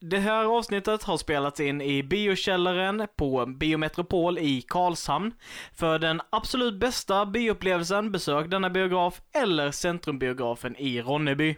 Det 0.00 0.18
här 0.18 0.44
avsnittet 0.44 1.02
har 1.02 1.16
spelats 1.16 1.60
in 1.60 1.80
i 1.80 2.02
biokällaren 2.02 3.06
på 3.16 3.46
Biometropol 3.46 4.38
i 4.38 4.62
Karlshamn. 4.68 5.32
För 5.74 5.98
den 5.98 6.20
absolut 6.30 6.80
bästa 6.80 7.26
bioupplevelsen, 7.26 8.12
besök 8.12 8.50
denna 8.50 8.70
biograf 8.70 9.20
eller 9.34 9.70
Centrumbiografen 9.70 10.76
i 10.76 11.02
Ronneby. 11.02 11.56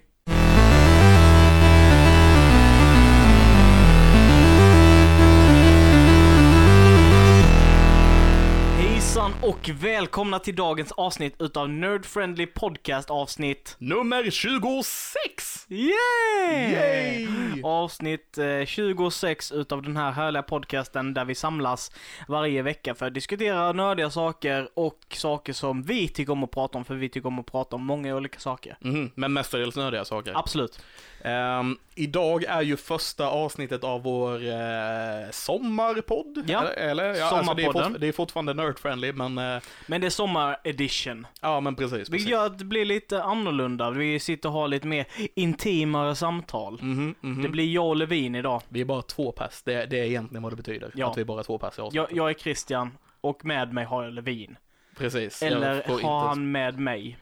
Och 9.43 9.71
välkomna 9.81 10.39
till 10.39 10.57
dagens 10.57 10.93
avsnitt 10.93 11.35
utav 11.39 11.69
Nerd 11.69 12.07
Friendly 12.07 12.47
Podcast 12.47 13.11
avsnitt 13.11 13.77
Nummer 13.79 14.31
26! 14.31 15.67
Yay! 15.69 16.73
Yay! 16.73 17.29
Avsnitt 17.63 18.39
eh, 18.39 18.65
26 18.67 19.53
utav 19.53 19.83
den 19.83 19.97
här 19.97 20.13
härliga 20.13 20.43
podcasten 20.43 21.15
där 21.15 21.25
vi 21.25 21.35
samlas 21.35 21.93
varje 22.29 22.63
vecka 22.63 22.95
för 22.95 23.07
att 23.07 23.15
diskutera 23.15 23.73
nördiga 23.73 24.11
saker 24.11 24.69
och 24.75 24.99
saker 25.15 25.53
som 25.53 25.83
vi 25.83 26.09
tycker 26.09 26.33
om 26.33 26.45
att 26.45 26.51
prata 26.51 26.79
om, 26.79 26.85
för 26.85 26.95
vi 26.95 27.09
tycker 27.09 27.27
om 27.29 27.39
att 27.39 27.47
prata 27.47 27.77
om 27.77 27.85
många 27.87 28.17
olika 28.17 28.39
saker. 28.41 28.77
Mhm, 28.81 29.11
men 29.15 29.33
mestadels 29.33 29.77
nördiga 29.77 30.05
saker. 30.05 30.33
Absolut. 30.39 30.81
Ehm, 31.23 31.77
idag 31.95 32.45
är 32.45 32.63
ju 32.63 32.77
första 32.77 33.29
avsnittet 33.29 33.85
av 33.85 34.03
vår 34.03 34.35
eh, 34.35 35.31
sommarpodd. 35.31 36.45
Ja, 36.47 36.61
Eller, 36.69 36.73
eller 36.91 37.15
ja, 37.15 37.25
alltså 37.25 37.55
det, 37.55 37.63
är 37.63 37.67
sommarpodden. 37.67 38.01
det 38.01 38.07
är 38.09 38.13
fortfarande 38.13 38.55
nerd-friendly, 38.55 39.13
men 39.13 39.28
eh, 39.39 39.63
Men 39.87 40.01
det 40.01 40.07
är 40.07 40.11
sommar-edition. 40.11 41.27
ja, 41.41 41.61
men 41.61 41.75
precis. 41.77 42.11
Vilket 42.11 42.31
gör 42.31 42.47
att 42.47 42.59
det 42.59 42.65
blir 42.65 42.85
lite 42.85 43.23
annorlunda. 43.23 43.91
Vi 43.91 44.21
sitter 44.21 44.49
och 44.49 44.53
har 44.53 44.69
lite 44.69 44.87
mer 44.87 45.07
intimare 45.35 46.15
samtal. 46.15 46.79
Mhm, 46.83 47.15
mhm. 47.21 47.43
Det 47.43 47.49
blir 47.49 47.73
jag 47.73 47.87
och 47.89 47.97
Levin 47.97 48.35
idag. 48.35 48.63
Vi 48.69 48.81
är 48.81 48.85
bara 48.85 49.03
två 49.03 49.33
pers, 49.33 49.63
det, 49.65 49.87
det 49.87 49.99
är 49.99 50.05
egentligen 50.05 50.43
vad 50.43 50.53
det 50.53 50.57
betyder. 50.57 50.91
Ja. 50.95 51.11
Att 51.11 51.17
vi 51.17 51.21
är 51.21 51.25
bara 51.25 51.43
två 51.43 51.59
pers 51.59 51.79
i 51.79 51.83
Jag, 51.93 52.13
jag 52.13 52.31
är 52.31 52.35
Christian 52.35 52.91
och 53.21 53.45
med 53.45 53.73
mig 53.73 53.85
har 53.85 54.05
jag 54.05 54.13
Levin. 54.13 54.57
Precis. 54.97 55.43
Eller 55.43 55.75
har 55.89 55.95
inte- 55.95 56.07
han 56.07 56.53
med 56.53 56.79
mig? 56.79 57.19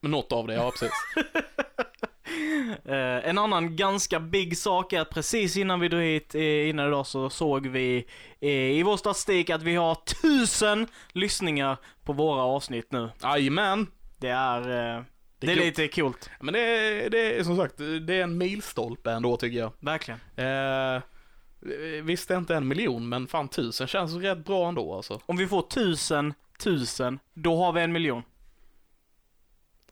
Men 0.00 0.10
något 0.10 0.32
av 0.32 0.46
det, 0.46 0.54
ja 0.54 0.70
precis. 0.70 0.92
Eh, 2.84 3.28
en 3.28 3.38
annan 3.38 3.76
ganska 3.76 4.20
big 4.20 4.58
sak 4.58 4.92
är 4.92 5.00
att 5.00 5.10
precis 5.10 5.56
innan 5.56 5.80
vi 5.80 5.88
drog 5.88 6.02
hit 6.02 6.34
eh, 6.34 6.68
innan 6.68 6.88
idag 6.88 7.06
så 7.06 7.30
såg 7.30 7.66
vi 7.66 8.06
eh, 8.40 8.50
i 8.50 8.82
vår 8.82 8.96
statistik 8.96 9.50
att 9.50 9.62
vi 9.62 9.74
har 9.74 9.94
tusen 10.22 10.86
lyssningar 11.12 11.76
på 12.04 12.12
våra 12.12 12.42
avsnitt 12.42 12.92
nu. 12.92 13.10
Jajamän! 13.22 13.86
Det 14.18 14.28
är, 14.28 14.60
det 15.38 15.46
är 15.46 15.56
coolt. 15.56 15.66
lite 15.66 15.88
kul. 15.88 16.12
Men 16.40 16.54
det 16.54 16.60
är, 16.60 17.10
det 17.10 17.38
är 17.38 17.44
som 17.44 17.56
sagt, 17.56 17.76
det 17.78 18.14
är 18.14 18.22
en 18.22 18.38
milstolpe 18.38 19.10
ändå 19.12 19.36
tycker 19.36 19.58
jag. 19.58 19.72
Verkligen. 19.80 20.20
Eh, 20.36 21.02
visst 22.02 22.28
det 22.28 22.34
är 22.34 22.38
inte 22.38 22.56
en 22.56 22.68
miljon, 22.68 23.08
men 23.08 23.26
fan 23.26 23.48
tusen 23.48 23.86
känns 23.86 24.14
rätt 24.14 24.44
bra 24.44 24.68
ändå 24.68 24.94
alltså. 24.94 25.20
Om 25.26 25.36
vi 25.36 25.46
får 25.46 25.62
tusen, 25.62 26.34
tusen, 26.58 27.18
då 27.34 27.56
har 27.64 27.72
vi 27.72 27.80
en 27.80 27.92
miljon. 27.92 28.22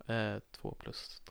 Eh, 0.06 0.42
två 0.60 0.76
plus... 0.78 1.22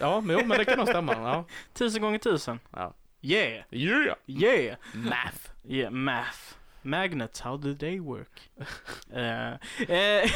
Ja, 0.00 0.20
men, 0.20 0.38
jo, 0.38 0.46
men 0.46 0.58
det 0.58 0.64
kan 0.64 0.78
nog 0.78 0.88
stämma. 0.88 1.12
Ja. 1.12 1.44
Tusen 1.74 2.02
gånger 2.02 2.18
tusen. 2.18 2.60
Ja. 2.70 2.94
Yeah, 3.22 3.64
Yeah! 3.70 4.16
yeah, 4.26 4.76
Math. 4.94 5.50
yeah, 5.68 5.90
math. 5.90 6.38
Magnets, 6.82 7.40
how 7.40 7.56
do 7.56 7.74
they 7.74 8.00
work? 8.00 8.50
Eh, 9.12 9.52
eh, 9.88 10.30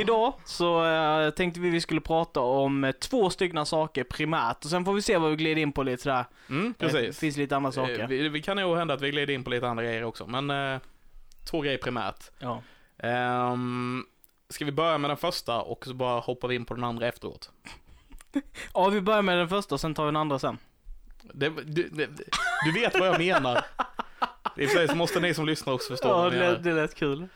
Idag 0.00 0.34
så 0.44 0.84
eh, 0.86 1.30
tänkte 1.30 1.60
vi 1.60 1.70
vi 1.70 1.80
skulle 1.80 2.00
prata 2.00 2.40
om 2.40 2.92
två 3.00 3.30
stycken 3.30 3.66
saker 3.66 4.04
primärt 4.04 4.64
och 4.64 4.70
sen 4.70 4.84
får 4.84 4.92
vi 4.94 5.02
se 5.02 5.16
vad 5.18 5.30
vi 5.30 5.36
glider 5.36 5.62
in 5.62 5.72
på 5.72 5.82
lite 5.82 6.02
sådär. 6.02 6.24
Mm, 6.48 6.74
precis. 6.74 7.18
finns 7.18 7.36
lite 7.36 7.56
andra 7.56 7.72
saker. 7.72 8.06
Vi, 8.06 8.28
vi 8.28 8.42
kan 8.42 8.56
nog 8.56 8.76
hända 8.76 8.94
att 8.94 9.00
vi 9.00 9.10
glider 9.10 9.34
in 9.34 9.44
på 9.44 9.50
lite 9.50 9.68
andra 9.68 9.84
grejer 9.84 10.04
också, 10.04 10.26
men 10.26 10.80
två 11.50 11.60
grejer 11.60 11.78
primärt. 11.78 12.30
Ja. 12.38 12.62
Um, 13.52 14.06
ska 14.48 14.64
vi 14.64 14.72
börja 14.72 14.98
med 14.98 15.10
den 15.10 15.16
första 15.16 15.60
och 15.60 15.84
så 15.86 15.94
bara 15.94 16.20
hoppar 16.20 16.48
vi 16.48 16.54
in 16.54 16.64
på 16.64 16.74
den 16.74 16.84
andra 16.84 17.06
efteråt? 17.08 17.50
Ja, 18.74 18.88
vi 18.88 19.00
börjar 19.00 19.22
med 19.22 19.38
den 19.38 19.48
första 19.48 19.74
och 19.74 19.80
sen 19.80 19.94
tar 19.94 20.04
vi 20.04 20.08
den 20.08 20.16
andra 20.16 20.38
sen. 20.38 20.58
Det, 21.22 21.48
du, 21.48 21.88
det, 21.88 22.08
du 22.64 22.80
vet 22.80 22.98
vad 22.98 23.08
jag 23.08 23.18
menar. 23.18 23.64
I 24.56 24.66
och 24.66 24.70
för 24.70 24.76
sig 24.78 24.88
så 24.88 24.94
måste 24.94 25.20
ni 25.20 25.34
som 25.34 25.46
lyssnar 25.46 25.72
också 25.72 25.88
förstå 25.92 26.08
Ja, 26.08 26.16
vad 26.16 26.24
jag 26.26 26.32
det, 26.32 26.38
menar. 26.38 26.58
det 26.58 26.72
lät 26.74 26.94
kul. 26.94 27.28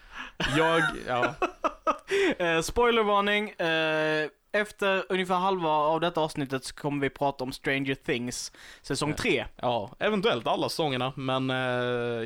Jag, 0.56 0.82
ja, 1.08 1.34
Eh, 2.38 2.60
spoilervarning. 2.60 3.50
Eh, 3.50 4.28
efter 4.52 5.04
ungefär 5.08 5.34
halva 5.34 5.69
av 5.70 6.00
detta 6.00 6.20
avsnittet 6.20 6.64
så 6.64 6.75
kommer 6.75 7.00
vi 7.00 7.10
prata 7.10 7.44
om 7.44 7.52
Stranger 7.52 7.94
Things 7.94 8.52
säsong 8.82 9.10
Ja. 9.10 9.16
3. 9.16 9.44
ja, 9.56 9.91
eventuellt 9.98 10.47
alla 10.47 10.69
säsongerna, 10.69 11.12
men 11.16 11.50
eh, 11.50 11.56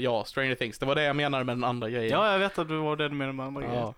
ja, 0.05 0.25
Stranger 0.25 0.55
Things, 0.55 0.78
det 0.78 0.87
var 0.87 0.94
det 0.94 1.03
jag 1.03 1.16
menade 1.16 1.44
med 1.44 1.56
den 1.56 1.65
andra 1.65 1.91
grejen. 1.91 2.10
Ja, 2.12 2.32
jag 2.32 2.38
vet 2.38 2.59
att 2.59 2.69
du 2.69 2.76
var 2.76 2.97
den 2.97 3.16
med 3.16 3.28
de 3.28 3.41
andra 3.41 3.60
grejerna. 3.62 3.81
Ja. 3.81 3.94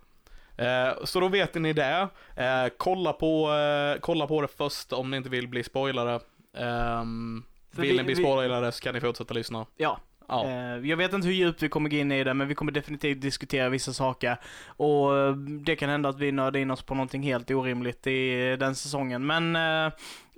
Eh, 0.58 1.04
så 1.04 1.20
då 1.20 1.28
vet 1.28 1.54
ni 1.54 1.72
det. 1.72 2.08
Eh, 2.36 2.66
kolla, 2.76 3.12
på, 3.12 3.50
eh, 3.52 4.00
kolla 4.00 4.26
på 4.26 4.40
det 4.42 4.48
först 4.48 4.92
om 4.92 5.10
ni 5.10 5.16
inte 5.16 5.28
vill 5.30 5.48
bli 5.48 5.64
spoilade. 5.64 6.20
Ehm, 6.56 7.44
vill 7.70 7.90
vi- 7.90 7.96
ni 7.96 8.04
bli 8.04 8.14
vi- 8.14 8.22
spoilade 8.22 8.72
så 8.72 8.82
kan 8.82 8.94
ni 8.94 9.00
fortsätta 9.00 9.34
lyssna. 9.34 9.66
Ja. 9.76 9.98
Ja. 10.28 10.44
Eh, 10.46 10.88
jag 10.88 10.96
vet 10.96 11.12
inte 11.12 11.26
hur 11.26 11.34
djupt 11.34 11.62
vi 11.62 11.68
kommer 11.68 11.90
gå 11.90 11.96
in 11.96 12.12
i 12.12 12.24
det, 12.24 12.34
men 12.34 12.48
vi 12.48 12.54
kommer 12.54 12.72
definitivt 12.72 13.20
diskutera 13.20 13.68
vissa 13.68 13.92
saker. 13.92 14.36
Och 14.66 15.16
eh, 15.18 15.32
det 15.36 15.76
kan 15.76 15.88
hända 15.90 16.08
att 16.08 16.18
vi 16.18 16.32
nördar 16.32 16.60
in 16.60 16.70
oss 16.70 16.82
på 16.82 16.94
någonting 16.94 17.22
helt 17.22 17.50
orimligt 17.50 18.06
i 18.06 18.56
den 18.60 18.74
säsongen. 18.74 19.26
Men 19.26 19.56
eh, 19.56 19.92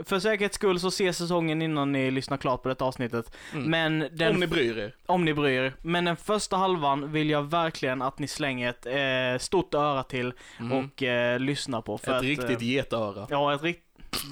för 0.05 0.19
säkerhets 0.19 0.55
skull 0.57 0.81
så 0.81 0.91
se 0.91 1.13
säsongen 1.13 1.63
innan 1.63 1.93
ni 1.93 2.11
lyssnar 2.11 2.37
klart 2.37 2.63
på 2.63 2.69
detta 2.69 2.85
avsnittet. 2.85 3.37
Mm. 3.53 3.71
Men 3.71 4.09
den 4.17 4.35
Om 4.35 4.41
ni 4.41 4.47
bryr 4.47 4.79
er. 4.79 4.95
Om 5.07 5.25
ni 5.25 5.35
bryr 5.35 5.61
er. 5.63 5.73
Men 5.83 6.05
den 6.05 6.17
första 6.17 6.57
halvan 6.57 7.13
vill 7.13 7.31
jag 7.31 7.43
verkligen 7.51 8.03
att 8.03 8.19
ni 8.19 8.29
slänger 8.29 8.71
ett 8.71 8.87
eh, 8.87 9.39
stort 9.43 9.75
öra 9.75 10.03
till 10.03 10.33
Mhm. 10.59 10.73
och 10.73 11.03
eh, 11.03 11.39
lyssnar 11.41 11.81
på. 11.83 11.99
För 11.99 12.11
Ett 12.13 12.17
att, 12.17 12.23
riktigt 12.23 12.63
getöra. 12.63 13.27
ja, 13.31 13.55
ett 13.55 13.63
riktigt... 13.63 13.85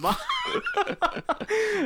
Va? 0.03 0.17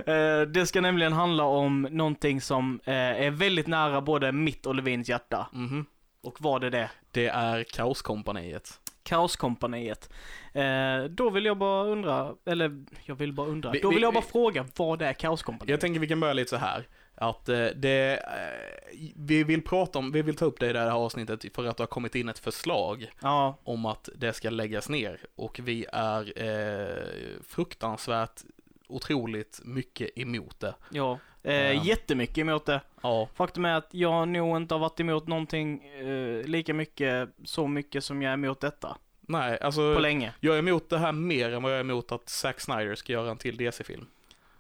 eh, 0.13 0.41
det 0.41 0.67
ska 0.67 0.81
nämligen 0.81 1.13
handla 1.13 1.45
om 1.45 1.83
någonting 1.91 2.41
som 2.41 2.81
eh, 2.85 2.95
är 2.95 3.31
väldigt 3.31 3.67
nära 3.67 4.01
både 4.01 4.33
mitt 4.33 4.67
och 4.67 4.75
Levins 4.75 5.09
hjärta. 5.09 5.47
Mhm. 5.53 5.87
Och 6.23 6.37
vad 6.41 6.65
är 6.65 6.71
det? 6.71 6.91
Det 7.11 7.27
är 7.27 7.65
Kaoskompaniet. 7.65 8.81
Kaoskompaniet. 9.03 10.13
Eh, 10.53 11.05
då 11.11 11.31
vill 11.31 11.45
jag 11.45 11.59
bara 11.59 11.85
undra, 11.87 12.35
eller 12.47 12.85
jag 13.05 13.15
vill 13.15 13.33
bara 13.33 13.47
undra. 13.47 13.71
Vi- 13.71 13.81
då 13.81 13.89
vi- 13.89 13.95
vill 13.95 14.03
jag 14.03 14.15
bara 14.15 14.21
vi- 14.27 14.33
fråga, 14.33 14.67
vad 14.77 15.03
är 15.03 15.13
Kaoskompaniet? 15.13 15.71
Jag 15.71 15.81
tänker 15.81 16.01
vi 16.01 16.09
kan 16.09 16.21
börja 16.21 16.33
lite 16.35 16.51
så 16.51 16.57
här. 16.57 16.87
Att 17.23 17.49
eh, 17.49 17.67
det, 17.67 18.17
eh, 18.17 18.99
vi 19.17 19.45
vill 19.45 19.63
prata 19.63 19.99
om, 19.99 20.13
vi 20.13 20.23
vill 20.23 20.37
ta 20.37 20.45
upp 20.45 20.61
det 20.61 20.71
i 20.71 20.73
det 20.73 20.79
här 20.79 20.91
avsnittet 20.91 21.55
för 21.55 21.65
att 21.65 21.77
det 21.77 21.83
har 21.83 21.87
kommit 21.89 22.15
in 22.15 22.29
ett 22.29 22.39
förslag 22.39 23.11
Ja, 23.23 23.57
om 23.65 23.87
att 23.87 24.09
det 24.17 24.33
ska 24.33 24.51
läggas 24.51 24.89
ner. 24.89 25.21
Och 25.35 25.61
vi 25.63 25.87
är 25.93 26.43
eh, 26.43 27.43
fruktansvärt 27.47 28.41
otroligt 28.89 29.61
mycket 29.65 30.11
emot 30.19 30.61
det. 30.61 30.75
ja. 30.91 31.19
Eh, 31.43 31.55
Ja. 31.55 31.83
Jättemycket 31.85 32.39
emot 32.39 32.67
det. 32.67 32.81
Ja, 33.03 33.29
Faktum 33.35 33.65
är 33.65 33.75
att 33.75 33.89
jag 33.91 34.29
nog 34.29 34.57
inte 34.57 34.75
har 34.75 34.79
varit 34.79 35.01
emot 35.01 35.27
någonting 35.27 35.85
eh, 35.85 36.45
lika 36.45 36.75
mycket, 36.75 37.29
så 37.45 37.67
mycket 37.67 38.05
som 38.05 38.23
jag 38.23 38.31
är 38.31 38.35
emot 38.35 38.61
detta. 38.61 38.97
nej, 39.21 39.59
alltså 39.61 39.95
På 39.95 40.01
länge. 40.01 40.33
jag 40.41 40.55
är 40.55 40.59
emot 40.59 40.89
det 40.91 40.99
här 40.99 41.13
mer 41.13 41.53
än 41.53 41.63
vad 41.63 41.73
jag 41.73 41.77
är 41.77 41.81
emot 41.85 42.13
att 42.13 42.29
Zack 42.29 42.61
Snyder 42.61 42.95
ska 42.95 43.13
göra 43.13 43.31
en 43.31 43.37
till 43.39 43.57
DC-film. 43.57 44.07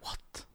What? 0.04 0.46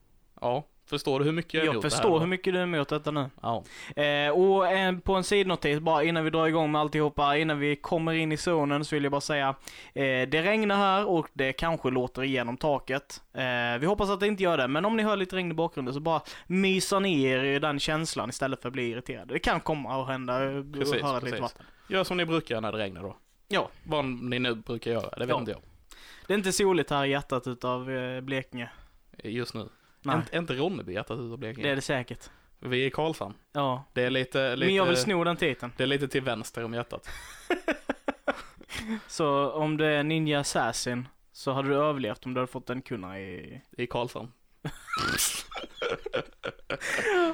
Ja, 0.41 0.63
förstår 0.89 1.19
du 1.19 1.25
hur 1.25 1.31
mycket 1.31 1.53
jag 1.53 1.61
är 1.61 1.65
Jag 1.65 1.73
emot 1.73 1.81
det 1.81 1.85
här? 1.85 1.89
förstår 1.89 2.09
då? 2.11 2.19
hur 2.19 2.27
mycket 2.27 2.53
du 2.53 2.59
är 2.59 2.63
emot 2.63 2.89
detta 2.89 3.11
nu. 3.11 3.29
Ja, 3.41 3.63
Eh, 3.95 4.29
och 4.31 4.67
en, 4.67 5.01
på 5.01 5.15
en 5.15 5.23
sidnotis, 5.23 5.79
bara 5.79 6.03
innan 6.03 6.23
vi 6.23 6.29
drar 6.29 6.47
igång 6.47 6.71
med 6.71 6.81
alltihopa, 6.81 7.37
innan 7.37 7.59
vi 7.59 7.75
kommer 7.75 8.13
in 8.13 8.31
i 8.31 8.37
zonen, 8.37 8.85
så 8.85 8.95
vill 8.95 9.03
jag 9.03 9.11
bara 9.11 9.21
säga, 9.21 9.47
eh, 9.93 10.03
det 10.03 10.41
regnar 10.43 10.75
här 10.77 11.05
och 11.05 11.27
det 11.33 11.53
kanske 11.53 11.89
låter 11.89 12.23
igenom 12.23 12.57
taket. 12.57 13.21
Eh, 13.33 13.79
vi 13.79 13.85
hoppas 13.85 14.09
att 14.09 14.19
det 14.19 14.27
inte 14.27 14.43
gör 14.43 14.57
det, 14.57 14.67
men 14.67 14.85
om 14.85 14.97
ni 14.97 15.03
hör 15.03 15.15
lite 15.17 15.35
regn 15.35 15.51
i 15.51 15.53
bakgrunden 15.53 15.93
så 15.93 15.99
bara 15.99 16.21
mysa 16.47 16.99
ner 16.99 17.43
i 17.43 17.59
den 17.59 17.79
känslan 17.79 18.29
istället 18.29 18.61
för 18.61 18.69
att 18.69 18.73
bli 18.73 18.89
irriterade. 18.89 19.33
Det 19.33 19.39
kan 19.39 19.59
komma 19.59 20.01
att 20.01 20.07
hända, 20.07 20.43
eh, 20.43 20.63
Precis, 20.73 21.01
höra 21.01 21.13
lite 21.13 21.25
precis. 21.25 21.41
vatten. 21.41 21.65
gör 21.89 22.03
som 22.03 22.17
ni 22.17 22.25
brukar 22.25 22.61
när 22.61 22.71
det 22.71 22.77
regnar 22.77 23.01
då. 23.03 23.17
Ja. 23.47 23.69
Vad 23.83 24.05
ni 24.05 24.39
nu 24.39 24.55
brukar 24.55 24.91
göra, 24.91 25.09
det 25.09 25.19
vet 25.19 25.29
Ja. 25.29 25.39
inte 25.39 25.51
jag. 25.51 25.61
Det 26.27 26.33
är 26.33 26.37
inte 26.37 26.51
soligt 26.51 26.89
här 26.89 27.05
i 27.05 27.09
hjärtat 27.09 27.47
utav 27.47 27.91
eh, 27.91 28.21
Blekinge. 28.21 28.69
Just 29.23 29.53
nu. 29.53 29.69
Nej, 30.07 30.15
Inte, 30.17 30.37
inte 30.37 30.53
Ronneby 30.53 30.93
hjärtat 30.93 31.19
utav 31.19 31.37
Blekinge. 31.37 31.67
det 31.67 31.71
är 31.71 31.75
det 31.75 31.81
säkert. 31.81 32.29
Vi 32.59 32.81
är 32.83 32.87
i 32.87 32.91
Karlshamn. 32.91 33.33
Ja, 33.53 33.83
Det 33.93 34.03
är 34.03 34.09
lite, 34.09 34.55
lite, 34.55 34.65
men 34.67 34.75
jag 34.75 34.85
vill 34.85 34.97
sno 34.97 35.23
den 35.23 35.37
titeln. 35.37 35.71
det 35.77 35.83
är 35.83 35.87
lite 35.87 36.07
till 36.07 36.21
vänster 36.21 36.63
om 36.63 36.73
hjärtat. 36.73 37.09
Så 39.07 39.51
om 39.51 39.77
det 39.77 39.85
är 39.87 40.03
Ninja 40.03 40.39
Assassin 40.39 41.07
så 41.31 41.51
hade 41.51 41.69
du 41.69 41.75
överlevt 41.75 42.25
om 42.25 42.33
du 42.33 42.39
hade 42.39 42.51
fått 42.51 42.67
den 42.67 42.81
kunna 42.81 43.19
i... 43.19 43.61
I 43.77 43.87
Karlshamn. 43.87 44.31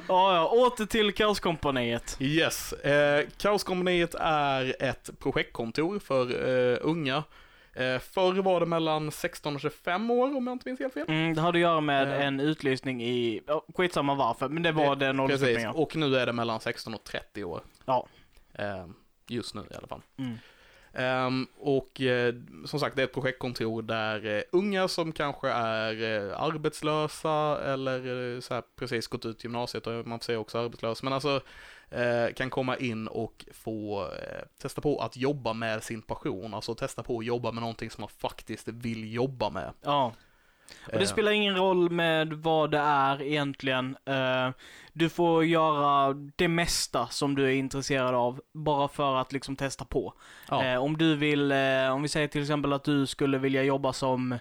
Ja, 0.08 0.34
ja, 0.36 0.46
åter 0.48 0.86
till 0.86 1.14
Kaoskompaniet. 1.14 2.16
Yes. 2.20 2.72
Eh, 2.72 3.26
Kaoskompaniet 3.36 4.14
är 4.20 4.76
ett 4.82 5.10
projektkontor 5.18 5.98
för 5.98 6.48
eh, 6.48 6.78
unga 6.80 7.22
Eh, 7.76 7.98
förr 7.98 8.42
var 8.42 8.60
det 8.60 8.66
mellan 8.66 9.10
16 9.10 9.54
och 9.54 9.60
25 9.60 10.10
år 10.10 10.36
om 10.36 10.46
jag 10.46 10.54
inte 10.54 10.68
minns 10.68 10.80
helt 10.80 10.94
fel. 10.94 11.04
Mm, 11.08 11.34
det 11.34 11.40
hade 11.40 11.58
att 11.58 11.62
göra 11.62 11.80
med 11.80 12.08
Eh. 12.08 12.26
en 12.26 12.40
utlysning 12.40 13.02
i, 13.02 13.40
ja, 13.46 13.64
skitsamma 13.74 14.14
varför, 14.14 14.48
men 14.48 14.62
det 14.62 14.72
var 14.72 14.96
Det- 14.96 15.06
den 15.06 15.20
åldersgruppen 15.20 15.62
ja. 15.62 15.72
och 15.72 15.96
nu 15.96 16.16
är 16.16 16.26
det 16.26 16.32
mellan 16.32 16.60
16 16.60 16.94
och 16.94 17.04
30 17.04 17.44
år. 17.44 17.60
Ja. 17.84 18.06
Eh, 18.54 18.86
just 19.28 19.54
nu 19.54 19.60
i 19.70 19.74
alla 19.76 19.86
fall. 19.86 20.02
Mm. 20.16 20.34
Ehm, 20.96 21.46
och 21.58 22.00
eh, 22.00 22.34
som 22.64 22.80
sagt, 22.80 22.96
det 22.96 23.02
är 23.02 23.06
ett 23.06 23.14
projektkontor 23.14 23.82
där 23.82 24.26
eh, 24.36 24.42
unga 24.52 24.88
som 24.88 25.12
kanske 25.12 25.48
är 25.48 26.02
eh, 26.30 26.40
arbetslösa 26.42 27.60
eller 27.72 28.34
eh, 28.34 28.40
så 28.40 28.54
här, 28.54 28.62
precis 28.76 29.06
gått 29.06 29.26
ut 29.26 29.44
gymnasiet 29.44 29.86
och 29.86 30.06
man 30.06 30.20
säga 30.20 30.38
också 30.38 30.58
arbetslös, 30.58 31.02
men 31.02 31.12
alltså 31.12 31.40
kan 32.34 32.50
komma 32.50 32.76
in 32.76 33.08
och 33.08 33.44
få 33.52 34.02
eh, 34.02 34.44
testa 34.62 34.80
på 34.80 34.98
att 34.98 35.16
jobba 35.16 35.52
med 35.52 35.82
sin 35.82 36.02
passion, 36.02 36.54
alltså 36.54 36.74
testa 36.74 37.02
på 37.02 37.18
att 37.18 37.24
jobba 37.24 37.52
med 37.52 37.60
någonting 37.60 37.90
som 37.90 38.02
man 38.02 38.08
faktiskt 38.08 38.68
vill 38.68 39.12
jobba 39.12 39.50
med. 39.50 39.72
Ja. 39.82 40.12
Och 40.86 40.92
det 40.92 40.98
Eh, 40.98 41.06
spelar 41.06 41.32
ingen 41.32 41.56
roll 41.56 41.90
med 41.90 42.32
vad 42.32 42.70
det 42.70 42.78
är 42.78 43.22
egentligen. 43.22 43.96
Eh, 44.04 44.50
du 44.92 45.08
får 45.08 45.44
göra 45.44 46.14
det 46.36 46.48
mesta 46.48 47.06
som 47.06 47.34
du 47.34 47.44
är 47.44 47.52
intresserad 47.54 48.14
av, 48.14 48.40
bara 48.52 48.88
för 48.88 49.16
att 49.16 49.32
liksom 49.32 49.56
testa 49.56 49.84
på. 49.84 50.14
ja. 50.48 50.64
Eh, 50.64 50.82
om 50.82 50.96
du 50.96 51.16
vill, 51.16 51.52
eh, 51.52 51.90
om 51.90 52.02
vi 52.02 52.08
säger 52.08 52.28
till 52.28 52.42
exempel 52.42 52.72
att 52.72 52.84
du 52.84 53.06
skulle 53.06 53.38
vilja 53.38 53.62
jobba 53.62 53.92
som 53.92 54.38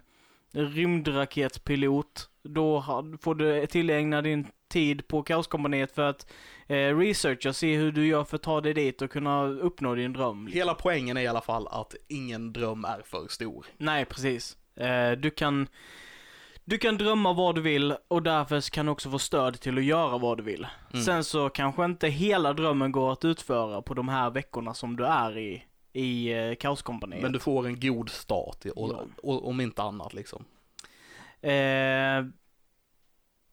rymdraketpilot, 0.51 2.29
då 2.43 2.83
får 3.21 3.35
du 3.35 3.65
tillägna 3.67 4.21
din 4.21 4.47
tid 4.73 5.07
på 5.07 5.23
Kaoskompaniet 5.23 5.91
för 5.95 6.09
att 6.09 6.31
eh, 6.67 6.97
researcha, 6.97 7.53
se 7.53 7.75
hur 7.77 7.91
du 7.91 8.07
gör 8.07 8.23
för 8.23 8.35
att 8.35 8.43
ta 8.43 8.61
dig 8.61 8.73
dit 8.73 9.01
och 9.01 9.11
kunna 9.11 9.43
uppnå 9.45 9.95
din 9.95 10.13
dröm. 10.13 10.47
Hela 10.47 10.73
poängen 10.73 11.17
är 11.17 11.21
i 11.21 11.27
alla 11.27 11.41
fall 11.41 11.67
att 11.67 11.95
ingen 12.07 12.53
dröm 12.53 12.85
är 12.85 13.01
för 13.05 13.27
stor. 13.27 13.65
Nej, 13.77 14.05
precis. 14.05 14.57
Eh, 14.75 15.11
du 15.11 15.29
kan 15.29 15.67
du 16.65 16.77
kan 16.77 16.97
drömma 16.97 17.33
vad 17.33 17.55
du 17.55 17.61
vill 17.61 17.95
och 18.07 18.23
därför 18.23 18.71
kan 18.71 18.85
du 18.85 18.91
också 18.91 19.09
få 19.11 19.19
stöd 19.19 19.59
till 19.59 19.77
att 19.77 19.83
göra 19.83 20.17
vad 20.17 20.37
du 20.37 20.43
vill. 20.43 20.67
Mm. 20.93 21.05
Sen 21.05 21.23
så 21.23 21.49
kanske 21.49 21.85
inte 21.85 22.07
hela 22.07 22.53
drömmen 22.53 22.91
går 22.91 23.11
att 23.11 23.25
utföra 23.25 23.81
på 23.81 23.93
de 23.93 24.09
här 24.09 24.29
veckorna 24.29 24.73
som 24.73 24.95
du 24.95 25.05
är 25.05 25.37
i, 25.37 25.63
i 25.93 26.33
eh, 26.33 26.55
Kaoskompaniet. 26.55 27.21
Men 27.21 27.31
du 27.31 27.39
får 27.39 27.67
en 27.67 27.79
god 27.79 28.09
start, 28.09 28.65
och, 28.75 28.89
Ja. 28.89 29.05
och, 29.23 29.47
om 29.47 29.61
inte 29.61 29.81
annat 29.83 30.13
liksom. 30.13 30.45
Eh, 31.41 32.25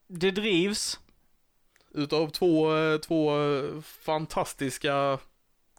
det 0.09 0.31
drivs, 0.31 1.01
Utav 1.95 2.29
två, 2.31 2.69
två 2.99 3.31
fantastiska 3.83 5.19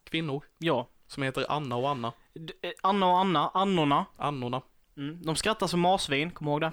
kvinnor 0.10 0.44
ja. 0.58 0.88
som 1.08 1.24
heter 1.24 1.46
Anna 1.50 1.75
och 1.75 1.90
Anna. 1.90 2.13
D- 2.34 2.54
eh, 2.62 2.72
Anna 2.84 3.08
och 3.08 3.19
Anna, 3.19 3.50
Annorna. 3.54 4.06
Annorna. 4.18 4.62
Mm. 4.98 5.22
De 5.24 5.36
skrattar 5.36 5.68
som 5.68 5.80
marsvin, 5.80 6.31
kom 6.31 6.48
ihåg 6.48 6.62
det. 6.62 6.72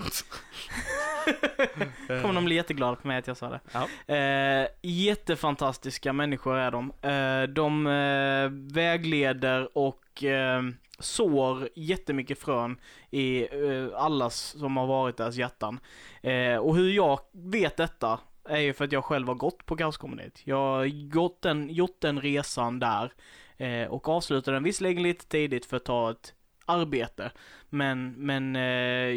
kommer 2.23 2.35
de 2.35 2.45
bli 2.45 2.55
jätteglada 2.55 2.97
på 2.97 3.09
mig 3.09 3.19
att 3.19 3.27
jag 3.27 3.37
sa 3.37 3.51
det. 3.51 3.61
Ja. 3.73 4.15
Eh, 4.15 4.69
jättefantastiska 4.83 6.13
människor 6.13 6.57
är 6.57 6.71
de. 6.71 6.93
Eh, 7.03 7.43
de 7.55 7.87
eh, 7.87 8.75
vägleder 8.75 9.79
och 9.79 10.25
eh, 10.25 10.63
sår 10.99 11.69
jättemycket 11.75 12.39
frön 12.39 12.81
i 13.11 13.41
eh, 13.43 13.89
allas 13.95 14.37
som 14.59 14.77
har 14.77 14.87
varit 14.87 15.17
deras 15.17 15.37
hjärtan. 15.37 15.81
Eh, 16.23 16.57
och 16.57 16.77
hur 16.77 16.91
jag 16.91 17.21
vet 17.33 17.77
detta 17.77 18.21
är 18.49 18.59
ju 18.59 18.73
för 18.73 18.85
att 18.85 18.93
jag 18.93 19.05
själv 19.05 19.29
har 19.29 19.35
gått 19.35 19.67
på 19.67 19.77
Kaoskompaniet. 19.77 20.41
Jag 20.45 20.57
har 20.57 21.11
gått 21.11 21.43
den, 21.43 21.71
gjort 21.71 22.01
den 22.01 22.21
resan 22.21 22.79
där 22.79 23.13
eh, 23.57 23.89
och 23.89 24.09
avslutade 24.09 24.57
den 24.57 24.63
visserligen 24.65 25.03
lite 25.03 25.27
tidigt 25.27 25.67
för 25.67 25.77
att 25.77 25.85
ta 25.85 26.11
ett 26.11 26.35
arbete. 26.67 27.31
Men, 27.69 28.13
men 28.13 28.57
eh, 28.57 28.63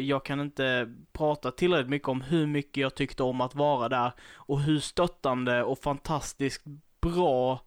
jag 0.06 0.24
kan 0.24 0.40
inte 0.40 0.94
prata 1.12 1.50
tillräckligt 1.50 1.90
mycket 1.90 2.08
om 2.08 2.20
hur 2.20 2.46
mycket 2.46 2.76
jag 2.76 2.94
tyckte 2.94 3.22
om 3.22 3.40
att 3.40 3.54
vara 3.54 3.88
där 3.88 4.12
och 4.34 4.60
hur 4.60 4.78
stöttande 4.80 5.62
och 5.62 5.78
fantastiskt 5.78 6.64
bra 7.00 7.60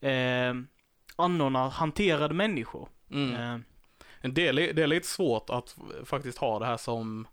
eh, 0.00 0.54
annorna 1.16 1.68
hanterade 1.68 2.34
människor. 2.34 2.88
Mm. 3.10 3.34
Eh, 3.34 3.60
Det, 4.30 4.48
är, 4.48 4.52
det 4.52 4.82
är 4.82 4.86
lite 4.86 5.06
svårt 5.06 5.50
att 5.50 5.76
faktiskt 6.04 6.38
ha 6.38 6.58
det 6.58 6.66
här 6.66 6.76
som 6.76 7.26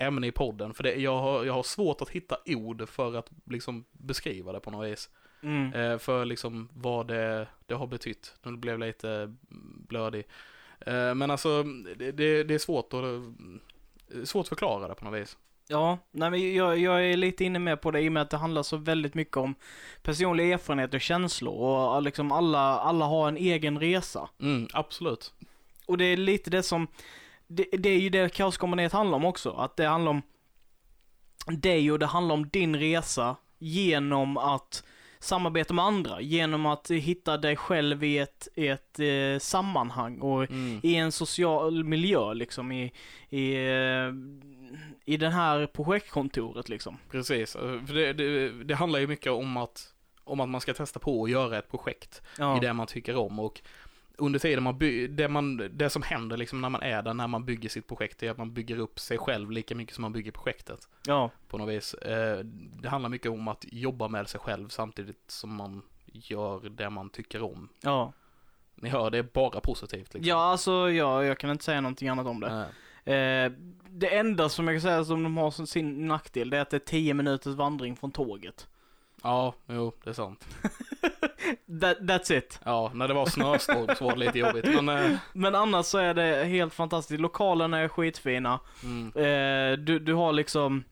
ämne 0.00 0.26
i 0.26 0.32
podden, 0.32 0.74
för 0.74 0.82
det, 0.82 0.94
jag, 0.94 1.18
har, 1.20 1.44
jag 1.44 1.52
har 1.52 1.62
svårt 1.62 2.00
att 2.00 2.08
hitta 2.08 2.36
ord 2.46 2.88
för 2.88 3.16
att 3.16 3.30
liksom 3.46 3.84
beskriva 3.92 4.52
det 4.52 4.60
på 4.60 4.70
något 4.70 4.88
vis. 4.88 5.10
mm, 5.42 5.72
Eh, 5.74 5.98
för 5.98 6.24
liksom 6.24 6.68
vad 6.74 7.08
det, 7.08 7.48
det 7.66 7.74
har 7.74 7.86
betytt. 7.86 8.34
Nu 8.42 8.56
blev 8.56 8.78
lite 8.78 9.34
blödig. 9.88 10.26
Eh, 10.80 11.14
men 11.14 11.30
alltså, 11.30 11.62
det, 11.96 12.12
det, 12.12 12.44
det 12.44 12.54
är 12.54 12.58
svårt 12.58 12.92
att, 12.94 13.04
eh, 13.04 14.24
svårt 14.24 14.44
att 14.44 14.48
förklara 14.48 14.88
det 14.88 14.94
på 14.94 15.04
något 15.04 15.20
vis. 15.20 15.36
Ja, 15.68 15.98
nej 16.10 16.30
men 16.30 16.54
jag, 16.54 16.78
jag 16.78 17.06
är 17.06 17.16
lite 17.16 17.44
inne 17.44 17.58
med 17.58 17.80
på 17.80 17.90
det 17.90 18.00
i 18.00 18.08
och 18.08 18.12
med 18.12 18.22
att 18.22 18.30
det 18.30 18.36
handlar 18.36 18.62
så 18.62 18.76
väldigt 18.76 19.14
mycket 19.14 19.36
om 19.36 19.54
personlig 20.02 20.52
erfarenhet 20.52 20.94
och 20.94 21.00
känslor 21.00 21.94
och 21.94 22.02
liksom 22.02 22.32
alla, 22.32 22.58
alla 22.58 23.04
har 23.04 23.28
en 23.28 23.36
egen 23.36 23.80
resa. 23.80 24.28
Mm, 24.40 24.68
absolut. 24.72 25.32
Och 25.86 25.98
det 25.98 26.04
är 26.04 26.16
lite 26.16 26.50
det 26.50 26.62
som, 26.62 26.86
det, 27.50 27.66
det 27.78 27.88
är 27.88 27.98
ju 28.00 28.08
det 28.10 28.32
Kaoskompaniet 28.34 28.92
handlar 28.92 29.16
om 29.16 29.24
också, 29.24 29.50
att 29.50 29.76
det 29.76 29.86
handlar 29.86 30.10
om 30.10 30.22
dig 31.46 31.92
och 31.92 31.98
det 31.98 32.06
handlar 32.06 32.34
om 32.34 32.48
din 32.48 32.76
resa 32.76 33.36
genom 33.58 34.36
att 34.36 34.84
samarbeta 35.18 35.74
med 35.74 35.84
andra, 35.84 36.20
genom 36.20 36.66
att 36.66 36.90
hitta 36.90 37.36
dig 37.36 37.56
själv 37.56 38.04
i 38.04 38.18
ett, 38.18 38.48
i 38.54 38.68
ett 38.68 38.98
eh, 39.00 39.38
sammanhang 39.38 40.20
och 40.20 40.50
Mm. 40.50 40.80
i 40.82 40.96
en 40.96 41.12
social 41.12 41.84
miljö 41.84 42.34
liksom 42.34 42.72
i, 42.72 42.92
i, 43.28 43.54
eh, 43.54 44.12
i 45.04 45.16
den 45.16 45.32
här 45.32 45.66
projektkontoret 45.66 46.68
liksom. 46.68 46.98
Precis, 47.10 47.56
Eh, 47.56 47.84
för 47.86 47.94
det, 47.94 48.12
det, 48.12 48.64
det 48.64 48.74
handlar 48.74 48.98
ju 48.98 49.06
mycket 49.06 49.32
om 49.32 49.56
att, 49.56 49.94
om 50.24 50.40
att 50.40 50.48
man 50.48 50.60
ska 50.60 50.74
testa 50.74 50.98
på 51.00 51.24
att 51.24 51.30
göra 51.30 51.58
ett 51.58 51.70
projekt 51.70 52.22
Ja, 52.38 52.56
i 52.56 52.60
det 52.60 52.72
man 52.72 52.86
tycker 52.86 53.16
om 53.16 53.38
och 53.38 53.60
under 54.20 54.38
tiden 54.38 54.62
man 54.62 54.78
by- 54.78 55.06
det, 55.06 55.28
man, 55.28 55.70
det 55.72 55.90
som 55.90 56.02
händer 56.02 56.36
liksom 56.36 56.60
när 56.60 56.68
man 56.68 56.82
är 56.82 57.02
där, 57.02 57.14
när 57.14 57.26
man 57.26 57.44
bygger 57.44 57.68
sitt 57.68 57.86
projekt, 57.86 58.22
är 58.22 58.30
att 58.30 58.38
man 58.38 58.54
bygger 58.54 58.78
upp 58.78 58.98
sig 59.00 59.18
själv 59.18 59.50
lika 59.50 59.74
mycket 59.74 59.94
som 59.94 60.02
man 60.02 60.12
bygger 60.12 60.32
projektet 60.32 60.88
ja, 61.06 61.30
på 61.48 61.58
något 61.58 61.68
vis. 61.68 61.94
Eh, 61.94 62.38
det 62.82 62.88
handlar 62.88 63.08
mycket 63.08 63.30
om 63.30 63.48
att 63.48 63.64
jobba 63.72 64.08
med 64.08 64.28
sig 64.28 64.40
själv 64.40 64.68
samtidigt 64.68 65.24
som 65.30 65.54
man 65.54 65.82
gör 66.12 66.68
det 66.68 66.90
man 66.90 67.10
tycker 67.10 67.42
om. 67.42 67.68
ja. 67.80 68.12
Ni 68.82 68.88
hör, 68.88 69.10
det 69.10 69.18
är 69.18 69.22
bara 69.22 69.60
positivt 69.60 70.14
liksom. 70.14 70.28
Ja, 70.28 70.36
alltså 70.50 70.90
ja, 70.90 71.24
jag 71.24 71.38
kan 71.38 71.50
inte 71.50 71.64
säga 71.64 71.80
någonting 71.80 72.08
annat 72.08 72.26
om 72.26 72.40
det. 72.40 72.66
Eh, 73.14 73.52
det 73.88 74.16
enda 74.16 74.48
som 74.48 74.68
jag 74.68 74.74
kan 74.74 74.80
säga 74.80 75.04
som 75.04 75.22
de 75.22 75.36
har 75.36 75.50
som 75.50 75.66
sin 75.66 76.08
nackdel, 76.08 76.50
det 76.50 76.56
är 76.56 76.60
att 76.60 76.70
det 76.70 76.76
är 76.76 76.78
10 76.78 77.14
minuters 77.14 77.54
vandring 77.54 77.96
från 77.96 78.12
tåget. 78.12 78.68
ja, 79.22 79.54
jo, 79.66 79.92
det 80.04 80.10
är 80.10 80.14
sant. 80.14 80.46
That, 81.80 81.98
that's 82.00 82.32
it. 82.38 82.60
Ja, 82.64 82.90
när 82.94 83.08
det 83.08 83.14
var 83.14 83.26
snöstorm 83.26 83.96
så 83.96 84.04
var 84.04 84.12
det 84.12 84.18
lite 84.18 84.38
jobbigt, 84.38 84.82
men 84.82 84.88
eh, 84.88 85.18
Men 85.32 85.54
annars 85.54 85.86
så 85.86 85.98
är 85.98 86.14
det 86.14 86.44
helt 86.44 86.74
fantastiskt. 86.74 87.20
Lokalerna 87.20 87.78
är 87.78 87.88
skitfina. 87.88 88.60
mm, 88.82 89.06
Eh, 89.16 89.78
du, 89.78 89.98
du 89.98 90.14
har 90.14 90.32
liksom 90.32 90.84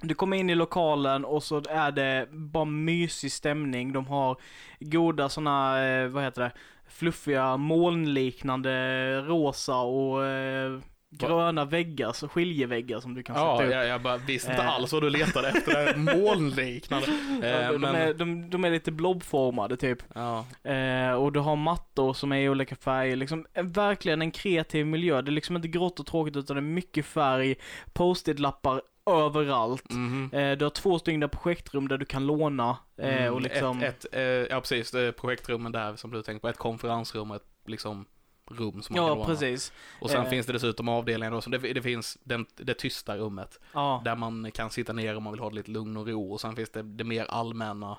du 0.00 0.14
kommer 0.14 0.36
in 0.36 0.50
i 0.50 0.54
lokalen 0.54 1.24
och 1.24 1.42
så 1.42 1.62
är 1.68 1.90
det 1.92 2.28
bara 2.30 2.64
mysig 2.64 3.32
stämning. 3.32 3.92
De 3.92 4.06
har 4.06 4.36
goda 4.80 5.28
såna, 5.28 5.84
eh, 5.84 6.08
vad 6.08 6.22
heter 6.22 6.42
det, 6.42 6.52
fluffiga 6.88 7.56
molnliknande 7.56 9.20
rosa 9.20 9.76
och 9.76 10.24
eh, 10.24 10.78
gröna 11.18 11.64
väggar, 11.64 12.12
så 12.12 12.28
skiljeväggar 12.28 13.00
som 13.00 13.14
du 13.14 13.22
kan 13.22 13.36
ja, 13.36 13.56
sätta 13.58 13.68
upp. 13.68 13.74
jag, 13.74 13.86
jag 13.86 14.02
bara 14.02 14.16
visste 14.16 14.50
inte 14.50 14.62
Eh. 14.62 14.68
alls 14.74 14.92
vad 14.92 15.02
du 15.02 15.10
letade 15.10 15.48
efter, 15.48 15.86
det 15.86 15.96
molnliknande. 16.22 17.06
Ja, 17.42 17.46
Eh, 17.46 17.72
de, 17.72 17.78
men, 17.80 17.94
är, 17.94 18.14
de, 18.14 18.50
de 18.50 18.64
är 18.64 18.70
lite 18.70 18.92
blobformade 18.92 19.76
typ. 19.76 19.98
ja, 20.14 20.44
Eh, 20.70 21.12
och 21.12 21.32
du 21.32 21.40
har 21.40 21.56
mattor 21.56 22.12
som 22.14 22.32
är 22.32 22.36
i 22.40 22.48
olika 22.48 22.76
färger. 22.76 23.16
Liksom, 23.16 23.46
verkligen 23.54 24.22
en 24.22 24.30
kreativ 24.30 24.86
miljö. 24.86 25.22
Det 25.22 25.28
är 25.30 25.32
liksom 25.32 25.56
inte 25.56 25.68
grått 25.68 26.00
och 26.00 26.06
tråkigt 26.06 26.36
utan 26.36 26.56
det 26.56 26.60
är 26.60 26.62
mycket 26.62 27.06
färg, 27.06 27.54
post-it-lappar 27.92 28.82
överallt. 29.10 29.90
mhm. 29.92 30.30
Eh, 30.32 30.52
du 30.58 30.64
har 30.64 30.70
två 30.70 30.98
stycken 30.98 31.28
projektrum 31.28 31.88
där 31.88 31.98
du 31.98 32.04
kan 32.04 32.26
låna. 32.26 32.76
Eh, 32.98 33.16
Mm, 33.22 33.34
och 33.34 33.40
liksom, 33.42 33.82
ett, 33.82 34.04
ett, 34.14 34.46
ja 34.50 34.60
precis, 34.60 34.90
projektrummen 35.20 35.72
där 35.72 35.96
som 35.96 36.10
du 36.10 36.22
tänker 36.22 36.40
på, 36.40 36.48
ett 36.48 36.56
konferensrum 36.58 37.30
och 37.30 37.36
ett 37.36 37.42
liksom 37.66 38.04
rum 38.52 38.82
som 38.82 38.94
man 38.94 38.98
kan 38.98 39.06
ja, 39.08 39.14
låna. 39.14 39.26
precis. 39.26 39.72
Och 40.00 40.10
sen 40.10 40.22
Eh. 40.24 40.28
finns 40.30 40.46
det 40.46 40.52
dessutom 40.52 40.88
avdelningar 40.88 41.30
då, 41.32 41.40
så 41.40 41.50
det, 41.50 41.58
det 41.58 41.82
finns 41.82 42.18
den, 42.24 42.46
det 42.56 42.74
tysta 42.74 43.16
rummet, 43.16 43.60
Ja, 43.72 44.02
där 44.04 44.16
man 44.16 44.50
kan 44.52 44.70
sitta 44.70 44.92
ner 44.92 45.16
om 45.16 45.22
man 45.22 45.32
vill 45.32 45.40
ha 45.40 45.50
lite 45.50 45.70
lugn 45.70 45.96
och 45.96 46.06
ro, 46.08 46.32
och 46.32 46.40
sen 46.40 46.56
finns 46.56 46.70
det 46.70 46.82
det 46.82 47.04
mer 47.04 47.24
allmänna, 47.24 47.98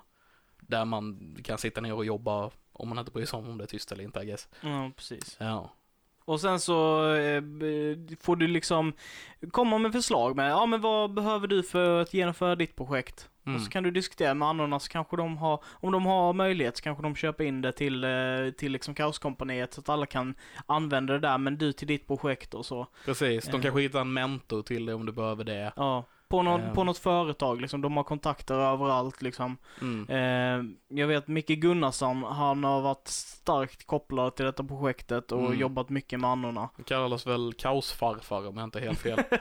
där 0.60 0.86
man 0.86 1.36
kan 1.44 1.58
sitta 1.58 1.82
ner 1.82 1.94
och 1.94 2.06
jobba, 2.06 2.50
om 2.74 2.90
man 2.90 3.00
inte 3.00 3.12
bryr 3.12 3.26
sig 3.26 3.38
om 3.40 3.50
om 3.50 3.58
det 3.58 3.64
är 3.64 3.68
tyst 3.68 3.92
eller 3.92 4.04
inte, 4.04 4.20
I 4.20 4.26
guess. 4.26 4.48
ja 4.62 4.92
precis. 4.96 5.36
Ja. 5.40 5.74
Och 6.26 6.42
sen 6.42 6.60
så 6.60 7.08
eh, 7.16 7.44
får 8.22 8.36
du 8.36 8.48
liksom 8.48 8.94
komma 9.52 9.78
med 9.78 9.92
förslag 9.92 10.36
med, 10.36 10.52
ja 10.52 10.66
men 10.66 10.82
vad 10.82 11.14
behöver 11.14 11.48
du 11.48 11.64
för 11.64 12.02
att 12.02 12.14
genomföra 12.14 12.56
ditt 12.56 12.76
projekt? 12.76 13.30
Mm. 13.46 13.56
Och 13.56 13.62
så 13.62 13.70
kan 13.72 13.84
du 13.84 13.92
diskutera 13.92 14.34
med 14.34 14.48
annorna 14.48 14.80
så 14.80 14.90
kanske 14.90 15.18
de 15.18 15.38
har, 15.38 15.64
om 15.74 15.92
de 15.92 16.06
har 16.06 16.34
möjlighet 16.34 16.78
så 16.78 16.84
kanske 16.84 17.04
de 17.04 17.16
köper 17.16 17.44
in 17.44 17.62
det 17.62 17.72
till, 17.72 18.04
eh, 18.04 18.10
till 18.58 18.72
liksom 18.72 18.96
kaoskompaniet 18.96 19.74
så 19.74 19.82
att 19.82 19.90
alla 19.90 20.06
kan 20.06 20.36
använda 20.66 21.14
det 21.14 21.20
där, 21.20 21.38
men 21.38 21.58
du 21.58 21.74
till 21.74 21.88
ditt 21.88 22.08
projekt 22.08 22.54
och 22.54 22.66
så. 22.66 22.88
Precis, 23.06 23.46
de 23.46 23.56
Eh. 23.56 23.62
kanske 23.62 23.82
hittar 23.82 24.02
en 24.02 24.14
mentor 24.14 24.62
till 24.62 24.86
dig 24.86 24.96
om 24.96 25.06
du 25.06 25.12
behöver 25.12 25.44
det. 25.44 25.74
Ja. 25.76 26.06
På, 26.34 26.42
någon, 26.44 26.62
Ehm. 26.62 26.74
på 26.76 26.84
något 26.84 26.98
företag 26.98 27.62
liksom, 27.62 27.82
de 27.82 27.98
har 27.98 28.04
kontakter 28.04 28.56
överallt 28.56 29.22
liksom. 29.22 29.58
Mm. 29.82 30.10
Eh, 30.10 30.98
jag 31.00 31.08
vet 31.08 31.28
Micke 31.28 31.48
Gunnarsson, 31.48 32.24
han 32.24 32.64
har 32.64 32.82
varit 32.82 33.08
starkt 33.08 33.88
kopplad 33.88 34.36
till 34.36 34.46
detta 34.46 34.64
projektet 34.64 35.32
och 35.32 35.40
Mm. 35.46 35.60
jobbat 35.60 35.90
mycket 35.90 36.20
med 36.20 36.30
annorna. 36.30 36.70
Det 36.78 36.84
kallas 36.84 37.28
väl 37.28 37.54
kaosfarfar 37.58 38.48
om 38.48 38.58
jag 38.58 38.64
inte 38.64 38.80
är 38.80 38.84
helt 38.84 39.00
fel. 39.00 39.20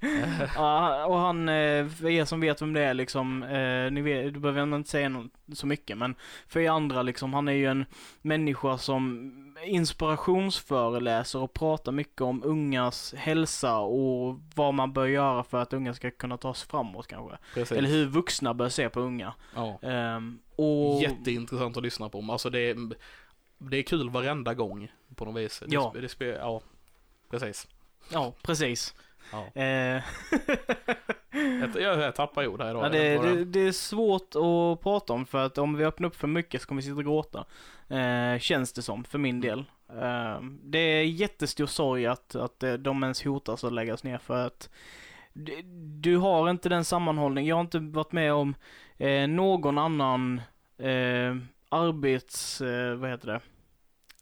Ja, 0.56 1.04
och 1.06 1.18
han, 1.18 1.48
eh, 1.48 1.88
för 1.88 2.08
er 2.08 2.24
som 2.24 2.40
vet 2.40 2.62
vem 2.62 2.72
det 2.72 2.82
är 2.84 2.94
liksom, 2.94 3.42
eh, 3.42 3.90
ni 3.90 4.00
vet, 4.02 4.34
du 4.34 4.40
behöver 4.40 4.76
inte 4.76 4.90
säga 4.90 5.08
något, 5.08 5.30
så 5.52 5.66
mycket, 5.66 5.98
men 5.98 6.14
för 6.48 6.60
er 6.60 6.70
andra 6.70 7.02
liksom, 7.02 7.34
han 7.34 7.48
är 7.48 7.52
ju 7.52 7.66
en 7.66 7.84
människa 8.22 8.78
som 8.78 9.32
inspirationsföreläser 9.64 11.38
och 11.38 11.52
pratar 11.52 11.92
mycket 11.92 12.20
om 12.20 12.42
ungas 12.44 13.14
hälsa 13.14 13.78
och 13.78 14.40
vad 14.54 14.74
man 14.74 14.92
bör 14.92 15.06
göra 15.06 15.44
för 15.44 15.58
att 15.58 15.72
unga 15.72 15.94
ska 15.94 16.10
kunna 16.10 16.36
ta 16.36 16.54
sig 16.54 16.68
framåt 16.68 17.06
kanske. 17.06 17.38
Precis. 17.54 17.78
Eller 17.78 17.88
hur 17.88 18.06
vuxna 18.06 18.54
bör 18.54 18.68
se 18.68 18.88
på 18.88 19.00
unga. 19.00 19.34
Ja. 19.54 19.78
Ehm, 19.82 20.38
och... 20.56 21.02
Jätteintressant 21.02 21.76
att 21.76 21.82
lyssna 21.82 22.08
på. 22.08 22.28
Alltså 22.32 22.50
det 22.50 22.60
är, 22.60 22.76
det 23.58 23.76
är 23.76 23.82
kul 23.82 24.10
varenda 24.10 24.54
gång 24.54 24.92
på 25.14 25.24
något 25.24 25.42
vis. 25.42 25.62
Det, 25.66 25.74
Ja. 25.74 25.92
det 26.00 26.08
spe, 26.08 26.24
ja, 26.24 26.60
precis. 27.30 27.68
Ja, 28.12 28.32
precis. 28.42 28.94
Ja. 29.32 29.46
Eh, 29.62 30.02
Jag, 31.82 32.00
jag, 32.00 32.14
tappar 32.14 32.46
ord 32.46 32.60
här 32.60 32.70
idag. 32.70 32.84
ja, 32.84 32.88
det, 32.88 33.18
det, 33.18 33.44
det 33.44 33.60
är 33.60 33.72
svårt 33.72 34.34
att 34.34 34.82
prata 34.82 35.12
om 35.12 35.26
för 35.26 35.46
att 35.46 35.58
om 35.58 35.76
vi 35.76 35.84
öppnar 35.84 36.08
upp 36.08 36.16
för 36.16 36.28
mycket 36.28 36.62
så 36.62 36.68
kommer 36.68 36.82
vi 36.82 36.88
sitta 36.88 36.96
och 36.96 37.04
gråta. 37.04 37.44
Eh, 37.88 38.38
känns 38.38 38.72
det 38.72 38.82
som, 38.82 39.04
för 39.04 39.18
min 39.18 39.40
del. 39.40 39.58
Eh, 39.88 40.40
det 40.62 40.78
är 40.78 41.02
jättestor 41.02 41.66
sorg 41.66 42.06
att, 42.06 42.34
att 42.34 42.62
eh, 42.62 42.72
de 42.72 43.02
ens 43.02 43.24
hotas 43.24 43.64
att 43.64 43.72
läggas 43.72 44.04
ner 44.04 44.18
för 44.18 44.46
att 44.46 44.70
du, 45.32 45.62
du 46.00 46.16
har 46.16 46.50
inte 46.50 46.68
den 46.68 46.84
sammanhållning. 46.84 47.46
Jag 47.46 47.56
har 47.56 47.60
inte 47.60 47.78
varit 47.78 48.12
med 48.12 48.32
om 48.32 48.54
eh, 48.96 49.28
någon 49.28 49.78
annan 49.78 50.40
arbets, 51.68 52.60
vad 52.96 53.10
heter 53.10 53.26
det? 53.26 53.40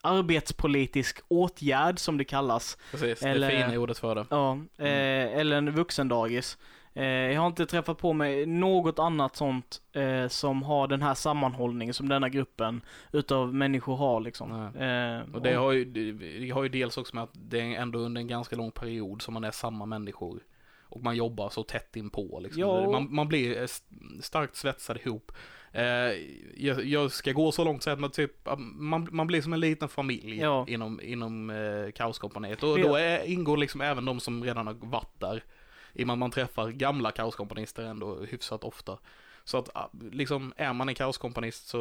Arbetspolitisk 0.04 1.20
åtgärd 1.28 1.98
som 1.98 2.18
det 2.18 2.24
kallas. 2.24 2.78
Precis, 2.90 3.22
Eller- 3.22 3.50
det 3.50 3.66
fina 3.66 3.78
ordet 3.80 3.98
för 3.98 4.14
det. 4.14 4.26
Ja, 4.30 4.58
eh, 4.78 5.38
eller 5.38 5.56
en 5.56 5.74
vuxendagis. 5.74 6.58
Eh, 6.96 7.04
jag 7.04 7.40
har 7.40 7.46
inte 7.46 7.66
träffat 7.66 7.98
på 7.98 8.12
mig 8.12 8.46
något 8.46 8.98
annat 8.98 9.36
sånt 9.36 9.80
eh, 9.92 10.28
som 10.28 10.62
har 10.62 10.88
den 10.88 11.02
här 11.02 11.14
sammanhållningen 11.14 11.94
som 11.94 12.08
denna 12.08 12.28
gruppen 12.28 12.80
utav 13.12 13.54
människor 13.54 13.96
har 13.96 14.20
liksom. 14.20 14.52
Eh, 14.52 15.34
Och 15.34 15.42
det 15.42 15.54
har 15.54 15.72
ju, 15.72 15.84
det 15.84 16.50
har 16.50 16.62
ju 16.62 16.68
dels 16.68 16.98
också 16.98 17.14
med 17.16 17.24
att 17.24 17.30
det 17.32 17.60
är 17.60 17.80
ändå 17.80 17.98
under 17.98 18.20
en 18.20 18.28
ganska 18.28 18.56
lång 18.56 18.70
period 18.70 19.22
som 19.22 19.34
man 19.34 19.44
är 19.44 19.50
samma 19.50 19.86
människor. 19.86 20.40
Och 20.88 21.02
man 21.02 21.16
jobbar 21.16 21.50
så 21.50 21.62
tätt 21.62 21.96
inpå 21.96 22.40
liksom. 22.42 22.62
Man, 22.92 23.14
man 23.14 23.28
blir 23.28 23.56
eh, 23.56 23.62
st- 23.62 23.94
starkt 24.22 24.56
svetsad 24.56 24.98
ihop. 25.04 25.32
Eh, 25.72 25.84
jag, 26.56 26.84
jag 26.84 27.12
ska 27.12 27.32
gå 27.32 27.52
så 27.52 27.64
långt 27.64 27.82
så 27.82 27.90
att 27.90 28.00
man 28.00 28.10
typ, 28.10 28.48
man, 28.58 29.08
man 29.12 29.26
blir 29.26 29.42
som 29.42 29.52
en 29.52 29.60
liten 29.60 29.88
familj 29.88 30.38
Ja. 30.40 30.64
inom, 30.68 31.00
inom 31.02 31.50
eh, 31.50 31.90
Kaoskompaniet. 31.94 32.62
Och 32.62 32.78
Ja. 32.80 32.88
då 32.88 32.94
är, 32.96 33.24
ingår 33.24 33.56
liksom 33.56 33.80
även 33.80 34.04
de 34.04 34.20
som 34.20 34.44
redan 34.44 34.66
har 34.66 34.74
varit 34.74 35.20
där. 35.20 35.44
I 35.92 36.02
och 36.02 36.06
med 36.06 36.12
att 36.14 36.18
man 36.18 36.30
träffar 36.30 36.70
gamla 36.70 37.10
kaoskompanister 37.10 37.82
ändå 37.82 38.18
hyfsat 38.28 38.64
ofta. 38.64 38.98
Så 39.46 39.58
att 39.58 39.70
ah, 39.74 39.88
liksom, 40.12 40.52
är 40.56 40.72
man 40.72 40.88
en 40.88 40.94
kaoskompanist 40.94 41.68
så 41.68 41.78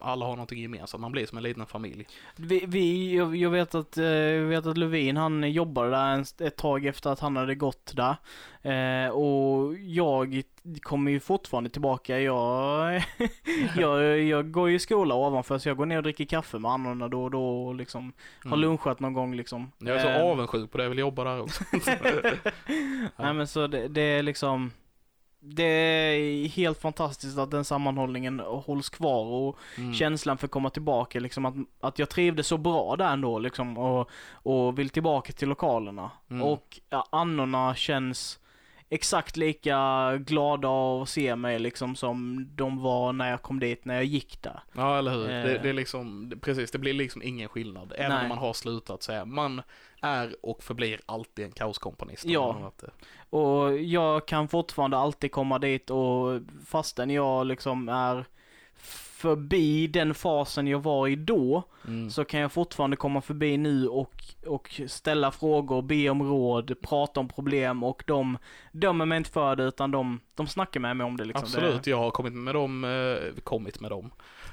alla 0.00 0.24
har 0.26 0.32
någonting 0.32 0.62
gemensamt. 0.62 1.00
Man 1.00 1.12
blir 1.12 1.26
som 1.26 1.38
en 1.38 1.44
liten 1.44 1.66
familj. 1.66 2.06
Vi, 2.36 2.64
vi, 2.66 3.16
jag, 3.16 3.36
jag, 3.36 3.50
vet 3.50 3.74
att, 3.74 3.96
eh, 3.96 4.04
jag 4.04 4.44
vet 4.44 4.66
att 4.66 4.78
Lövin 4.78 5.16
han 5.16 5.52
jobbade 5.52 5.90
där 5.90 6.06
en, 6.14 6.24
ett 6.46 6.56
tag 6.56 6.86
efter 6.86 7.10
att 7.10 7.20
han 7.20 7.36
hade 7.36 7.54
gått 7.54 7.92
där. 7.96 8.16
Eh, 8.62 9.10
och 9.10 9.74
jag 9.78 10.42
kommer 10.80 11.10
ju 11.10 11.20
fortfarande 11.20 11.70
tillbaka. 11.70 12.20
Jag, 12.20 13.02
jag, 13.76 14.20
jag 14.20 14.50
går 14.50 14.68
ju 14.68 14.74
i 14.74 14.78
skola 14.78 15.14
ovanför 15.14 15.58
så 15.58 15.68
jag 15.68 15.76
går 15.76 15.86
ner 15.86 15.96
och 15.96 16.02
dricker 16.02 16.24
kaffe 16.24 16.58
med 16.58 16.70
andra 16.70 17.08
då 17.08 17.24
och 17.24 17.30
då 17.30 17.66
och 17.66 17.74
liksom 17.74 18.12
har 18.42 18.48
Mm. 18.48 18.60
lunchat 18.60 19.00
någon 19.00 19.12
gång 19.12 19.34
liksom. 19.34 19.72
Jag 19.78 19.96
är 19.96 20.02
så 20.02 20.08
Eh, 20.08 20.22
avundsjuk 20.22 20.70
på 20.70 20.78
det, 20.78 20.84
jag 20.84 20.90
vill 20.90 20.98
jobba 20.98 21.24
där 21.24 21.40
också. 21.40 21.64
Nej 23.16 23.34
men 23.34 23.46
så 23.46 23.66
det, 23.66 23.88
det 23.88 24.00
är 24.00 24.22
liksom 24.22 24.70
Det 25.40 25.64
är 25.64 26.48
helt 26.48 26.80
fantastiskt 26.80 27.38
att 27.38 27.50
den 27.50 27.64
sammanhållningen 27.64 28.40
hålls 28.40 28.88
kvar 28.88 29.24
och 29.24 29.58
Mm. 29.76 29.94
känslan 29.94 30.38
för 30.38 30.46
att 30.46 30.50
komma 30.50 30.70
tillbaka 30.70 31.20
liksom 31.20 31.46
att, 31.46 31.54
att 31.80 31.98
jag 31.98 32.08
trivdes 32.08 32.46
så 32.46 32.56
bra 32.58 32.96
där 32.96 33.12
ändå 33.12 33.38
liksom 33.38 33.78
och, 33.78 34.10
och 34.32 34.78
vill 34.78 34.90
tillbaka 34.90 35.32
till 35.32 35.48
lokalerna. 35.48 36.10
Mm. 36.30 36.42
Och 36.42 36.80
ja, 36.90 37.06
annorna 37.10 37.74
känns 37.74 38.38
exakt 38.88 39.36
lika 39.36 39.76
glada 40.16 40.68
att 40.68 41.08
se 41.08 41.36
mig 41.36 41.58
liksom 41.58 41.96
som 41.96 42.48
de 42.54 42.82
var 42.82 43.12
när 43.12 43.30
jag 43.30 43.42
kom 43.42 43.60
dit, 43.60 43.84
när 43.84 43.94
jag 43.94 44.04
gick 44.04 44.42
där. 44.42 44.60
Ja, 44.72 44.98
eller 44.98 45.10
hur. 45.10 45.30
Eh. 45.30 45.42
Det, 45.42 45.58
det 45.62 45.68
är 45.68 45.72
liksom, 45.72 46.32
precis, 46.40 46.70
det 46.70 46.78
blir 46.78 46.94
liksom 46.94 47.22
ingen 47.22 47.48
skillnad. 47.48 47.92
Även 47.96 48.12
Nej. 48.12 48.22
om 48.22 48.28
man 48.28 48.38
har 48.38 48.52
slutat 48.52 49.02
säga, 49.02 49.24
man 49.24 49.62
är 50.02 50.36
och 50.42 50.62
förblir 50.62 51.00
alltid 51.06 51.44
en 51.44 51.52
kaoskompanist. 51.52 52.24
om 52.24 52.30
Ja. 52.30 52.72
Och 53.30 53.78
jag 53.78 54.26
kan 54.26 54.48
fortfarande 54.48 54.96
alltid 54.96 55.32
komma 55.32 55.58
dit 55.58 55.90
och 55.90 56.40
fastän 56.66 57.10
jag 57.10 57.46
liksom 57.46 57.88
är 57.88 58.24
förbi 59.18 59.86
den 59.86 60.14
fasen 60.14 60.66
jag 60.66 60.82
var 60.82 61.08
i 61.08 61.16
då, 61.16 61.62
Mm. 61.86 62.10
så 62.10 62.24
kan 62.24 62.40
jag 62.40 62.52
fortfarande 62.52 62.96
komma 62.96 63.20
förbi 63.20 63.56
nu 63.56 63.88
och, 63.88 64.24
och 64.46 64.80
ställa 64.86 65.30
frågor, 65.30 65.82
be 65.82 66.08
om 66.10 66.22
råd, 66.22 66.74
prata 66.82 67.20
om 67.20 67.28
problem 67.28 67.82
och 67.82 68.02
de 68.06 68.38
dömer 68.72 69.06
mig 69.06 69.16
inte 69.18 69.30
för 69.30 69.56
det 69.56 69.64
utan 69.64 69.90
de, 69.90 70.20
de 70.34 70.46
snackar 70.46 70.80
med 70.80 70.96
mig 70.96 71.04
om 71.04 71.16
det 71.16 71.24
liksom. 71.24 71.44
Absolut, 71.44 71.86
jag 71.86 71.96
har 71.96 72.10
kommit 72.10 72.32
med 72.32 72.54
dem, 72.54 72.84
eh, 72.84 73.40
kommit 73.42 73.80
med 73.80 73.90
dem. 73.90 74.10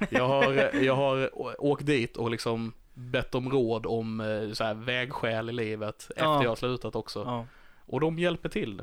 Jag 0.09 0.27
har, 0.27 0.75
jag 0.83 0.95
har 0.95 1.29
å- 1.41 1.55
åkt 1.59 1.85
dit 1.85 2.17
och 2.17 2.31
liksom 2.31 2.73
bett 2.93 3.35
om 3.35 3.49
råd 3.49 3.85
om 3.85 4.19
eh, 4.21 4.51
så 4.53 4.63
här, 4.63 4.73
vägskäl 4.73 5.49
i 5.49 5.53
livet 5.53 5.95
efter 6.09 6.23
Ja. 6.23 6.43
jag 6.43 6.49
har 6.51 6.55
slutat 6.55 6.95
också. 6.95 7.23
Ja. 7.25 7.45
Och 7.87 7.99
de 7.99 8.19
hjälper 8.19 8.49
till. 8.49 8.81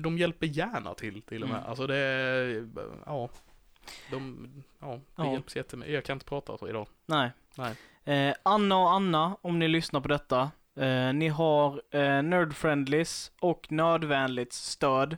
De, 0.00 0.18
hjälper 0.18 0.46
gärna 0.46 0.94
till 0.94 1.22
till 1.22 1.42
och 1.42 1.48
med. 1.48 1.58
Mm. 1.58 1.68
Alltså 1.70 1.86
det, 1.86 2.66
ja. 3.06 3.28
De, 4.10 4.48
ja, 4.80 4.86
det 4.94 5.00
Ja. 5.22 5.32
hjälps 5.32 5.56
jättemycket. 5.56 5.94
Jag 5.94 6.04
kan 6.04 6.14
inte 6.16 6.26
prata 6.26 6.68
idag. 6.68 6.86
Nej. 7.06 7.30
Nej. 7.56 7.74
Eh, 8.28 8.34
Anna 8.42 8.78
och 8.78 8.92
Anna, 8.92 9.36
om 9.42 9.58
ni 9.58 9.68
lyssnar 9.68 10.00
på 10.00 10.08
detta. 10.08 10.50
Eh, 10.76 11.12
ni 11.12 11.28
har 11.28 11.82
eh, 11.90 12.22
Nerdfriendlys 12.22 13.32
och 13.40 13.72
Nödvänligt 13.72 14.52
stöd. 14.52 15.16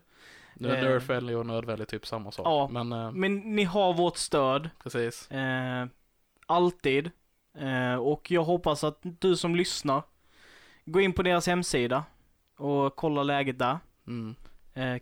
Nu 0.54 0.68
är 0.70 0.76
Eh. 0.76 0.82
Nerdfriendly 0.82 1.34
och 1.34 1.46
nödvändigt 1.46 1.88
typ 1.88 2.06
samma 2.06 2.32
sak. 2.32 2.46
Ja. 2.46 2.68
Men 2.72 2.92
eh, 2.92 3.10
Men 3.12 3.37
ni 3.56 3.64
har 3.64 3.94
vårt 3.94 4.16
stöd. 4.16 4.70
precis. 4.82 5.30
Eh, 5.30 5.87
alltid. 6.46 7.10
Och 8.00 8.30
jag 8.30 8.44
hoppas 8.44 8.84
att 8.84 8.98
du 9.02 9.37
som 9.37 9.56
lyssnar, 9.56 10.02
går 10.84 11.02
in 11.02 11.12
på 11.12 11.22
deras 11.22 11.46
hemsida 11.46 12.04
och 12.56 12.96
kolla 12.96 13.22
läget 13.22 13.58
där. 13.58 13.78
Mm. 14.06 14.34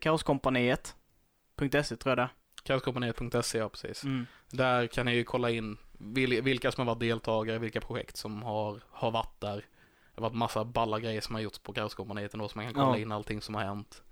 Kaoskompaniet.se 0.00 1.96
tror 1.96 2.10
jag 2.10 2.18
det 2.18 2.28
Kaoskompaniet.se, 2.66 3.58
ja 3.58 3.68
precis. 3.68 4.04
mm. 4.04 4.26
Där 4.50 4.86
kan 4.86 5.06
ni 5.06 5.14
ju 5.14 5.24
kolla 5.24 5.50
in 5.50 5.78
vil, 5.98 6.42
vilka 6.42 6.72
som 6.72 6.86
har 6.86 6.94
varit 6.94 7.00
deltagare, 7.00 7.58
vilka 7.58 7.80
projekt 7.80 8.16
som 8.16 8.42
har, 8.42 8.80
har 8.90 9.10
varit 9.10 9.40
där. 9.40 9.56
Det 9.56 10.22
har 10.22 10.22
varit 10.22 10.36
massa 10.36 10.64
balla 10.64 11.00
grejer 11.00 11.20
som 11.20 11.34
har 11.34 11.42
gjorts 11.42 11.58
på 11.58 11.72
Kaoskompaniet 11.72 12.34
ändå, 12.34 12.48
så 12.48 12.58
man 12.58 12.64
kan 12.64 12.74
kolla 12.74 12.96
Ja. 12.96 13.02
in 13.02 13.12
allting 13.12 13.40
som 13.42 13.54
har 13.54 13.62
hänt. 13.62 14.02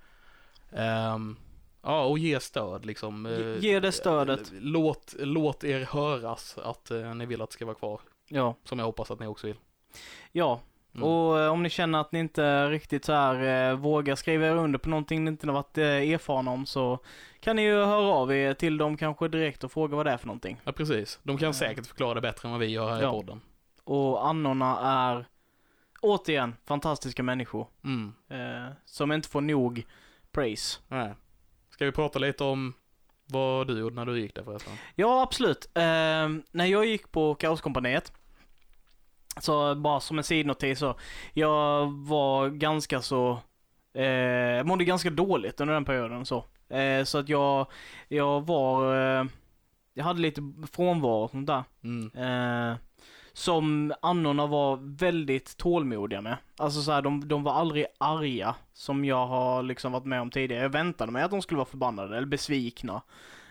Ehm, 0.73 1.37
ja, 1.83 2.05
och 2.05 2.19
ge 2.19 2.41
stöd 2.41 2.85
liksom. 2.87 3.27
Ge- 3.27 3.55
Eh, 3.57 3.59
ge 3.65 3.81
det 3.81 3.93
stödet. 3.93 4.53
Låt, 4.53 5.15
låt 5.19 5.65
er 5.65 5.81
höras 5.81 6.59
att 6.59 6.91
eh, 6.91 7.15
ni 7.15 7.27
vill 7.27 7.43
att 7.43 7.51
det 7.51 7.55
ska 7.55 7.65
vara 7.67 7.75
kvar. 7.77 8.01
Ja, 8.29 8.55
Som 8.65 8.79
jag 8.79 8.87
hoppas 8.87 9.11
att 9.11 9.21
ni 9.21 9.27
också 9.27 9.47
vill. 9.47 9.57
ja. 10.33 10.61
Mm. 10.95 11.09
Och 11.09 11.41
eh, 11.41 11.53
om 11.53 11.63
ni 11.63 11.71
känner 11.71 12.01
att 12.01 12.13
ni 12.13 12.19
inte 12.19 12.69
riktigt 12.71 13.05
så 13.05 13.13
här 13.13 13.71
eh, 13.71 13.77
vågar 13.77 14.15
skriva 14.15 14.47
er 14.47 14.57
under 14.57 14.79
på 14.79 14.89
någonting 14.89 15.25
ni 15.25 15.31
inte 15.31 15.47
har 15.47 15.53
varit 15.55 15.79
eh, 15.79 15.85
erfarna 15.85 16.51
om 16.51 16.67
så 16.67 16.99
kan 17.41 17.57
ni 17.57 17.63
ju 17.63 17.75
höra 17.85 18.07
av 18.15 18.33
er 18.33 18.55
till 18.55 18.79
dem 18.79 18.97
kanske 18.97 19.29
direkt 19.29 19.65
och 19.65 19.73
fråga 19.73 19.97
vad 19.97 20.07
det 20.07 20.13
är 20.13 20.17
för 20.17 20.27
någonting. 20.27 20.61
Ja, 20.65 20.73
precis. 20.73 21.21
De 21.23 21.39
kan 21.39 21.55
säkert 21.55 21.87
förklara 21.87 22.15
det 22.15 22.21
bättre 22.21 22.47
än 22.49 22.51
vad 22.53 22.61
vi 22.61 22.67
gör 22.67 22.91
här 22.95 23.03
Ja. 23.03 23.09
i 23.09 23.13
podden. 23.13 23.41
Och 23.85 24.27
annorna 24.29 24.79
är 24.81 25.27
återigen 26.01 26.57
fantastiska 26.65 27.23
människor 27.23 27.67
Mm. 27.85 28.13
eh, 28.31 28.73
som 28.85 29.13
inte 29.13 29.29
får 29.29 29.41
nog 29.41 29.87
praise. 30.33 30.79
Nej. 30.89 31.15
Ska 31.71 31.85
vi 31.85 31.93
prata 31.93 32.19
lite 32.19 32.45
om 32.45 32.75
vad 33.27 33.67
du 33.67 33.79
gjorde 33.79 33.95
när 33.97 34.07
du 34.07 34.21
gick 34.21 34.35
där 34.35 34.43
förresten? 34.43 34.73
Ja, 34.95 35.23
absolut. 35.23 35.69
Eh, 35.75 35.83
när 36.51 36.65
jag 36.67 36.87
gick 36.87 37.13
på 37.13 37.35
Kaoskompaniet 37.35 38.13
Så 39.41 39.75
bara 39.75 40.01
som 40.01 40.19
en 40.19 40.25
sidnotis 40.25 40.79
så, 40.79 40.95
jag 41.33 41.87
var 41.93 42.49
ganska 42.49 43.03
så, 43.03 43.31
eh, 43.95 44.65
mådde 44.65 44.85
ganska 44.85 45.11
dåligt 45.11 45.61
under 45.61 45.75
den 45.75 45.85
perioden 45.85 46.27
så. 46.27 46.45
Eh, 46.69 47.05
så 47.05 47.19
att 47.19 47.29
jag, 47.29 47.67
jag 48.09 48.47
var, 48.47 48.97
eh, 48.97 49.27
jag 49.95 50.05
hade 50.05 50.21
lite 50.21 50.53
frånvaro 50.73 51.23
och 51.23 51.31
sånt 51.31 51.47
där. 51.47 51.65
Mm. 51.85 52.11
Eh, 52.15 52.77
som 53.33 53.95
annorna 54.03 54.47
var 54.47 54.79
väldigt 54.97 55.57
tålmodiga 55.57 56.21
med. 56.21 56.37
Alltså 56.57 56.83
så 56.83 56.93
här, 56.93 57.03
de, 57.03 57.29
de 57.29 57.43
var 57.43 57.53
aldrig 57.53 57.87
arga 57.99 58.55
som 58.73 59.05
jag 59.05 59.27
har 59.27 59.63
liksom 59.63 59.93
varit 59.93 60.05
med 60.05 60.21
om 60.21 60.31
tidigare. 60.31 60.63
Jag 60.63 60.71
väntade 60.71 61.13
mig 61.13 61.23
att 61.23 61.31
de 61.31 61.43
skulle 61.43 61.59
vara 61.59 61.69
förbannade 61.69 62.17
eller 62.17 62.27
besvikna. 62.27 63.03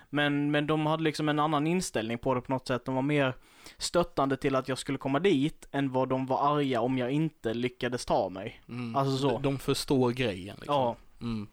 Men, 0.09 0.51
men 0.51 0.67
de 0.67 0.85
hade 0.85 1.03
liksom 1.03 1.29
en 1.29 1.39
annan 1.39 1.67
inställning 1.67 2.17
på 2.17 2.33
det 2.35 2.41
på 2.41 2.51
något 2.51 2.67
sätt. 2.67 2.85
De 2.85 2.95
var 2.95 3.01
mer 3.01 3.33
stöttande 3.77 4.37
till 4.37 4.55
att 4.55 4.67
jag 4.67 4.77
skulle 4.77 4.97
komma 4.97 5.19
dit 5.19 5.67
än 5.71 5.91
vad 5.91 6.09
de 6.09 6.25
var 6.25 6.57
arga 6.57 6.81
om 6.81 6.97
jag 6.97 7.11
inte 7.11 7.53
lyckades 7.53 8.05
ta 8.05 8.29
mig. 8.29 8.61
Mm. 8.69 8.95
Alltså 8.95 9.17
så. 9.17 9.39
De, 9.39 9.59
förstår 9.59 10.11
grejen 10.11 10.55
liksom. 10.59 10.75
Ja. 10.75 10.95
Mm. 11.21 11.47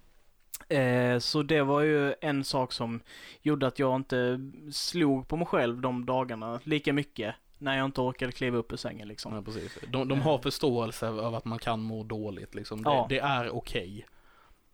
Eh, 0.68 1.18
så 1.18 1.42
det 1.42 1.62
var 1.62 1.80
ju 1.80 2.14
en 2.20 2.44
sak 2.44 2.72
som 2.72 3.00
gjorde 3.42 3.66
att 3.66 3.78
jag 3.78 3.96
inte 3.96 4.50
slog 4.72 5.28
på 5.28 5.36
mig 5.36 5.46
själv 5.46 5.80
de 5.80 6.06
dagarna 6.06 6.60
lika 6.64 6.92
mycket. 6.92 7.34
När 7.58 7.76
jag 7.76 7.84
inte 7.84 8.00
orkade 8.00 8.32
kliva 8.32 8.58
upp 8.58 8.72
ur 8.72 8.76
sängen 8.76 9.08
liksom. 9.08 9.34
Ja, 9.34 9.42
precis. 9.42 9.78
De, 9.88 10.08
de 10.08 10.20
har 10.20 10.38
förståelse 10.38 11.08
av 11.08 11.34
att 11.34 11.44
man 11.44 11.58
kan 11.58 11.80
må 11.80 12.02
dåligt 12.02 12.54
liksom. 12.54 12.82
Det, 12.82 12.90
Ja. 12.90 13.06
det 13.08 13.18
är 13.18 13.50
okej. 13.56 14.06
Eh, 14.06 14.19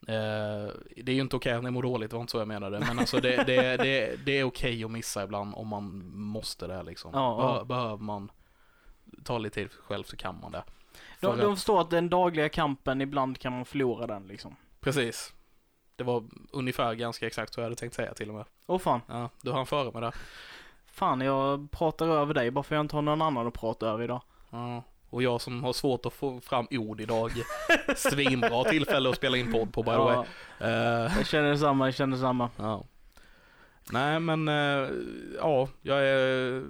det 0.06 1.06
är 1.06 1.14
ju 1.14 1.20
inte 1.20 1.36
okej 1.36 1.52
att 1.52 1.64
ni 1.64 1.70
mår 1.70 1.82
dåligt, 1.82 2.10
det 2.10 2.16
var 2.16 2.20
inte 2.20 2.30
så 2.30 2.38
jag 2.38 2.48
menade. 2.48 2.80
Men 2.80 2.98
alltså 2.98 3.20
det, 3.20 3.44
det, 3.46 3.76
det, 3.76 4.16
det 4.26 4.38
är 4.38 4.44
okej 4.44 4.84
att 4.84 4.90
missa 4.90 5.24
ibland 5.24 5.54
om 5.54 5.68
man 5.68 6.10
måste 6.14 6.66
det 6.66 6.82
liksom. 6.82 7.10
Ja, 7.14 7.56
ja. 7.58 7.64
Behöver 7.64 7.96
man 7.96 8.30
ta 9.24 9.38
lite 9.38 9.54
tid 9.54 9.70
själv 9.72 10.04
så 10.04 10.16
kan 10.16 10.40
man 10.40 10.52
det. 10.52 10.62
De, 11.20 11.36
För 11.36 11.42
de 11.42 11.56
förstår 11.56 11.80
att 11.80 11.90
den 11.90 12.08
dagliga 12.08 12.48
kampen, 12.48 13.00
ibland 13.00 13.38
kan 13.38 13.52
man 13.52 13.64
förlora 13.64 14.06
den 14.06 14.26
liksom. 14.26 14.56
Precis. 14.80 15.32
Det 15.96 16.04
var 16.04 16.24
ungefär 16.52 16.94
ganska 16.94 17.26
exakt 17.26 17.54
så 17.54 17.60
jag 17.60 17.64
hade 17.64 17.76
tänkt 17.76 17.94
säga 17.94 18.14
till 18.14 18.28
och 18.28 18.34
med. 18.34 18.44
Åh 18.66 18.78
fan. 18.78 19.00
Ja, 19.06 19.30
du 19.42 19.52
hann 19.52 19.66
före 19.66 19.92
med 19.92 20.02
det. 20.02 20.12
Fan, 20.86 21.20
jag 21.20 21.70
pratar 21.70 22.08
över 22.08 22.34
dig 22.34 22.50
bara 22.50 22.62
för 22.62 22.74
jag 22.74 22.84
inte 22.84 22.96
har 22.96 23.02
någon 23.02 23.22
annan 23.22 23.46
att 23.46 23.54
prata 23.54 23.86
över 23.86 24.04
idag. 24.04 24.22
Ja. 24.50 24.82
Och 25.10 25.22
jag 25.22 25.40
som 25.40 25.64
har 25.64 25.72
svårt 25.72 26.06
att 26.06 26.12
få 26.12 26.40
fram 26.40 26.66
ord 26.70 27.00
idag. 27.00 27.30
Svinbra 27.96 28.64
tillfälle 28.64 29.08
att 29.10 29.16
spela 29.16 29.36
in 29.36 29.52
podd 29.52 29.72
på 29.72 29.82
by 29.82 29.90
the 29.90 29.96
way. 29.96 30.14
Ja, 30.14 30.26
Eh, 30.58 31.16
jag 31.16 31.26
känner 31.26 31.50
detsamma, 31.50 31.86
jag 31.86 31.94
känner 31.94 32.16
detsamma. 32.16 32.50
Ja. 32.56 32.84
Nej 33.90 34.20
men, 34.20 34.48
eh, 34.48 34.88
ja, 35.38 35.68
jag 35.82 36.02
är, 36.02 36.64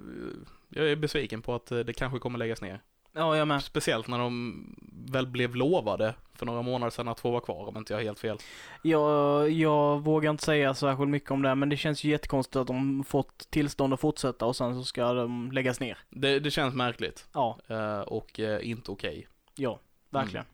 jag 0.69 0.91
är 0.91 0.95
besviken 0.95 1.41
på 1.41 1.55
att 1.55 1.71
eh, 1.71 1.79
det 1.79 1.93
kanske 1.93 2.19
kommer 2.19 2.39
läggas 2.39 2.61
ner. 2.61 2.81
Ja, 3.17 3.37
jag 3.37 3.47
med. 3.47 3.63
Speciellt 3.63 4.07
när 4.07 4.17
de 4.19 4.63
väl 5.11 5.27
blev 5.27 5.55
lovade 5.55 6.13
för 6.35 6.45
några 6.45 6.61
månader 6.61 6.91
sedan 6.91 7.07
att 7.07 7.19
få 7.19 7.31
vara 7.31 7.41
kvar 7.41 7.67
om 7.67 7.77
inte 7.77 7.93
jag 7.93 7.97
har 7.99 8.03
helt 8.03 8.19
fel. 8.19 8.37
Jag, 8.81 9.49
jag 9.51 9.99
vågar 9.99 10.31
inte 10.31 10.43
säga 10.43 10.73
särskilt 10.73 11.09
mycket 11.09 11.31
om 11.31 11.41
det, 11.41 11.55
men 11.55 11.69
det 11.69 11.77
känns 11.77 12.03
ju 12.03 12.09
jättekonstigt 12.09 12.55
att 12.55 12.67
de 12.67 13.03
fått 13.07 13.47
tillstånd 13.49 13.93
att 13.93 13.99
fortsätta 13.99 14.45
och 14.45 14.55
sen 14.55 14.75
så 14.75 14.83
ska 14.83 15.13
de 15.13 15.51
läggas 15.51 15.79
ner. 15.79 15.97
Det, 16.09 16.39
det 16.39 16.51
känns 16.51 16.73
märkligt 16.75 17.27
Ja, 17.33 17.57
eh, 17.67 17.99
och 17.99 18.39
eh, 18.39 18.69
inte 18.69 18.91
okej. 18.91 19.27
ja, 19.55 19.79
verkligen. 20.09 20.45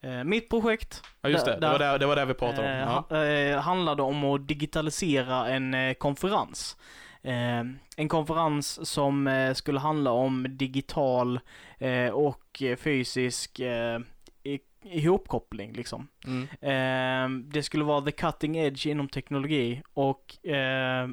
Eh, 0.00 0.24
mitt 0.24 0.48
projekt 0.48 1.02
Ja 1.20 1.28
just 1.28 1.44
det, 1.44 1.52
Där- 1.52 1.60
det 1.60 1.68
var 1.68 1.78
det, 1.78 1.98
det 1.98 2.06
var 2.06 2.16
det 2.16 2.24
vi 2.24 2.34
pratade 2.34 2.72
om. 2.72 2.78
Ja. 3.10 3.16
ha, 3.54 3.60
handlade 3.60 4.02
om 4.02 4.24
att 4.24 4.48
digitalisera 4.48 5.48
en 5.48 5.94
konferens. 5.94 6.76
Eh, 7.24 7.64
en 7.96 8.08
konferens 8.08 8.90
som 8.90 9.26
eh, 9.26 9.54
skulle 9.54 9.80
handla 9.80 10.10
om 10.10 10.46
digital 10.50 11.40
eh, 11.78 12.08
och 12.08 12.62
fysisk 12.76 13.60
eh, 13.60 13.98
ihopkoppling 14.84 15.72
liksom. 15.72 16.08
Mm. 16.26 16.42
Eh, 16.60 17.50
det 17.52 17.62
skulle 17.62 17.84
vara 17.84 18.00
the 18.00 18.10
cutting 18.10 18.56
edge 18.56 18.86
inom 18.86 19.08
teknologi 19.08 19.82
och 19.94 20.46
eh, 20.46 21.08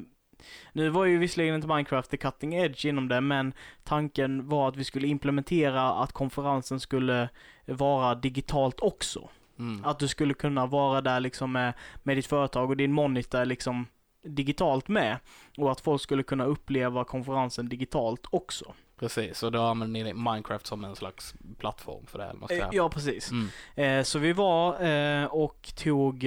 nu 0.72 0.88
var 0.88 1.04
ju 1.04 1.18
visserligen 1.18 1.54
inte 1.54 1.68
Minecraft 1.68 2.10
the 2.10 2.16
cutting 2.16 2.54
edge 2.54 2.84
inom 2.84 3.08
det, 3.08 3.20
men 3.20 3.54
tanken 3.84 4.48
var 4.48 4.68
att 4.68 4.76
vi 4.76 4.84
skulle 4.84 5.06
implementera 5.06 5.92
att 5.92 6.12
konferensen 6.12 6.80
skulle 6.80 7.28
vara 7.66 8.14
digitalt 8.14 8.80
också. 8.80 9.28
Mm. 9.58 9.84
Att 9.84 9.98
du 9.98 10.08
skulle 10.08 10.34
kunna 10.34 10.66
vara 10.66 11.00
där 11.00 11.20
liksom 11.20 11.52
med, 11.52 11.72
med 12.02 12.16
ditt 12.16 12.26
företag 12.26 12.70
och 12.70 12.76
din 12.76 12.92
monitor 12.92 13.44
liksom 13.44 13.86
digitalt 14.22 14.88
med. 14.88 15.18
Och 15.58 15.72
att 15.72 15.80
folk 15.80 16.02
skulle 16.02 16.22
kunna 16.22 16.44
uppleva 16.44 17.04
konferensen 17.04 17.68
digitalt 17.68 18.26
också. 18.30 18.74
Precis, 18.98 19.42
och 19.42 19.52
då 19.52 19.62
använder 19.62 20.04
ni 20.04 20.14
Minecraft 20.14 20.66
som 20.66 20.84
en 20.84 20.96
slags 20.96 21.34
plattform 21.58 22.06
för 22.06 22.18
det, 22.18 22.46
ska 22.46 22.54
Eh. 22.54 22.68
Ja, 22.72 22.88
precis. 22.88 23.30
Mm. 23.30 23.48
Eh, 23.74 24.04
så 24.04 24.18
vi 24.18 24.32
var 24.32 24.82
eh, 24.82 25.24
och 25.24 25.72
tog 25.76 26.26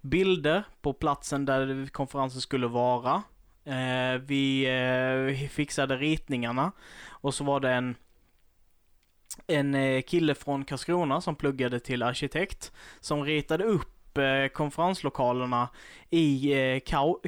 bilder 0.00 0.64
på 0.80 0.92
platsen 0.92 1.44
där 1.44 1.86
konferensen 1.86 2.40
skulle 2.40 2.66
vara. 2.66 3.22
Vi 4.20 5.48
fixade 5.52 5.96
ritningarna 5.96 6.72
och 7.08 7.34
så 7.34 7.44
var 7.44 7.60
det 7.60 7.70
en 7.70 7.94
en 9.46 10.02
kille 10.02 10.34
från 10.34 10.64
Karlskrona 10.64 11.20
som 11.20 11.36
pluggade 11.36 11.80
till 11.80 12.02
arkitekt 12.02 12.72
som 13.00 13.24
ritade 13.24 13.64
upp 13.64 14.01
eh, 14.18 14.48
konferenslokalerna 14.48 15.68
i 16.10 16.80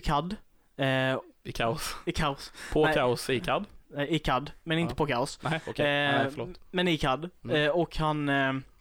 CAD. 0.03 0.37
Eh, 0.77 1.18
I 1.44 1.53
kaos. 1.53 1.97
I 2.07 2.12
kaos. 2.12 2.53
På 2.73 2.85
Nej. 2.85 2.94
kaos 2.94 3.31
i 3.31 3.40
CAD? 3.40 3.64
I 4.09 4.18
CAD, 4.18 4.51
men 4.62 4.79
inte 4.79 4.92
Ja. 4.92 4.97
på 4.97 5.07
kaos. 5.07 5.38
Nej, 5.42 5.61
okej. 5.66 5.87
Eh, 5.87 6.12
Nej, 6.18 6.27
förlåt. 6.31 6.61
Men 6.70 6.88
i 6.88 6.99
CAD. 6.99 7.31
Mm. 7.44 7.70
Och 7.73 7.97
han 7.97 8.31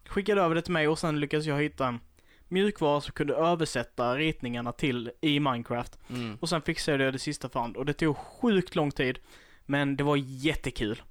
skickade 0.07 0.41
över 0.41 0.55
det 0.55 0.61
till 0.61 0.73
mig 0.73 0.87
och 0.87 0.99
sen 0.99 1.19
lyckades 1.19 1.45
jag 1.45 1.61
hitta 1.61 1.87
en 1.87 1.99
mjukvara 2.47 3.01
som 3.01 3.11
kunde 3.13 3.33
översätta 3.35 4.15
ritningarna 4.17 4.71
till 4.71 5.11
i 5.21 5.39
Minecraft. 5.39 5.99
Mm. 6.09 6.37
Och 6.41 6.49
sen 6.49 6.61
fixade 6.61 7.03
jag 7.03 7.13
det 7.13 7.19
sista 7.19 7.49
för 7.49 7.59
hand 7.59 7.77
och 7.77 7.85
det 7.85 7.93
tog 7.93 8.17
sjukt 8.17 8.75
lång 8.75 8.91
tid. 8.91 9.19
Men 9.65 9.95
det 9.95 10.03
var 10.03 10.15
jättekul. 10.17 11.01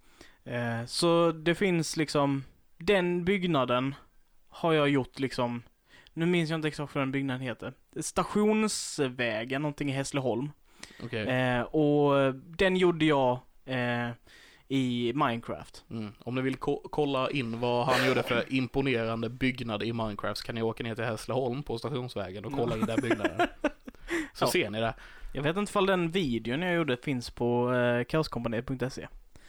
Så 0.87 1.33
det 1.33 1.55
finns 1.55 1.97
liksom, 1.97 2.45
den 2.79 3.25
byggnaden 3.25 3.95
har 4.49 4.73
jag 4.73 4.89
gjort 4.89 5.19
liksom, 5.19 5.63
nu 6.14 6.27
minns 6.27 6.51
jag 6.51 6.59
inte 6.59 6.68
exakt 6.68 6.94
vad 6.94 7.03
den 7.03 7.12
byggnaden 7.12 7.40
heter. 7.42 7.72
Stationsvägen, 8.01 9.62
någonting 9.62 9.88
i 9.88 9.92
Hässleholm. 9.92 10.51
Okej. 11.05 11.29
Eh, 11.29 11.62
och 11.62 12.35
den 12.35 12.77
gjorde 12.77 13.05
jag 13.05 13.38
eh, 13.64 14.09
i 14.68 15.12
Minecraft. 15.14 15.85
Mm. 15.90 16.12
Om 16.18 16.35
ni 16.35 16.40
vill 16.42 16.57
ko- 16.57 16.83
kolla 16.90 17.31
in 17.31 17.61
vad 17.61 17.87
han 17.87 18.09
gjorde 18.09 18.22
för 18.22 18.53
imponerande 18.53 19.29
byggnad 19.29 19.83
i 19.83 19.92
Minecraft 19.92 20.40
så 20.40 20.46
kan 20.46 20.55
ni 20.55 20.62
åka 20.62 20.85
ner 20.85 20.94
till 20.94 21.05
Hässleholm 21.05 21.62
på 21.62 21.79
Stationsvägen 21.79 22.44
och 22.44 22.53
kolla 22.53 22.75
in 22.77 22.87
den 22.87 23.01
byggnaden. 23.01 23.40
Så 24.35 24.44
Ja. 24.44 24.51
ser 24.51 24.70
ni 24.70 24.81
det. 24.81 24.94
Jag 25.35 25.42
vet 25.42 25.57
inte 25.57 25.70
ifall 25.70 25.87
den 25.87 26.11
videon 26.11 26.62
jag 26.62 26.75
gjorde 26.75 26.96
finns 26.96 27.31
på 27.31 27.72
eh, 27.75 28.05
kaoskompaniet.se. 28.05 29.09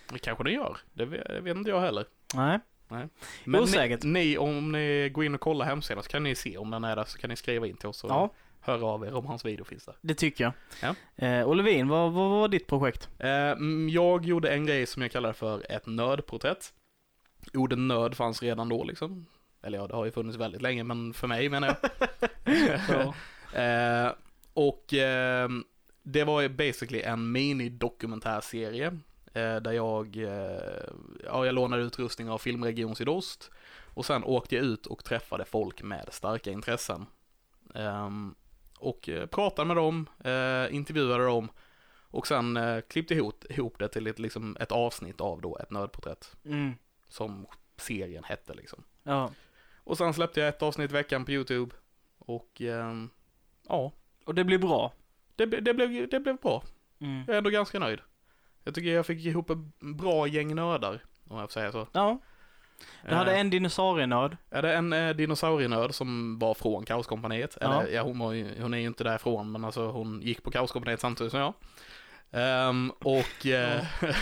Det 0.10 0.20
kanske 0.20 0.44
ni 0.44 0.52
gör. 0.52 0.78
Det 0.94 1.06
vet, 1.06 1.28
det 1.28 1.40
vet 1.42 1.58
inte 1.58 1.70
jag 1.70 1.82
heller. 1.82 2.06
Nej. 2.36 2.60
Men 3.44 3.62
Osäkert. 3.62 4.04
ni, 4.04 4.10
ni, 4.12 4.38
om 4.38 4.72
ni 4.72 5.10
går 5.14 5.26
in 5.26 5.36
och 5.36 5.42
kollar 5.42 5.66
hemsidan 5.66 6.04
så 6.04 6.10
kan 6.10 6.24
ni 6.24 6.36
se 6.36 6.58
om 6.58 6.72
den 6.72 6.84
är 6.84 6.96
där 6.96 7.04
så 7.04 7.18
kan 7.18 7.30
ni 7.30 7.36
skriva 7.36 7.68
in 7.68 7.78
till 7.78 7.90
oss 7.90 8.04
och 8.04 8.10
Ja, 8.10 8.30
höra 8.62 8.86
av 8.86 9.06
er 9.06 9.14
om 9.14 9.26
hans 9.26 9.46
video 9.46 9.66
finns 9.66 9.86
där. 9.86 9.96
det 10.02 10.16
tycker 10.16 10.44
jag. 10.44 10.54
Ja. 10.82 11.26
Eh, 11.28 11.42
och 11.44 11.56
Levin, 11.56 11.88
vad, 11.88 12.12
vad 12.12 12.30
var 12.30 12.48
ditt 12.48 12.68
projekt? 12.68 13.10
Eh, 13.20 13.30
mm, 13.52 13.90
jag 13.90 14.26
gjorde 14.26 14.54
en 14.54 14.66
grej 14.66 14.86
som 14.86 15.02
jag 15.02 15.12
kallar 15.12 15.34
för 15.34 15.72
ett 15.72 15.86
nördporträtt. 15.86 16.74
Ordet 17.54 17.80
nörd 17.80 18.16
fanns 18.16 18.42
redan 18.44 18.70
då 18.70 18.84
liksom. 18.84 19.26
Eller 19.64 19.78
ja, 19.78 19.88
det 19.88 19.96
har 19.96 20.06
ju 20.06 20.12
funnits 20.12 20.38
väldigt 20.38 20.62
länge, 20.62 20.84
men 20.84 21.14
för 21.14 21.28
mig 21.28 21.50
menar 21.50 21.68
jag. 21.68 21.78
Ja. 22.90 23.14
Eh, 23.62 24.12
och 24.54 24.94
eh, 24.94 25.50
det 26.04 26.24
var 26.24 26.48
basically 26.50 27.02
en 27.02 27.32
mini-dokumentärserie. 27.32 29.00
Eh, 29.34 29.56
där 29.56 29.72
jag, 29.72 30.18
eh, 30.18 30.84
ja, 31.24 31.46
jag 31.46 31.56
lånade 31.56 31.84
utrustning 31.84 32.30
av 32.30 32.38
Filmregion 32.38 32.96
Sydost. 32.96 33.52
Och 33.94 34.06
sen 34.06 34.24
åkte 34.24 34.56
jag 34.56 34.66
ut 34.66 34.86
och 34.86 35.04
träffade 35.04 35.46
folk 35.46 35.84
med 35.84 36.08
starka 36.12 36.52
intressen. 36.52 37.06
Ehm, 37.76 38.36
och 38.80 39.10
eh, 39.10 39.26
pratade 39.26 39.68
med 39.68 39.78
dem, 39.78 40.10
intervjuade 40.70 41.26
dem. 41.26 41.50
Och 42.10 42.28
sen 42.28 42.60
klippte 42.88 43.14
ihop, 43.14 43.46
ihop 43.50 43.80
det 43.80 43.88
till 43.88 44.08
ett, 44.08 44.20
liksom, 44.20 44.58
ett 44.60 44.72
avsnitt 44.72 45.22
av 45.22 45.42
då 45.42 45.58
ett 45.58 45.72
nördporträtt. 45.72 46.36
Mm. 46.46 46.74
Som 47.08 47.46
serien 47.78 48.24
hette 48.24 48.54
liksom. 48.54 48.84
Ja. 49.04 49.32
Och 49.78 49.98
sen 49.98 50.14
släppte 50.14 50.40
jag 50.40 50.50
ett 50.50 50.62
avsnitt 50.62 50.92
i 50.92 50.94
veckan 50.94 51.26
på 51.26 51.32
YouTube. 51.32 51.76
Och 52.18 52.62
ehm, 52.62 53.10
ja, 53.68 53.92
Och 54.26 54.36
det 54.36 54.44
blir 54.44 54.58
bra. 54.58 54.94
det, 55.36 55.46
det, 55.46 55.74
blev, 55.74 56.10
det 56.10 56.20
blev 56.20 56.38
bra. 56.38 56.64
Mm. 57.00 57.24
Jag 57.28 57.34
är 57.34 57.38
ändå 57.38 57.50
ganska 57.50 57.80
nöjd. 57.80 58.00
Jag 58.64 58.76
tycker 58.76 58.90
jag 58.90 59.06
fick 59.06 59.26
ihop 59.26 59.50
ett 59.50 59.58
bra 59.80 60.28
gäng 60.28 60.56
nördar, 60.56 61.00
om 61.30 61.38
jag 61.38 61.50
får 61.50 61.54
säga 61.54 61.72
så. 61.72 61.88
Ja. 61.92 62.20
Du 63.10 63.16
hade 63.16 63.32
Eh, 63.32 63.40
en 63.40 63.50
dinosaurienörd. 63.50 64.38
Är 64.50 64.62
det 64.62 64.74
en 64.74 64.94
eh, 64.94 65.16
dinosaurienörd 65.16 65.94
som 65.94 66.40
var 66.40 66.54
från 66.54 66.86
Kaoskompaniet? 66.86 67.58
Ja. 67.62 67.82
Eller 67.82 67.94
ja, 67.94 68.02
hon, 68.02 68.20
var 68.20 68.32
ju, 68.32 68.62
hon 68.62 68.74
är 68.74 68.78
ju 68.78 68.88
inte 68.88 69.04
därifrån, 69.04 69.52
men 69.52 69.66
alltså 69.66 69.88
hon 69.92 70.22
gick 70.22 70.44
på 70.44 70.52
Kaoskompaniet 70.52 71.00
samtidigt 71.00 71.32
som 71.32 71.40
jag. 71.40 71.54
Ehm, 72.32 72.92
och, 73.00 73.46
eh, 73.46 73.84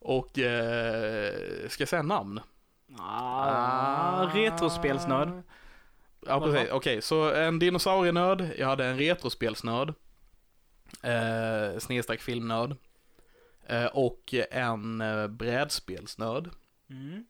Och, 0.00 0.38
eh, 0.38 1.34
ska 1.68 1.82
jag 1.82 1.88
säga 1.88 2.02
namn? 2.02 2.40
Ah, 2.98 4.26
retrospelsnörd. 4.34 5.42
Ja, 6.26 6.40
precis. 6.40 6.70
Okej, 6.72 7.02
så 7.02 7.34
en 7.34 7.58
dinosaurienörd, 7.58 8.48
jag 8.58 8.66
hade 8.66 8.86
en 8.86 8.98
retrospelsnörd, 8.98 9.88
eh, 11.02 11.78
snedstreck 11.78 12.20
filmnörd, 12.20 12.76
och 13.92 14.34
en 14.50 15.00
eh, 15.00 15.26
brädspelsnörd, 15.26 16.50
Mm. 16.90 17.24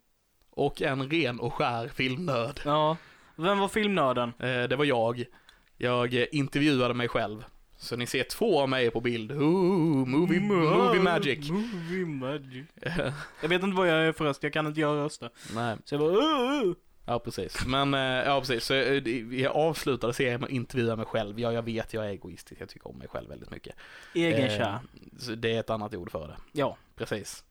och 0.51 0.83
en 0.83 1.11
ren 1.11 1.40
och 1.40 1.55
skär 1.55 1.88
filmnörd. 1.88 2.61
Ja. 2.64 2.96
Vem 3.37 3.59
var 3.59 3.68
filmnörden? 3.68 4.29
Eh, 4.38 4.62
det 4.68 4.77
var 4.77 4.85
jag. 4.85 5.24
Jag 5.77 6.14
eh, 6.14 6.27
intervjuade 6.33 6.94
mig 6.94 7.09
själv. 7.09 7.44
Så 7.77 7.96
ni 7.96 8.07
ser 8.07 8.22
två 8.24 8.61
av 8.61 8.68
mig 8.68 8.90
på 8.90 9.01
bild. 9.01 9.33
Ooh, 9.33 10.07
movie, 10.07 10.40
movie 10.40 11.03
magic. 11.03 11.51
Movie 11.51 12.07
magic. 12.07 12.66
Jag 13.42 13.48
vet 13.48 13.62
inte 13.62 13.77
vad 13.77 13.88
jag 13.88 14.07
är 14.07 14.12
för 14.12 14.24
röst, 14.24 14.42
jag 14.42 14.53
kan 14.53 14.66
inte 14.66 14.81
göra 14.81 15.05
röster. 15.05 15.31
Nej, 15.55 15.77
Så 15.85 15.94
jag 15.94 16.01
bara. 16.03 16.74
Ja 17.09 17.18
precis. 17.18 17.66
Men, 17.66 17.94
eh, 17.94 18.01
ja 18.01 18.40
precis. 18.40 18.64
Så 18.64 18.75
eh, 18.75 19.09
jag 19.40 19.57
avslutade 19.57 20.12
serien 20.12 20.40
med 20.40 20.47
att 20.47 20.53
intervjua 20.53 20.97
mig 20.97 21.07
själv. 21.07 21.40
Ja, 21.40 21.53
jag 21.53 21.62
vet, 21.62 21.92
jag 21.94 22.05
är 22.05 22.09
egoistisk. 22.09 22.61
Jag 22.61 22.68
tycker 22.68 22.88
om 22.88 22.99
mig 22.99 23.09
själv 23.09 23.29
väldigt 23.29 23.51
mycket. 23.51 23.77
Egenkär. 24.14 24.79
Eh, 25.29 25.33
det 25.37 25.55
är 25.57 25.61
ett 25.61 25.71
annat 25.71 25.94
ord 25.94 26.11
för 26.11 26.29
det. 26.29 26.37
Ja. 26.53 26.77
Precis. 26.97 27.44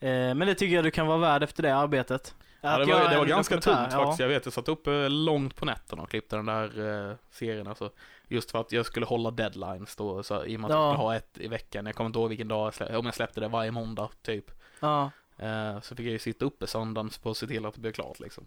Eh, 0.00 0.08
men 0.10 0.38
det 0.38 0.54
tycker 0.54 0.74
jag 0.74 0.84
du 0.84 0.90
kan 0.90 1.06
vara 1.06 1.18
värd 1.18 1.42
efter 1.42 1.62
det 1.62 1.74
arbetet. 1.76 2.34
Ja, 2.60 2.78
det 2.78 2.84
var, 2.92 3.08
det 3.10 3.18
var 3.18 3.26
ganska 3.26 3.60
tungt 3.60 3.92
faktiskt. 3.92 4.20
Jag 4.20 4.28
vet, 4.28 4.44
jag 4.46 4.52
satt 4.52 4.68
uppe 4.68 5.08
långt 5.08 5.56
på 5.56 5.64
nätterna 5.64 6.02
och 6.02 6.10
klippte 6.10 6.36
den 6.36 6.46
där 6.46 7.08
eh, 7.10 7.14
serien. 7.30 7.66
Alltså, 7.66 7.90
just 8.28 8.50
för 8.50 8.60
att 8.60 8.72
jag 8.72 8.86
skulle 8.86 9.06
hålla 9.06 9.30
deadlines 9.30 9.96
då, 9.96 10.22
så, 10.22 10.44
i 10.44 10.56
och 10.56 10.60
med 10.60 10.70
att 10.70 10.74
Ja. 10.76 10.84
jag 10.86 10.92
skulle 10.94 11.04
ha 11.06 11.16
ett 11.16 11.38
i 11.38 11.48
veckan. 11.48 11.86
Jag 11.86 11.94
kommer 11.94 12.06
inte 12.06 12.18
ihåg 12.18 12.28
vilken 12.28 12.48
dag, 12.48 12.66
jag 12.66 12.74
slä, 12.74 12.96
om 12.96 13.04
jag 13.04 13.14
släppte 13.14 13.40
det 13.40 13.48
varje 13.48 13.70
måndag 13.70 14.08
typ. 14.22 14.50
Ja. 14.80 15.10
Eh, 15.38 15.80
så 15.80 15.96
fick 15.96 16.06
jag 16.06 16.12
ju 16.12 16.18
sitta 16.18 16.44
uppe 16.44 16.66
söndagen 16.66 17.10
för 17.10 17.30
att 17.30 17.36
se 17.36 17.46
till 17.46 17.66
att 17.66 17.74
det 17.74 17.80
blev 17.80 17.92
klart 17.92 18.20
liksom. 18.20 18.46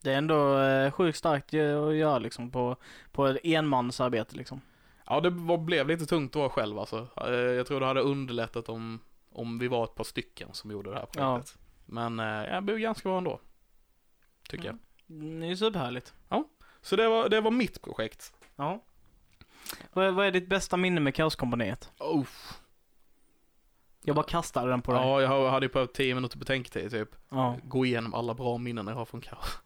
Det 0.00 0.12
är 0.12 0.18
ändå 0.18 0.58
eh, 0.58 0.90
sjukt 0.90 1.18
starkt 1.18 1.46
att 1.54 1.94
göra 1.96 2.18
liksom 2.18 2.50
på, 2.50 2.76
på 3.12 3.26
ett 3.26 3.38
enmansarbete 3.44 4.36
liksom. 4.36 4.60
Ja, 5.06 5.20
det 5.20 5.30
var, 5.30 5.58
blev 5.58 5.88
lite 5.88 6.06
tungt 6.06 6.30
att 6.30 6.40
vara 6.40 6.50
själv 6.50 6.78
alltså. 6.78 7.08
Eh, 7.26 7.30
jag 7.32 7.66
tror 7.66 7.80
det 7.80 7.86
hade 7.86 8.00
underlättat 8.00 8.68
om, 8.68 9.00
om 9.32 9.58
vi 9.58 9.68
var 9.68 9.84
ett 9.84 9.94
par 9.94 10.04
stycken 10.04 10.48
som 10.52 10.70
gjorde 10.70 10.90
det 10.90 10.96
här 10.96 11.06
projektet. 11.06 11.58
Men 11.86 12.20
eh, 12.20 12.26
jag 12.26 12.64
blev 12.64 12.78
ganska 12.78 13.08
bra 13.08 13.18
ändå. 13.18 13.40
Tycker 14.48 14.64
jag. 14.64 14.78
Mm, 15.10 15.40
Det 15.40 15.46
är 15.46 15.50
ju 15.50 15.56
superhärligt. 15.56 16.14
Så 16.80 16.96
det 16.96 17.08
var, 17.08 17.28
det 17.28 17.40
var 17.40 17.50
mitt 17.50 17.82
projekt. 17.82 18.32
Ja. 18.56 18.84
Vad 19.92 20.06
är, 20.06 20.10
vad 20.10 20.26
är 20.26 20.30
ditt 20.30 20.48
bästa 20.48 20.76
minne 20.76 21.00
med 21.00 21.14
Kaoskompaniet? 21.14 21.92
Oh. 21.98 22.26
Jag 24.08 24.16
bara 24.16 24.26
kastade 24.26 24.70
den 24.70 24.82
på 24.82 24.92
dig. 24.92 25.00
Ja, 25.00 25.22
jag 25.22 25.50
hade 25.50 25.66
ju 25.66 25.70
på 25.70 25.86
10 25.86 26.14
minuter 26.14 26.38
betänketid 26.38 26.90
typ. 26.90 27.08
Ja. 27.28 27.56
Gå 27.64 27.86
igenom 27.86 28.14
alla 28.14 28.34
bra 28.34 28.58
minnen 28.58 28.86
jag 28.86 28.94
har 28.94 29.04
från 29.04 29.20
kaos. 29.20 29.58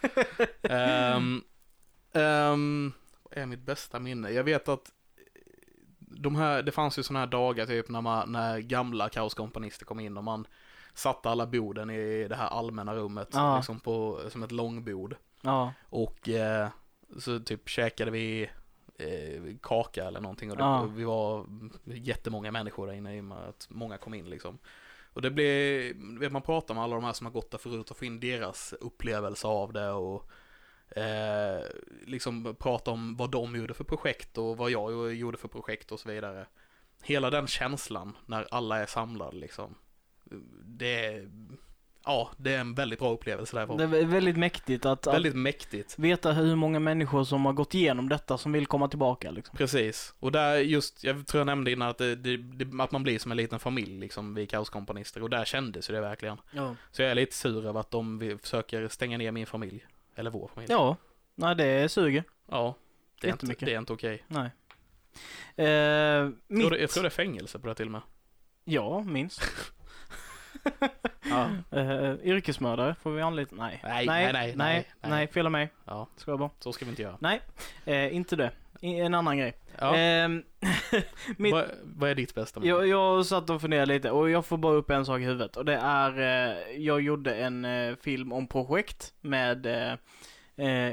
Ehm, 0.62 1.42
ehm, 2.12 2.92
vad 3.22 3.38
är 3.38 3.46
mitt 3.46 3.60
bästa 3.60 3.98
minne? 3.98 4.30
Jag 4.30 4.44
vet 4.44 4.68
att 4.68 4.92
de 5.98 6.36
här, 6.36 6.62
det 6.62 6.72
fanns 6.72 6.98
ju 6.98 7.02
sådana 7.02 7.20
här 7.20 7.26
dagar 7.26 7.66
typ 7.66 7.88
när, 7.88 8.00
man, 8.00 8.32
när 8.32 8.58
gamla 8.58 9.08
kaoskompanister 9.08 9.84
kom 9.84 10.00
in 10.00 10.16
och 10.16 10.24
man 10.24 10.46
satte 10.94 11.30
alla 11.30 11.46
borden 11.46 11.90
i 11.90 12.26
det 12.28 12.36
här 12.36 12.48
allmänna 12.48 12.94
rummet 12.94 13.28
Ja. 13.32 13.56
liksom 13.56 13.80
på, 13.80 14.20
som 14.28 14.42
ett 14.42 14.52
långbord. 14.52 15.16
Ja. 15.40 15.72
Och 15.88 16.28
eh, 16.28 16.68
så 17.18 17.40
typ 17.40 17.68
käkade 17.68 18.10
vi 18.10 18.50
eh, 18.98 19.42
kaka 19.62 20.04
eller 20.04 20.20
någonting 20.20 20.50
och 20.50 20.56
det, 20.56 20.62
Ja. 20.62 20.82
vi 20.96 21.04
var 21.04 21.46
jättemånga 21.84 22.50
människor 22.52 22.86
där 22.86 22.94
inne 22.94 23.16
i 23.16 23.20
och 23.20 23.24
med 23.24 23.38
att 23.38 23.66
många 23.70 23.98
kom 23.98 24.14
in 24.14 24.30
liksom. 24.30 24.58
Och 25.12 25.22
det 25.22 25.30
blev, 25.30 25.94
vet 26.20 26.32
man 26.32 26.42
pratar 26.42 26.74
med 26.74 26.84
alla 26.84 26.94
de 26.94 27.04
här 27.04 27.12
som 27.12 27.26
har 27.26 27.32
gått 27.32 27.50
där 27.50 27.58
förut 27.58 27.90
och 27.90 27.96
få 27.96 28.04
in 28.04 28.20
deras 28.20 28.72
upplevelse 28.72 29.46
av 29.46 29.72
det 29.72 29.90
och 29.90 30.30
eh, 30.98 31.60
liksom 32.06 32.56
prata 32.58 32.90
om 32.90 33.16
vad 33.16 33.30
de 33.30 33.56
gjorde 33.56 33.74
för 33.74 33.84
projekt 33.84 34.38
och 34.38 34.56
vad 34.56 34.70
jag 34.70 35.14
gjorde 35.14 35.38
för 35.38 35.48
projekt 35.48 35.92
och 35.92 36.00
så 36.00 36.08
vidare. 36.08 36.46
Hela 37.02 37.30
den 37.30 37.46
känslan 37.46 38.16
när 38.26 38.46
alla 38.50 38.78
är 38.78 38.86
samlade 38.86 39.36
liksom. 39.36 39.74
Det 40.64 41.04
är, 41.06 41.30
ja, 42.06 42.30
det 42.36 42.54
är 42.54 42.58
en 42.60 42.74
väldigt 42.74 42.98
bra 42.98 43.12
upplevelse 43.12 43.56
därifrån. 43.56 43.76
Det 43.76 43.84
är 43.84 44.04
väldigt 44.06 44.36
mäktigt 44.36 44.86
att, 44.86 45.06
att 45.06 45.14
Väldigt 45.14 45.34
mäktigt. 45.36 45.98
veta 45.98 46.32
hur 46.32 46.56
många 46.56 46.78
människor 46.80 47.24
som 47.24 47.46
har 47.46 47.52
gått 47.52 47.74
igenom 47.74 48.08
detta 48.08 48.38
som 48.38 48.52
vill 48.52 48.66
komma 48.66 48.88
tillbaka 48.88 49.30
liksom. 49.30 49.56
Precis. 49.56 50.14
Och 50.20 50.32
där 50.32 50.56
just, 50.56 51.04
jag 51.04 51.26
tror 51.26 51.38
jag 51.40 51.46
nämnde 51.46 51.70
innan 51.70 51.88
att, 51.88 51.98
det, 51.98 52.14
det, 52.16 52.82
att 52.82 52.90
man 52.92 53.02
blir 53.02 53.18
som 53.18 53.30
en 53.30 53.36
liten 53.36 53.58
familj 53.58 54.00
liksom 54.00 54.34
vid 54.34 54.50
kaoskompanister 54.50 55.22
och 55.22 55.30
där 55.30 55.44
kändes 55.44 55.90
ju 55.90 55.94
det 55.94 56.00
verkligen. 56.00 56.38
Ja. 56.50 56.74
Så 56.92 57.02
jag 57.02 57.10
är 57.10 57.14
lite 57.14 57.34
sur 57.36 57.66
över 57.66 57.80
att 57.80 57.90
de 57.90 58.38
försöker 58.42 58.88
stänga 58.88 59.18
ner 59.18 59.32
min 59.32 59.46
familj. 59.46 59.86
Eller 60.14 60.30
vår 60.30 60.50
familj. 60.54 60.72
Ja. 60.72 60.96
Nej, 61.34 61.54
det 61.54 61.88
suger. 61.88 62.24
Ja. 62.50 62.74
Det 63.20 63.28
är, 63.28 63.32
inte, 63.32 63.64
det 63.64 63.74
är 63.74 63.78
inte 63.78 63.92
okej. 63.92 64.24
Nej. 64.28 64.50
Eh, 65.56 65.66
Jag, 65.66 66.32
mitt... 66.48 66.60
tror 66.60 66.70
det- 66.70 66.80
jag 66.80 66.90
tror 66.90 67.02
det 67.02 67.08
är 67.08 67.10
fängelse 67.10 67.58
på 67.58 67.68
det 67.68 67.74
till 67.74 67.86
och 67.86 67.92
med. 67.92 68.00
Ja, 68.64 69.00
minst. 69.06 69.42
Ja. 71.30 71.48
Eh, 71.78 72.14
yrkesmördare 72.24 72.94
får 73.02 73.10
vi 73.10 73.22
anlita? 73.22 73.54
Nej. 73.58 73.80
Nej, 73.84 74.06
nej, 74.06 74.06
nej, 74.06 74.32
nej, 74.32 74.32
nej, 74.32 74.54
nej, 74.56 74.86
nej, 75.00 75.10
nej. 75.10 75.26
fel 75.28 75.46
av 75.46 75.52
mig. 75.52 75.70
Ja, 75.84 76.08
Ska 76.16 76.30
jag 76.30 76.38
bara. 76.38 76.50
så 76.58 76.72
ska 76.72 76.84
vi 76.84 76.90
inte 76.90 77.02
göra. 77.02 77.38
Eh, 77.84 78.14
inte 78.16 78.36
det. 78.36 78.50
I- 78.80 79.00
En 79.00 79.14
annan 79.14 79.38
grej. 79.38 79.54
Ja. 79.78 79.96
Ehm, 79.96 80.42
mitt- 81.36 81.52
vad, 81.52 81.64
vad 81.82 82.10
är 82.10 82.14
ditt 82.14 82.34
bästa 82.34 82.60
minne? 82.60 82.70
jag, 82.72 82.86
jag 82.86 83.26
satt 83.26 83.50
och 83.50 83.60
funderade 83.60 83.94
lite 83.94 84.10
och 84.10 84.30
jag 84.30 84.46
får 84.46 84.56
bara 84.56 84.74
upp 84.74 84.90
en 84.90 85.06
sak 85.06 85.20
i 85.20 85.24
huvudet 85.24 85.56
och 85.56 85.64
det 85.64 85.76
är, 85.76 86.18
eh, 86.20 86.56
jag 86.78 87.00
gjorde 87.00 87.34
en 87.34 87.66
film 87.96 88.32
om 88.32 88.46
projekt 88.46 89.14
med, 89.20 89.66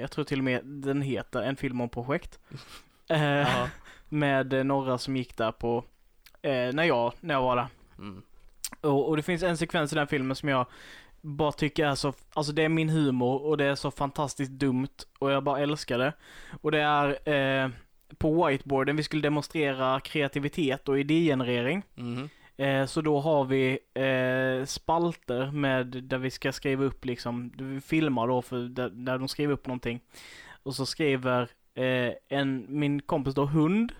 jag 0.01 0.11
tror 0.11 0.25
till 0.25 0.37
och 0.39 0.43
med 0.43 0.65
den 0.65 1.01
heter 1.01 1.41
En 1.41 1.55
film 1.55 1.81
om 1.81 1.89
projekt. 1.89 2.39
Med 4.09 4.65
några 4.65 4.97
som 4.97 5.17
gick 5.17 5.37
där 5.37 5.51
på, 5.51 5.83
när 6.43 6.83
jag, 6.83 7.13
när 7.19 7.33
jag 7.33 7.41
var 7.41 7.55
där. 7.55 7.67
Mm. 7.97 8.23
Och, 8.83 9.09
och 9.09 9.17
det 9.17 9.23
finns 9.23 9.43
en 9.43 9.57
sekvens 9.57 9.91
i 9.93 9.95
den 9.95 10.07
filmen 10.07 10.35
som 10.35 10.49
jag 10.49 10.65
bara 11.21 11.51
tycker 11.51 11.85
är 11.85 11.95
så, 11.95 12.13
alltså 12.33 12.53
det 12.53 12.63
är 12.63 12.69
min 12.69 12.89
humor 12.89 13.41
och 13.45 13.57
det 13.57 13.65
är 13.65 13.75
så 13.75 13.91
fantastiskt 13.91 14.51
dumt 14.51 14.87
och 15.19 15.31
jag 15.31 15.43
bara 15.43 15.59
älskar 15.59 15.97
det. 15.97 16.13
Och 16.61 16.71
det 16.71 16.81
är 16.81 17.29
eh, 17.63 17.69
på 18.17 18.45
whiteboarden 18.47 18.95
vi 18.95 19.03
skulle 19.03 19.21
demonstrera 19.21 19.99
kreativitet 19.99 20.89
och 20.89 20.99
idégenerering. 20.99 21.83
Mhm. 21.95 22.29
Eh, 22.57 22.85
så 22.85 23.01
då 23.01 23.19
har 23.19 23.45
vi 23.45 23.79
eh, 23.93 24.65
spalter 24.65 25.51
med 25.51 25.87
där 25.87 26.17
vi 26.17 26.31
ska 26.31 26.51
skriva 26.51 26.83
upp 26.83 27.05
liksom, 27.05 27.51
vi 27.57 27.81
filmar 27.81 28.27
då 28.27 28.41
för 28.41 28.57
där, 28.57 28.89
där 28.89 29.17
de 29.17 29.27
skriver 29.27 29.53
upp 29.53 29.67
någonting. 29.67 29.99
Och 30.63 30.75
så 30.75 30.85
skriver 30.85 31.41
eh, 31.75 32.13
en, 32.29 32.65
min 32.69 33.01
kompis 33.01 33.33
då 33.35 33.45
hund 33.45 33.91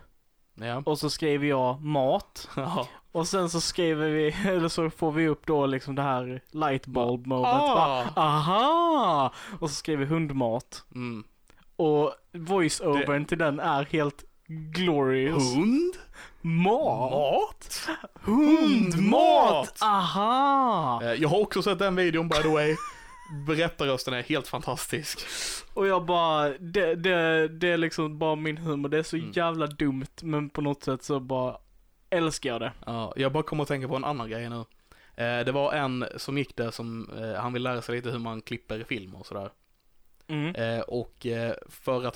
Ja. 0.56 0.84
och 0.86 1.00
så 1.00 1.10
skriver 1.10 1.48
jag 1.48 1.82
mat. 1.82 2.50
Ja. 2.56 2.88
Och 3.14 3.28
sen 3.28 3.50
så 3.50 3.62
skriver 3.62 4.10
vi, 4.10 4.36
eller 4.50 4.68
så 4.68 4.90
får 4.90 5.12
vi 5.12 5.28
upp 5.28 5.46
då 5.46 5.66
liksom 5.66 5.96
det 5.96 6.02
här 6.02 6.42
lightbulb 6.52 7.28
moment. 7.28 7.44
Bara, 7.58 8.04
Ah. 8.16 8.22
Aha! 8.22 9.34
Och 9.60 9.70
så 9.70 9.76
skriver 9.76 10.06
vi 10.06 10.10
hundmat. 10.14 10.84
Mm. 10.96 11.24
Och 11.76 12.14
voice-overn 12.34 13.26
till 13.26 13.38
den 13.38 13.60
är 13.60 13.84
helt 13.86 14.24
glorious. 14.48 15.56
Hund? 15.56 15.94
Mat! 16.42 17.12
Mat? 17.12 17.90
Hundmat! 18.22 19.78
Aha! 19.82 21.02
Eh, 21.04 21.14
Jag 21.14 21.30
har 21.30 21.40
också 21.42 21.62
sett 21.64 21.80
den 21.80 21.96
videon 21.96 22.28
by 22.30 22.36
the 22.36 22.48
way. 22.48 22.76
Berättarrösten 23.48 24.14
är 24.14 24.24
helt 24.24 24.48
fantastisk. 24.48 25.20
Och 25.74 25.88
jag 25.88 26.06
bara, 26.06 26.50
det, 26.50 26.96
det, 26.96 27.48
det 27.48 27.68
är 27.70 27.78
liksom 27.78 28.18
bara 28.20 28.36
min 28.36 28.58
humor. 28.58 28.90
Det 28.90 28.98
är 28.98 29.04
så 29.04 29.16
Mm. 29.18 29.32
jävla 29.32 29.68
dumt 29.68 30.06
men 30.22 30.50
på 30.50 30.62
något 30.62 30.84
sätt 30.84 31.04
så 31.04 31.20
bara 31.20 31.58
älskar 32.14 32.50
jag 32.50 32.62
det. 32.62 32.72
Ja, 32.86 33.14
jag 33.16 33.32
bara 33.32 33.44
kommer 33.44 33.64
att 33.64 33.68
tänka 33.68 33.88
på 33.88 33.96
en 33.96 34.06
annan 34.06 34.30
grej 34.30 34.50
nu. 34.50 34.66
Eh, 35.16 35.46
det 35.46 35.52
var 35.52 35.74
en 35.74 36.06
som 36.18 36.38
gick 36.38 36.56
där 36.56 36.72
som, 36.72 37.10
eh, 37.18 37.42
han 37.42 37.54
vill 37.54 37.64
lära 37.64 37.82
sig 37.82 37.96
lite 37.96 38.10
hur 38.10 38.20
man 38.20 38.42
klipper 38.42 38.84
film 38.84 39.16
och 39.16 39.26
sådär. 39.26 39.50
Mm. 40.28 40.56
Eh, 40.56 40.80
och 40.82 41.28
för, 41.70 42.06
att, 42.06 42.16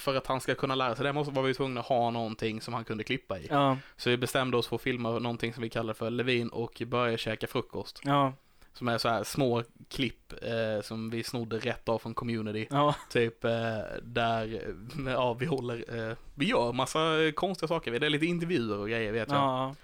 för 0.00 0.16
att 0.16 0.26
han 0.26 0.40
ska 0.40 0.54
kunna 0.54 0.74
lära 0.74 0.94
sig 0.94 1.04
det 1.04 1.12
måste 1.12 1.34
var 1.34 1.42
vi 1.42 1.54
tvungna 1.54 1.80
att 1.80 1.86
ha 1.86 2.10
någonting 2.10 2.60
som 2.60 2.74
han 2.74 2.84
kunde 2.84 3.04
klippa 3.04 3.38
i. 3.38 3.46
Ja, 3.50 3.78
Så 3.96 4.10
vi 4.10 4.16
bestämde 4.16 4.56
oss 4.56 4.68
för 4.68 4.76
att 4.76 4.82
filma 4.82 5.10
någonting 5.10 5.54
som 5.54 5.62
vi 5.62 5.70
kallar 5.70 5.94
för 5.94 6.10
Levin 6.10 6.48
och 6.48 6.82
börja 6.86 7.16
käka 7.16 7.46
frukost. 7.46 8.00
ja, 8.04 8.32
Som 8.74 8.88
är 8.88 8.98
så 8.98 9.08
här 9.08 9.24
små 9.24 9.62
klipp 9.88 10.32
eh, 10.42 10.82
som 10.82 11.10
vi 11.10 11.22
snodde 11.22 11.58
rätt 11.58 11.88
av 11.88 11.98
från 11.98 12.14
community. 12.14 12.66
ja. 12.70 12.94
Typ 13.10 13.44
eh, 13.44 13.78
där, 14.02 14.54
eh, 14.54 15.12
ja 15.12 15.34
vi 15.34 15.46
håller, 15.46 16.08
eh, 16.10 16.16
vi 16.34 16.46
gör 16.46 16.72
massa 16.72 17.22
eh, 17.22 17.32
konstiga 17.32 17.68
saker. 17.68 18.00
Det 18.00 18.06
är 18.06 18.10
lite 18.10 18.26
intervjuer 18.26 18.78
och 18.78 18.88
grejer 18.88 19.12
vet 19.12 19.30
jag. 19.30 19.38
ja. 19.38 19.74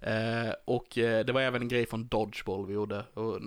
Eh, 0.00 0.54
och 0.64 0.86
det 0.94 1.32
var 1.32 1.40
även 1.40 1.62
en 1.62 1.68
grej 1.68 1.86
från 1.86 2.06
Dodgeball 2.08 2.66
vi 2.66 2.74
gjorde. 2.74 3.04
Och, 3.14 3.40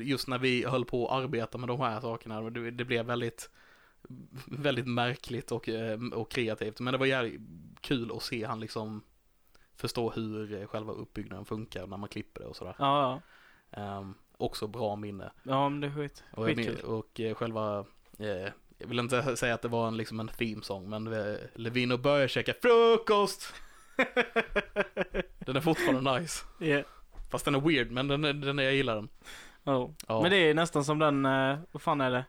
just 0.00 0.28
när 0.28 0.38
vi 0.38 0.64
höll 0.64 0.84
på 0.84 1.08
att 1.08 1.22
arbeta 1.22 1.58
med 1.58 1.68
de 1.68 1.80
här 1.80 2.00
sakerna, 2.00 2.50
det, 2.50 2.70
det 2.70 2.84
blev 2.84 3.06
väldigt, 3.06 3.50
väldigt 4.46 4.86
märkligt 4.86 5.52
och, 5.52 5.68
och 6.12 6.30
kreativt. 6.30 6.80
Men 6.80 6.92
det 6.92 6.98
var 6.98 7.06
jävligt 7.06 7.40
kul 7.80 8.12
att 8.16 8.22
se 8.22 8.44
han 8.44 8.60
liksom 8.60 9.02
förstå 9.76 10.10
hur 10.10 10.66
själva 10.66 10.92
uppbyggnaden 10.92 11.44
funkar 11.44 11.86
när 11.86 11.96
man 11.96 12.08
klipper 12.08 12.40
det 12.40 12.46
och 12.46 12.56
sådär. 12.56 12.74
Ja, 12.78 13.20
ja. 13.70 13.80
Ehm, 13.80 14.14
också 14.44 14.66
bra 14.66 14.96
minne. 14.96 15.32
Ja, 15.42 15.68
men 15.68 15.80
det 15.80 15.86
är 15.86 15.90
skit. 15.90 16.24
Och, 16.32 16.44
Skitkul. 16.46 16.80
och 16.80 17.20
eh, 17.20 17.34
själva, 17.34 17.84
eh, 18.18 18.26
jag 18.78 18.86
vill 18.86 18.98
inte 18.98 19.36
säga 19.36 19.54
att 19.54 19.62
det 19.62 19.68
var 19.68 19.88
en, 19.88 19.96
liksom 19.96 20.20
en 20.20 20.28
themesång, 20.28 20.90
men 20.90 21.12
eh, 21.12 21.36
Levin 21.54 21.92
och 21.92 22.00
börjar 22.00 22.28
käka 22.28 22.54
frukost. 22.62 23.54
Den 25.38 25.56
är 25.56 25.60
fortfarande 25.60 26.20
nice. 26.20 26.44
Ja. 26.58 26.82
Fast 27.30 27.44
den 27.44 27.54
är 27.54 27.60
weird, 27.60 27.90
men 27.90 28.08
den 28.08 28.22
den 28.22 28.58
är, 28.58 28.62
jag 28.62 28.74
gillar 28.74 28.94
den. 28.94 29.08
Ja. 29.64 29.90
Ja. 30.06 30.22
Men 30.22 30.30
det 30.30 30.36
är 30.36 30.54
nästan 30.54 30.84
som 30.84 30.98
den, 30.98 31.26
eh, 31.26 31.58
vad 31.72 31.82
fan 31.82 32.00
är 32.00 32.10
det? 32.10 32.24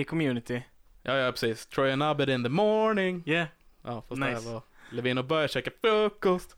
I 0.00 0.04
community. 0.04 0.62
Ja, 1.02 1.16
ja 1.16 1.30
precis. 1.32 1.66
Troy 1.66 1.90
and 1.92 2.02
Abed 2.02 2.28
in 2.30 2.42
the 2.42 2.48
morning. 2.48 3.22
Yeah. 3.26 3.46
Ja, 3.82 4.02
fast 4.08 4.20
Nice. 4.20 4.30
det 4.30 4.40
här 4.40 4.52
var 4.52 4.62
Levin 4.90 5.18
och 5.18 5.24
börjar 5.24 5.48
käka 5.48 5.70
frukost. 5.80 6.56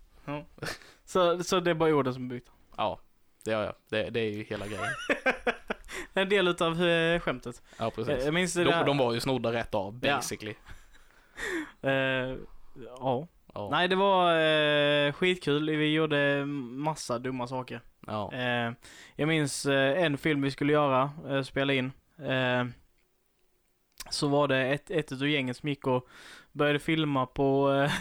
Så, 1.05 1.45
så 1.45 1.61
det 1.61 1.71
är 1.71 1.75
bara 1.75 1.95
orden 1.95 2.15
som 2.15 2.25
är 2.25 2.29
byggt. 2.29 2.51
Ja, 2.77 3.01
det 3.45 3.51
gör 3.51 3.65
jag. 3.65 3.75
Det, 3.91 4.11
det 4.11 4.21
är 4.21 4.31
ju 4.31 4.43
hela 4.43 4.67
grejen. 4.67 4.85
En 6.15 6.29
del 6.29 6.49
utav 6.49 6.85
eh, 6.85 7.21
skämtet. 7.21 7.63
Ja, 7.79 7.85
Eh, 7.87 7.91
precis. 7.91 8.25
Jag 8.25 8.35
minns 8.35 8.55
det 8.55 8.65
De, 8.65 8.71
där. 8.71 8.85
de 8.85 8.99
var 8.99 9.13
ju 9.13 9.21
snodda 9.21 9.53
rätt 9.53 9.75
av, 9.75 10.01
Ja. 10.03 10.17
basically. 10.17 10.55
Eh, 11.83 12.37
ja. 12.99 13.27
Ja. 13.55 13.69
Nej, 13.71 13.89
det 13.89 13.97
var 13.97 14.37
eh, 14.41 15.13
skitkul. 15.13 15.71
Vi 15.71 15.93
gjorde 15.93 16.45
massa 16.47 17.19
dumma 17.19 17.47
saker. 17.47 17.81
Ja. 18.07 18.33
Eh, 18.33 18.73
jag 19.17 19.29
minns 19.29 19.67
eh, 19.67 20.03
en 20.05 20.19
film 20.19 20.43
vi 20.43 20.51
skulle 20.51 20.73
göra, 20.73 21.11
eh, 21.29 21.43
spela 21.43 21.73
in. 21.73 21.93
Eh, 22.19 22.65
så 24.11 24.29
var 24.29 24.49
det 24.49 24.59
ett, 24.67 24.91
ett 24.91 25.13
utav 25.13 25.29
gängen 25.29 25.55
som 25.55 25.69
gick 25.69 25.87
och 25.87 26.09
började 26.53 26.79
filma 26.79 27.27
på 27.27 27.73
eh, 27.73 27.93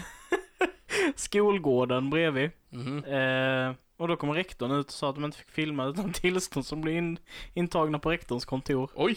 skolgården 1.16 2.10
bredvid. 2.10 2.50
Mhm. 2.72 3.04
Eh, 3.04 3.74
och 3.96 4.08
då 4.08 4.16
kom 4.16 4.34
rektorn 4.34 4.70
ut 4.70 4.86
och 4.86 4.92
sa 4.92 5.08
att 5.08 5.14
de 5.14 5.24
inte 5.24 5.38
fick 5.38 5.50
filma 5.50 5.86
utan 5.86 6.12
tillstånd 6.12 6.66
som 6.66 6.80
blev 6.80 6.96
in, 6.96 7.18
intagna 7.54 7.98
på 7.98 8.10
rektorns 8.10 8.44
kontor. 8.44 8.90
Oj! 8.94 9.16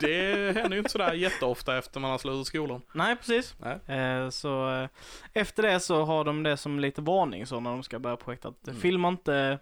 Det 0.00 0.56
händer 0.56 0.72
ju 0.72 0.78
inte 0.78 0.90
sådär 0.90 1.12
jätteofta 1.12 1.78
efter 1.78 2.00
man 2.00 2.10
har 2.10 2.18
slutat 2.18 2.46
skolan. 2.46 2.82
Nej, 2.92 3.16
precis. 3.16 3.54
Nej. 3.58 3.98
Eh, 3.98 4.30
så 4.30 4.70
eh, 4.70 4.88
efter 5.32 5.62
det 5.62 5.80
så 5.80 6.04
har 6.04 6.24
de 6.24 6.42
det 6.42 6.56
som 6.56 6.80
lite 6.80 7.00
varning 7.00 7.46
så 7.46 7.60
när 7.60 7.70
de 7.70 7.82
ska 7.82 7.98
börja 7.98 8.16
projektet. 8.16 8.68
Mm. 8.68 8.80
Filma 8.80 9.08
inte 9.08 9.58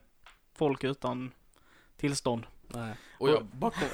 folk 0.54 0.84
utan 0.84 1.30
tillstånd. 1.96 2.46
Nej. 2.68 2.94
Och 3.18 3.28
jag 3.30 3.44
bara 3.44 3.70
kom, 3.70 3.88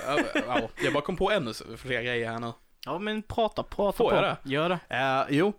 ja, 0.46 0.68
jag 0.82 0.92
bara 0.92 1.02
kom 1.02 1.16
på 1.16 1.30
ännu 1.30 1.52
fler 1.76 2.02
grejer 2.02 2.30
här 2.30 2.38
nu. 2.38 2.52
Ja 2.87 2.99
men 2.99 3.23
prata, 3.23 3.62
prata 3.62 3.97
Får 3.97 4.11
på. 4.11 4.16
jag 4.16 4.25
det? 4.25 4.37
Gör 4.51 4.69
det. 4.69 4.79
Eh, 4.88 5.25
jo, 5.29 5.53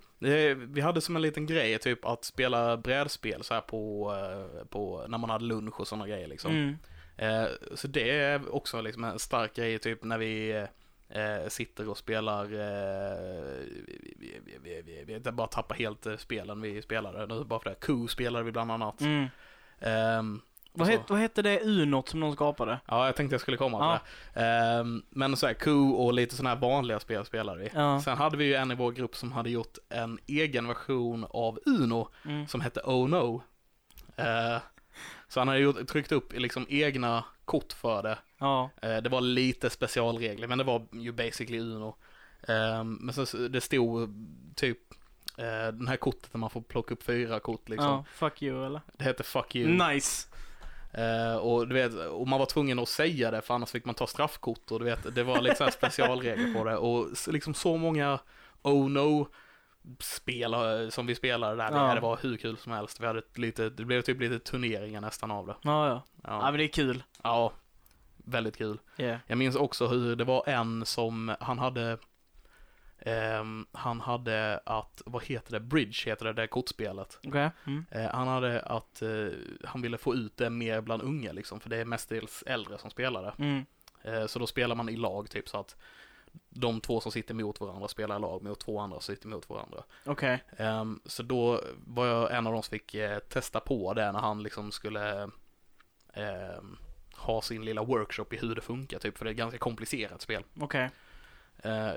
vi 0.67 0.81
hade 0.81 1.01
som 1.01 1.15
en 1.15 1.21
liten 1.21 1.45
grej 1.45 1.79
typ 1.79 2.05
att 2.05 2.23
spela 2.23 2.77
brädspel 2.77 3.43
så 3.43 3.53
här 3.53 3.61
på, 3.61 4.13
eh, 4.15 4.65
på 4.65 5.05
när 5.07 5.17
man 5.17 5.29
hade 5.29 5.45
lunch 5.45 5.79
och 5.79 5.87
sådana 5.87 6.07
grejer 6.07 6.27
liksom. 6.27 6.51
Mm. 6.51 6.77
Eh, 7.17 7.49
så 7.75 7.87
det 7.87 8.09
är 8.09 8.55
också 8.55 8.81
liksom 8.81 9.03
en 9.03 9.19
stark 9.19 9.55
grej 9.55 9.79
typ 9.79 10.03
när 10.03 10.17
vi 10.17 10.65
eh, 11.09 11.47
sitter 11.47 11.89
och 11.89 11.97
spelar, 11.97 12.43
eh, 12.43 13.59
vi, 14.15 14.39
vi, 14.63 14.81
vi, 14.85 15.03
vi, 15.05 15.31
bara 15.31 15.47
tappar 15.47 15.75
helt 15.75 16.05
eh, 16.05 16.17
spelen 16.17 16.61
vi 16.61 16.81
spelade 16.81 17.35
nu 17.35 17.43
bara 17.43 17.59
för 17.59 17.69
det. 17.69 17.75
Q 17.75 18.07
spelade 18.07 18.45
vi 18.45 18.51
bland 18.51 18.71
annat. 18.71 19.01
Mm. 19.01 19.27
Vad, 20.73 20.87
het, 20.87 21.01
vad 21.07 21.19
hette 21.19 21.41
det 21.41 21.59
Unot 21.61 22.09
som 22.09 22.19
någon 22.19 22.33
skapade? 22.33 22.79
Ja, 22.87 23.05
jag 23.05 23.15
tänkte 23.15 23.33
jag 23.33 23.41
skulle 23.41 23.57
komma 23.57 23.99
till 23.99 24.05
det. 24.33 24.45
Ehm, 24.45 25.03
men 25.09 25.37
så 25.37 25.47
här, 25.47 25.53
Q 25.53 25.71
och 25.71 26.13
lite 26.13 26.35
sådana 26.35 26.55
här 26.55 26.61
vanliga 26.61 26.99
spel 26.99 27.25
spelade 27.25 27.59
vi. 27.61 27.69
Ja. 27.73 28.01
Sen 28.01 28.17
hade 28.17 28.37
vi 28.37 28.45
ju 28.45 28.53
en 28.53 28.71
i 28.71 28.75
vår 28.75 28.91
grupp 28.91 29.15
som 29.15 29.31
hade 29.31 29.49
gjort 29.49 29.77
en 29.89 30.19
egen 30.27 30.67
version 30.67 31.25
av 31.29 31.59
Uno 31.65 32.07
Mm. 32.25 32.47
som 32.47 32.61
hette 32.61 32.79
Oh 32.79 33.09
No. 33.09 33.43
Eh, 34.15 34.61
så 35.27 35.39
han 35.39 35.47
hade 35.47 35.59
gjort, 35.59 35.87
tryckt 35.87 36.11
upp 36.11 36.33
liksom 36.33 36.65
egna 36.69 37.23
kort 37.45 37.73
för 37.73 38.03
det. 38.03 38.17
Ja. 38.39 38.69
Eh, 38.81 38.97
det 38.97 39.09
var 39.09 39.21
lite 39.21 39.69
specialregler, 39.69 40.47
men 40.47 40.57
det 40.57 40.63
var 40.63 40.85
ju 40.91 41.11
basically 41.11 41.59
Uno. 41.59 41.95
Eh, 42.47 42.83
men 42.83 43.13
så- 43.13 43.37
det 43.37 43.61
stod 43.61 44.09
typ 44.55 44.77
eh, 45.37 45.67
den 45.73 45.87
här 45.87 45.97
kortet 45.97 46.31
där 46.31 46.39
man 46.39 46.49
får 46.49 46.61
plocka 46.61 46.93
upp 46.93 47.03
fyra 47.03 47.39
kort 47.39 47.69
liksom. 47.69 47.87
ja. 47.89 48.05
Fuck 48.13 48.41
you 48.41 48.65
eller? 48.65 48.81
Det 48.97 49.03
heter 49.03 49.23
Fuck 49.23 49.55
You. 49.55 49.87
Nice. 49.87 50.27
Eh, 50.93 51.35
och 51.35 51.67
du 51.67 51.73
vet, 51.73 51.93
och 51.93 52.27
man 52.27 52.39
var 52.39 52.45
tvungen 52.45 52.79
att 52.79 52.89
säga 52.89 53.31
det 53.31 53.41
för 53.41 53.53
annars 53.53 53.69
fick 53.71 53.85
man 53.85 53.95
ta 53.95 54.07
straffkort 54.07 54.71
och 54.71 54.79
du 54.79 54.85
vet, 54.85 55.15
det 55.15 55.23
var 55.23 55.41
lite 55.41 55.55
så 55.55 55.63
här 55.63 55.71
specialregler 55.71 56.53
på 56.53 56.63
det. 56.63 56.77
Och 56.77 57.07
liksom 57.27 57.53
så 57.53 57.77
många 57.77 58.19
Oh 58.61 58.89
No 58.89 59.27
spelare 59.99 60.91
som 60.91 61.05
vi 61.05 61.15
spelade 61.15 61.55
där, 61.55 61.71
Ja. 61.71 61.95
det, 61.95 62.01
var 62.01 62.19
hur 62.21 62.37
kul 62.37 62.57
som 62.57 62.71
helst. 62.71 62.99
Vi 62.99 63.05
hade 63.07 63.21
lite, 63.35 63.69
det 63.69 63.85
blev 63.85 64.01
typ 64.01 64.19
lite 64.19 64.39
turneringar 64.39 65.01
nästan 65.01 65.31
av 65.31 65.47
det. 65.47 65.55
Ja, 65.61 65.87
ja. 65.87 66.03
Ja, 66.23 66.29
Ja, 66.29 66.41
men 66.51 66.57
det 66.57 66.63
är 66.63 66.67
kul. 66.67 67.03
ja 67.23 67.51
väldigt 68.25 68.57
kul. 68.57 68.79
Yeah. 68.97 69.17
Jag 69.27 69.37
minns 69.37 69.55
också 69.55 69.87
hur 69.87 70.15
det 70.15 70.23
var 70.23 70.49
en 70.49 70.85
som, 70.85 71.35
han 71.39 71.59
hade 71.59 71.97
ehm, 73.01 73.65
han 73.71 74.01
hade 74.01 74.59
att, 74.65 75.01
vad 75.05 75.23
heter 75.23 75.51
det, 75.51 75.59
Bridge 75.59 76.09
heter 76.09 76.25
det, 76.25 76.33
det 76.33 76.47
kortspelet. 76.47 77.19
Okej. 77.27 77.49
Mm. 77.67 77.85
Eh, 77.91 78.09
han 78.09 78.27
hade 78.27 78.61
att 78.61 79.01
eh, 79.01 79.27
han 79.63 79.81
ville 79.81 79.97
få 79.97 80.15
ut 80.15 80.37
det 80.37 80.49
mer 80.49 80.81
bland 80.81 81.01
unga 81.01 81.31
liksom, 81.31 81.59
för 81.59 81.69
det 81.69 81.77
är 81.77 81.85
mestadels 81.85 82.43
äldre 82.47 82.77
som 82.77 82.89
spelar 82.89 83.21
det. 83.23 83.33
Mm. 83.43 83.65
Eh, 84.03 84.27
så 84.27 84.39
då 84.39 84.47
spelar 84.47 84.75
man 84.75 84.89
i 84.89 84.95
lag 84.95 85.29
typ 85.29 85.49
så 85.49 85.59
att 85.59 85.75
de 86.49 86.81
två 86.81 86.99
som 86.99 87.11
sitter 87.11 87.33
mot 87.33 87.61
varandra 87.61 87.87
spelar 87.87 88.17
i 88.17 88.19
lag 88.19 88.43
mot 88.43 88.59
två 88.59 88.79
andra 88.79 88.99
som 88.99 89.15
sitter 89.15 89.27
mot 89.27 89.49
varandra. 89.49 89.83
Okej. 90.05 90.43
Ehm, 90.57 91.01
så 91.05 91.23
då 91.23 91.61
var 91.85 92.07
jag 92.07 92.35
en 92.35 92.47
av 92.47 92.53
de 92.53 92.63
som 92.63 92.71
fick 92.71 92.95
testa 93.29 93.59
på 93.59 93.93
det 93.93 94.11
när 94.11 94.19
han 94.19 94.43
liksom 94.43 94.71
skulle 94.71 95.29
ehm, 96.13 96.77
ha 97.21 97.41
sin 97.41 97.65
lilla 97.65 97.83
workshop 97.83 98.25
i 98.33 98.37
hur 98.37 98.55
det 98.55 98.61
funkar 98.61 98.99
typ, 98.99 99.17
för 99.17 99.25
det 99.25 99.29
är 99.29 99.31
ett 99.31 99.37
ganska 99.37 99.57
komplicerat 99.57 100.21
spel. 100.21 100.43
Okej. 100.59 100.83
Eh, 100.83 100.89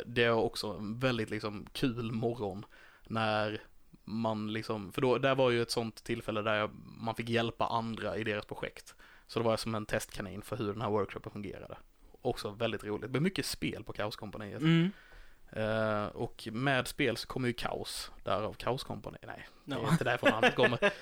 det 0.06 0.24
är 0.24 0.32
också 0.32 0.66
en 0.66 0.98
väldigt 0.98 1.30
liksom 1.30 1.66
kul 1.72 2.12
morgon 2.12 2.64
när 3.06 3.60
man 4.04 4.52
liksom, 4.52 4.92
för 4.92 5.00
då, 5.00 5.18
där 5.18 5.34
var 5.34 5.50
ju 5.50 5.62
ett 5.62 5.70
sånt 5.70 6.04
tillfälle 6.04 6.42
där 6.42 6.54
jag, 6.54 6.70
man 6.98 7.14
fick 7.14 7.28
hjälpa 7.28 7.66
andra 7.66 8.16
i 8.16 8.24
deras 8.24 8.46
projekt. 8.46 8.94
Så 9.26 9.38
det 9.38 9.44
var 9.44 9.52
jag 9.52 9.60
som 9.60 9.74
en 9.74 9.86
testkanin 9.86 10.42
för 10.42 10.56
hur 10.56 10.72
den 10.72 10.80
här 10.80 10.90
workshopen 10.90 11.32
fungerade. 11.32 11.76
Också 12.22 12.50
väldigt 12.50 12.84
roligt. 12.84 13.02
Det 13.02 13.08
blev 13.08 13.22
mycket 13.22 13.46
spel 13.46 13.84
på 13.84 13.92
Kaoskompaniet. 13.92 14.60
Mm. 14.60 14.90
Eh, 15.50 16.06
och 16.06 16.48
med 16.52 16.88
spel 16.88 17.16
så 17.16 17.26
kommer 17.26 17.48
ju 17.48 17.54
kaos, 17.54 18.12
därav 18.24 18.52
Kaoskompani. 18.52 19.18
Nej, 19.22 19.48
det 19.64 19.74
är 19.74 19.90
inte 19.90 20.04
därifrån 20.04 20.30
namnet 20.30 20.54
kommer. 20.54 20.78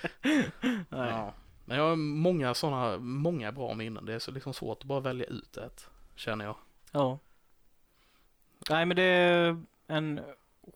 Ja. 0.89 1.35
Men 1.65 1.77
jag 1.77 1.89
har 1.89 1.97
många 1.97 2.55
sådana, 2.55 2.99
många 2.99 3.53
bra 3.53 3.75
minnen. 3.75 4.05
Det 4.05 4.15
är 4.15 4.19
så 4.19 4.31
liksom 4.31 4.55
svårt 4.55 4.79
att 4.79 4.85
bara 4.85 5.01
välja 5.01 5.27
ut 5.27 5.57
ett, 5.57 5.91
känner 6.15 6.45
jag. 6.45 6.57
Ja. 6.93 7.19
Nej 8.71 8.87
men 8.87 8.97
det 8.97 9.03
är 9.03 9.63
en 9.87 10.21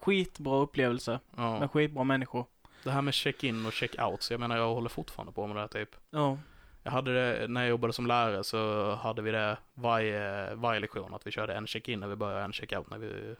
skitbra 0.01 0.57
upplevelse 0.57 1.21
Ja. 1.37 1.59
med 1.61 1.71
skitbra 1.71 2.05
människor. 2.05 2.47
Det 2.85 2.91
här 2.91 3.03
med 3.03 3.15
check-in 3.15 3.67
och 3.67 3.73
check-out, 3.73 4.23
så 4.23 4.33
jag 4.33 4.41
menar 4.41 4.57
jag 4.57 4.75
håller 4.75 4.89
fortfarande 4.89 5.33
på 5.33 5.47
med 5.47 5.57
det 5.57 5.61
här 5.61 5.69
typ. 5.69 5.97
Ja. 6.11 6.39
Jag 6.83 6.91
hade 6.93 7.15
det, 7.15 7.49
när 7.49 7.61
jag 7.61 7.71
jobbade 7.71 7.93
som 7.93 8.07
lärare 8.07 8.45
så 8.45 8.91
hade 8.95 9.23
vi 9.23 9.31
det 9.31 9.59
varje, 9.75 10.55
varje 10.55 10.81
lektion, 10.81 11.15
att 11.15 11.27
vi 11.27 11.31
körde 11.31 11.55
en 11.55 11.67
check-in 11.67 12.01
när 12.01 12.07
vi 12.07 12.17
började, 12.17 12.43
en 12.45 12.53
check-out 12.53 12.91
när 12.91 12.99
vi 12.99 13.37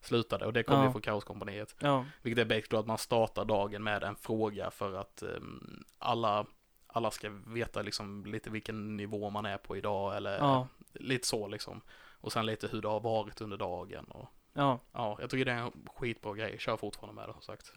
slutade. 0.00 0.46
Och 0.46 0.52
det 0.52 0.62
kom 0.62 0.76
Ja. 0.78 0.84
ju 0.86 0.92
från 0.92 1.02
Kaoskompaniet. 1.02 1.74
Ja. 1.78 2.04
Vilket 2.22 2.40
är 2.40 2.44
basically 2.48 2.80
att 2.80 2.86
man 2.86 2.98
startar 2.98 3.44
dagen 3.44 3.82
med 3.82 4.02
en 4.02 4.16
fråga 4.16 4.70
för 4.70 4.94
att 5.00 5.22
um, 5.36 5.84
alla, 5.98 6.46
alla 6.86 7.10
ska 7.10 7.30
veta 7.46 7.82
liksom 7.82 8.26
lite 8.26 8.50
vilken 8.50 8.96
nivå 8.96 9.30
man 9.30 9.46
är 9.46 9.56
på 9.58 9.76
idag 9.76 10.16
eller 10.16 10.38
Ja. 10.38 10.68
lite 10.92 11.26
så 11.26 11.48
liksom. 11.48 11.80
Och 12.20 12.32
sen 12.32 12.46
lite 12.46 12.68
hur 12.68 12.82
det 12.82 12.88
har 12.88 13.00
varit 13.00 13.40
under 13.40 13.56
dagen 13.56 14.04
och 14.04 14.28
Ja. 14.52 14.78
ja, 14.92 15.16
jag 15.20 15.30
tycker 15.30 15.44
det 15.44 15.52
är 15.52 15.56
en 15.56 15.72
skitbra 15.96 16.34
grej. 16.34 16.58
Kör 16.58 16.76
fortfarande 16.76 17.20
med 17.20 17.28
det 17.28 17.32
som 17.32 17.42
sagt. 17.42 17.72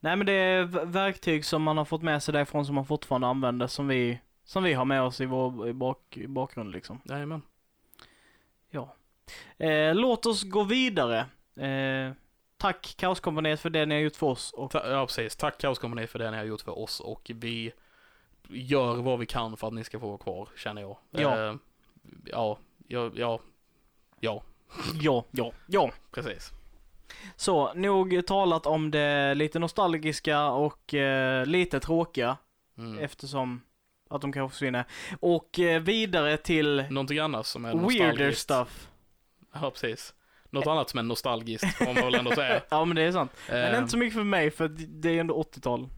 Nej 0.00 0.16
men 0.16 0.26
det 0.26 0.32
är 0.32 0.64
verktyg 0.84 1.44
som 1.44 1.62
man 1.62 1.78
har 1.78 1.84
fått 1.84 2.02
med 2.02 2.22
sig 2.22 2.32
därifrån 2.32 2.66
som 2.66 2.74
man 2.74 2.84
fortfarande 2.86 3.26
använder 3.26 3.66
som 3.66 3.88
vi, 3.88 4.18
som 4.44 4.62
vi 4.62 4.72
har 4.72 4.84
med 4.84 5.02
oss 5.02 5.20
i 5.20 5.26
vår 5.26 5.72
bak, 5.72 6.16
i 6.16 6.26
bakgrund 6.26 6.70
liksom. 6.72 7.00
Jajamän. 7.04 7.42
Ja. 8.70 8.94
Eh, 9.56 9.94
låt 9.94 10.26
oss 10.26 10.42
gå 10.42 10.62
vidare. 10.64 11.18
Eh, 11.56 12.12
tack 12.56 12.94
Kaoskompaniet 12.98 13.60
för 13.60 13.70
det 13.70 13.86
ni 13.86 13.94
har 13.94 14.02
gjort 14.02 14.16
för 14.16 14.26
oss 14.26 14.52
och 14.52 14.70
Ta- 14.70 14.90
Ja, 14.90 15.06
precis. 15.06 15.36
Tack 15.36 15.58
Kaoskompani 15.58 16.06
för 16.06 16.18
det 16.18 16.30
ni 16.30 16.36
har 16.36 16.44
gjort 16.44 16.60
för 16.60 16.78
oss 16.78 17.00
och 17.00 17.30
vi 17.34 17.72
gör 18.48 18.94
vad 18.96 19.18
vi 19.18 19.26
kan 19.26 19.56
för 19.56 19.66
att 19.66 19.72
ni 19.72 19.84
ska 19.84 20.00
få 20.00 20.08
vara 20.08 20.18
kvar, 20.18 20.48
känner 20.56 20.82
jag. 20.82 20.96
Ja. 21.10 21.46
Eh, 21.48 21.54
ja, 22.24 22.58
ja, 22.88 23.10
ja, 23.14 23.40
ja, 24.20 24.42
ja, 25.00 25.24
ja, 25.30 25.52
ja. 25.66 25.90
precis. 26.10 26.50
Så, 27.36 27.74
nog 27.74 28.26
talat 28.26 28.66
om 28.66 28.90
det 28.90 29.34
lite 29.34 29.58
nostalgiska 29.58 30.44
och 30.50 30.94
eh, 30.94 31.46
lite 31.46 31.80
tråkiga 31.80 32.36
Mm. 32.78 32.98
eftersom 32.98 33.60
att 34.10 34.20
de 34.20 34.32
kanske 34.32 34.52
försvinner. 34.54 34.84
Och 35.20 35.58
eh, 35.58 35.82
vidare 35.82 36.36
till 36.36 36.84
Någonting 36.90 37.18
annat 37.18 37.46
som 37.46 37.64
är 37.64 37.68
weirder 37.68 37.82
nostalgiskt. 38.08 38.40
stuff. 38.42 38.88
Ja, 39.52 39.70
precis. 39.70 40.14
något 40.50 40.66
annat 40.66 40.90
som 40.90 40.98
är 40.98 41.02
nostalgiskt, 41.02 41.74
får 41.76 41.84
man 41.84 41.94
väl 41.94 42.14
ändå 42.14 42.30
säga. 42.34 42.62
Ja 42.70 42.84
men 42.84 42.96
det 42.96 43.02
är 43.02 43.12
sant. 43.12 43.32
Men 43.48 43.72
Eh, 43.74 43.78
inte 43.78 43.90
så 43.90 43.98
mycket 43.98 44.14
för 44.14 44.24
mig 44.24 44.50
för 44.50 44.68
det 44.88 45.08
är 45.16 45.20
ändå 45.20 45.42
80-tal. 45.42 45.88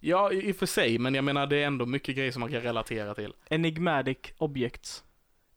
Ja, 0.00 0.32
i 0.32 0.52
och 0.52 0.56
för 0.56 0.66
sig, 0.66 0.98
men 0.98 1.14
jag 1.14 1.24
menar 1.24 1.46
det 1.46 1.56
är 1.62 1.66
ändå 1.66 1.86
mycket 1.86 2.16
grejer 2.16 2.32
som 2.32 2.40
man 2.40 2.50
kan 2.52 2.60
relatera 2.60 3.14
till. 3.14 3.32
Enigmatic 3.50 4.18
objects. 4.38 5.04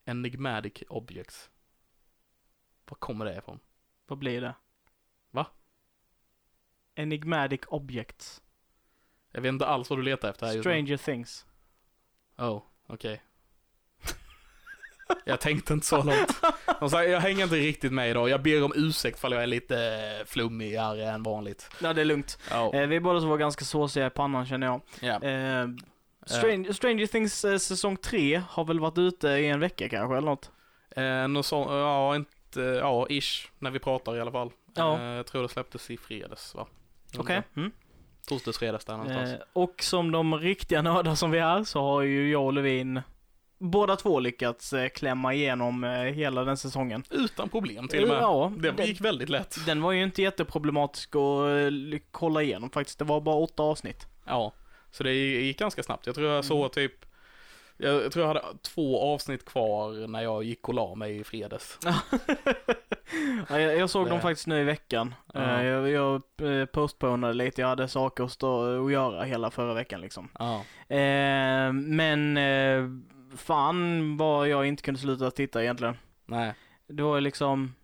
Enigmatic 0.09 0.83
objects. 0.89 1.49
Var 2.89 2.95
kommer 2.95 3.25
det 3.25 3.37
ifrån? 3.37 3.59
Vad 4.07 4.17
blir 4.19 4.41
det? 4.41 4.55
Va? 5.31 5.45
Enigmatic 6.95 7.59
objects. 7.67 8.41
Jag 9.31 9.41
vet 9.41 9.49
inte 9.49 9.65
alls 9.65 9.89
vad 9.89 9.99
du 9.99 10.03
letar 10.03 10.29
efter 10.29 10.45
här 10.45 10.53
just 10.53 10.65
nu. 10.65 10.71
Stranger 10.71 10.97
things. 10.97 11.45
Oh, 12.37 12.63
okej. 12.87 13.21
jag 15.25 15.39
tänkte 15.39 15.73
inte 15.73 15.85
så 15.85 16.03
långt. 16.03 16.41
Jag 16.91 17.19
hänger 17.19 17.43
inte 17.43 17.55
riktigt 17.55 17.93
med 17.93 18.09
idag. 18.09 18.29
Jag 18.29 18.41
ber 18.41 18.63
om 18.63 18.73
ursäkt 18.75 19.19
för 19.19 19.31
jag 19.31 19.43
är 19.43 19.47
lite 19.47 20.23
flummigare 20.25 21.05
än 21.09 21.23
vanligt. 21.23 21.69
Ja 21.81 21.93
det 21.93 22.01
är 22.01 22.05
lugnt. 22.05 22.39
Ja. 22.51 22.73
Eh, 22.73 22.87
vi 22.87 22.99
båda 22.99 23.21
så 23.21 23.27
var 23.27 23.37
ganska 23.37 23.65
såsiga 23.65 24.07
i 24.07 24.09
pannan 24.09 24.45
känner 24.45 24.67
jag. 24.67 24.81
ja. 24.99 25.23
Eh, 25.23 25.67
Stranger, 26.29 26.73
Stranger 26.73 27.07
Things 27.07 27.45
eh, 27.45 27.57
säsong 27.57 27.97
3 27.97 28.41
har 28.49 28.65
väl 28.65 28.79
varit 28.79 28.97
ute 28.97 29.27
i 29.27 29.47
en 29.47 29.59
vecka 29.59 29.89
kanske 29.89 30.17
eller 30.17 30.27
något? 30.27 30.51
Eh, 30.91 31.27
något 31.27 31.45
så, 31.45 31.55
ja, 31.69 32.15
inte, 32.15 32.61
ja, 32.61 33.07
ish, 33.09 33.47
när 33.59 33.71
vi 33.71 33.79
pratar 33.79 34.15
i 34.15 34.21
alla 34.21 34.31
fall. 34.31 34.51
Ja. 34.75 34.99
Eh, 34.99 35.03
jag 35.03 35.25
tror 35.25 35.41
det 35.41 35.49
släpptes 35.49 35.91
i 35.91 35.97
fredags, 35.97 36.55
va? 36.55 36.67
Okej. 37.17 37.41
Mm. 37.55 37.71
Torsdags, 38.27 38.57
fredags 38.57 38.85
där 38.85 38.97
någonstans. 38.97 39.29
Eh, 39.29 39.39
och 39.53 39.83
som 39.83 40.11
de 40.11 40.35
riktiga 40.35 40.81
nördar 40.81 41.15
som 41.15 41.31
vi 41.31 41.39
är 41.39 41.63
så 41.63 41.81
har 41.81 42.01
ju 42.01 42.31
jag 42.31 42.45
och 42.45 42.53
Levin 42.53 43.01
båda 43.59 43.95
två 43.95 44.19
lyckats 44.19 44.73
eh, 44.73 44.89
klämma 44.89 45.33
igenom 45.33 45.83
eh, 45.83 45.89
hela 45.91 46.43
den 46.43 46.57
säsongen. 46.57 47.03
Utan 47.09 47.49
problem 47.49 47.87
till 47.87 48.03
och 48.03 48.09
med. 48.09 48.17
Ja, 48.17 48.51
det 48.57 48.71
den, 48.71 48.87
gick 48.87 49.01
väldigt 49.01 49.29
lätt. 49.29 49.65
den 49.65 49.81
var 49.81 49.91
ju 49.91 50.03
inte 50.03 50.21
jätteproblematisk 50.21 51.15
att 51.15 51.93
eh, 51.93 51.99
kolla 52.11 52.41
igenom 52.41 52.69
faktiskt. 52.69 52.99
Det 52.99 53.05
var 53.05 53.21
bara 53.21 53.35
åtta 53.35 53.63
avsnitt. 53.63 54.07
Ja, 54.25 54.53
så 54.91 55.03
det 55.03 55.13
gick 55.13 55.59
ganska 55.59 55.83
snabbt. 55.83 56.05
Jag 56.05 56.15
tror 56.15 56.27
jag 56.29 56.45
såg 56.45 56.71
typ, 56.71 57.05
jag 57.77 58.11
tror 58.11 58.23
jag 58.25 58.27
hade 58.27 58.57
två 58.61 59.01
avsnitt 59.13 59.45
kvar 59.45 60.07
när 60.07 60.21
jag 60.21 60.43
gick 60.43 60.67
och 60.69 60.73
la 60.73 60.95
mig 60.95 61.19
i 61.19 61.23
fredags. 61.23 61.79
Ja, 63.49 63.59
jag, 63.59 63.89
såg 63.89 64.05
Det- 64.05 64.09
dem 64.09 64.21
faktiskt 64.21 64.47
nu 64.47 64.61
i 64.61 64.63
veckan. 64.63 65.15
Eh, 65.33 65.63
jag 65.65 65.89
jag 65.89 66.21
eh, 66.41 66.65
postponade 66.65 67.33
lite, 67.33 67.61
jag 67.61 67.67
hade 67.67 67.87
saker 67.87 68.23
att, 68.23 68.31
stå 68.31 68.49
och 68.83 68.91
göra 68.91 69.23
hela 69.23 69.51
förra 69.51 69.73
veckan 69.73 70.01
liksom. 70.01 70.29
Ja. 70.39 70.55
Eh, 70.95 71.73
men 71.73 72.37
eh, 72.37 72.83
fan 73.37 74.17
vad 74.17 74.47
jag 74.47 74.65
inte 74.65 74.83
kunde 74.83 74.99
sluta 74.99 75.31
titta 75.31 75.63
egentligen. 75.63 75.97
Nej. 76.25 76.53
Det 76.87 77.03
var 77.03 77.21
liksom... 77.21 77.75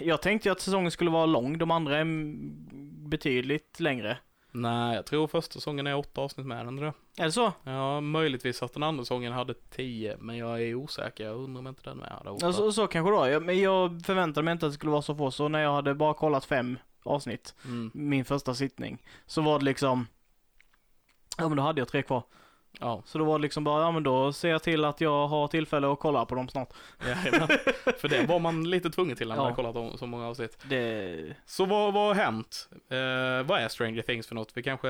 Jag 0.00 0.22
tänkte 0.22 0.48
ju 0.48 0.52
att 0.52 0.60
säsongen 0.60 0.90
skulle 0.90 1.10
vara 1.10 1.26
lång, 1.26 1.58
de 1.58 1.70
andra 1.70 1.96
är 1.96 2.00
mm, 2.00 3.08
betydligt 3.10 3.80
längre. 3.80 4.18
Nej, 4.62 4.96
jag 4.96 5.06
tror 5.06 5.26
första 5.26 5.52
säsongen 5.52 5.86
är 5.86 5.96
åtta 5.96 6.20
avsnitt 6.20 6.46
med 6.46 6.66
den. 6.66 6.76
tror 6.76 6.84
jag. 6.86 6.94
Är 7.22 7.24
det 7.26 7.32
så? 7.32 7.52
Ja, 7.64 8.00
möjligtvis 8.00 8.62
att 8.62 8.72
den 8.74 8.82
andra 8.82 9.04
säsongen 9.04 9.32
hade 9.32 9.54
tio, 9.54 10.16
men 10.20 10.36
jag 10.36 10.62
är 10.62 10.74
osäker. 10.74 11.24
Jag 11.24 11.36
undrar 11.36 11.58
om 11.60 11.66
inte 11.66 11.82
den 11.82 11.96
med 11.98 12.08
hade. 12.08 12.38
Ja, 12.40 12.52
så, 12.52 12.72
så 12.72 12.86
kanske 12.86 13.10
då. 13.12 13.28
Jag, 13.28 13.42
men 13.42 13.60
jag 13.60 14.02
förväntade 14.06 14.44
mig 14.44 14.52
inte 14.52 14.66
att 14.66 14.72
det 14.72 14.74
skulle 14.74 14.92
vara 14.92 15.02
så 15.02 15.14
få, 15.14 15.30
så 15.30 15.48
när 15.48 15.58
jag 15.58 15.72
hade 15.72 15.94
bara 15.94 16.14
kollat 16.14 16.44
fem 16.44 16.78
avsnitt, 17.02 17.54
Mm. 17.64 17.90
min 17.94 18.24
första 18.24 18.54
sittning, 18.54 19.02
så 19.26 19.42
var 19.42 19.58
det 19.58 19.64
liksom... 19.64 20.06
Ja 21.38 21.48
men 21.48 21.56
då 21.56 21.62
hade 21.62 21.80
jag 21.80 21.88
tre 21.88 22.02
kvar. 22.02 22.22
Ja, 22.80 23.02
Så 23.06 23.18
då 23.18 23.24
var 23.24 23.38
det 23.38 23.42
liksom 23.42 23.64
bara, 23.64 23.82
ja 23.82 23.90
men 23.90 24.02
då 24.02 24.32
ser 24.32 24.48
jag 24.48 24.62
till 24.62 24.84
att 24.84 25.00
jag 25.00 25.28
har 25.28 25.48
tillfälle 25.48 25.92
att 25.92 25.98
kolla 25.98 26.24
på 26.26 26.34
dem 26.34 26.48
snart. 26.48 26.68
jajamän. 27.06 27.48
För 27.98 28.08
det 28.08 28.26
var 28.26 28.38
man 28.38 28.70
lite 28.70 28.90
tvungen 28.90 29.16
till 29.16 29.28
när 29.28 29.36
man 29.36 29.48
Ja. 29.48 29.54
kollat 29.54 29.76
om 29.76 29.98
så 29.98 30.06
många 30.06 30.26
avsnitt. 30.28 30.58
Det... 30.68 31.16
Så 31.46 31.64
vad, 31.64 31.92
vad 31.94 32.06
har 32.06 32.14
hänt? 32.24 32.68
Eh, 32.90 33.46
vad 33.46 33.60
är 33.60 33.68
Stranger 33.68 34.02
Things 34.02 34.26
för 34.26 34.34
något? 34.34 34.50
Vi 34.54 34.62
kanske, 34.62 34.88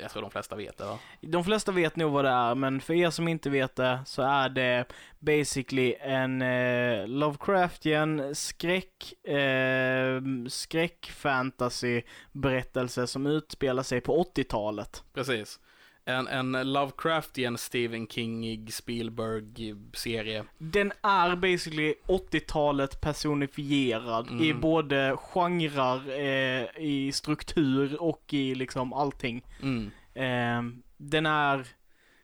jag 0.00 0.10
tror 0.12 0.22
de 0.22 0.30
flesta 0.30 0.56
vet 0.56 0.78
det 0.78 0.84
va? 0.84 0.98
De 1.20 1.44
flesta 1.44 1.72
vet 1.72 1.96
nog 1.96 2.12
vad 2.12 2.24
det 2.24 2.30
är, 2.30 2.54
men 2.54 2.80
för 2.80 2.94
er 2.94 3.10
som 3.10 3.28
inte 3.28 3.50
vet 3.50 3.76
det 3.76 3.98
så 4.06 4.22
är 4.22 4.48
det 4.48 4.84
basically 5.18 5.94
en 6.00 6.42
eh, 6.42 7.06
Lovecraftian 7.08 8.34
skräck, 8.34 9.12
eh, 9.28 10.20
skräck-fantasy 10.48 12.02
berättelse 12.32 13.06
som 13.06 13.26
utspelar 13.26 13.82
sig 13.82 14.00
på 14.00 14.22
80-talet. 14.36 15.04
Precis. 15.14 15.60
En, 16.04 16.28
en 16.28 16.72
Lovecraftian 16.72 17.58
Stephen 17.58 18.06
Kingig 18.06 18.72
Spielberg-serie. 18.72 20.44
Den 20.58 20.92
är 21.02 21.36
basically 21.36 21.94
80-talet 22.06 23.00
personifierad 23.00 24.28
i 24.40 24.50
Mm. 24.50 24.60
både 24.60 25.16
genrer, 25.16 26.10
eh, 26.20 26.68
i 26.84 27.10
struktur 27.14 28.02
och 28.02 28.34
i 28.34 28.54
liksom 28.54 28.92
allting. 28.92 29.42
Mm. 29.62 29.90
Eh, 30.14 30.80
den 30.96 31.26
är 31.26 31.66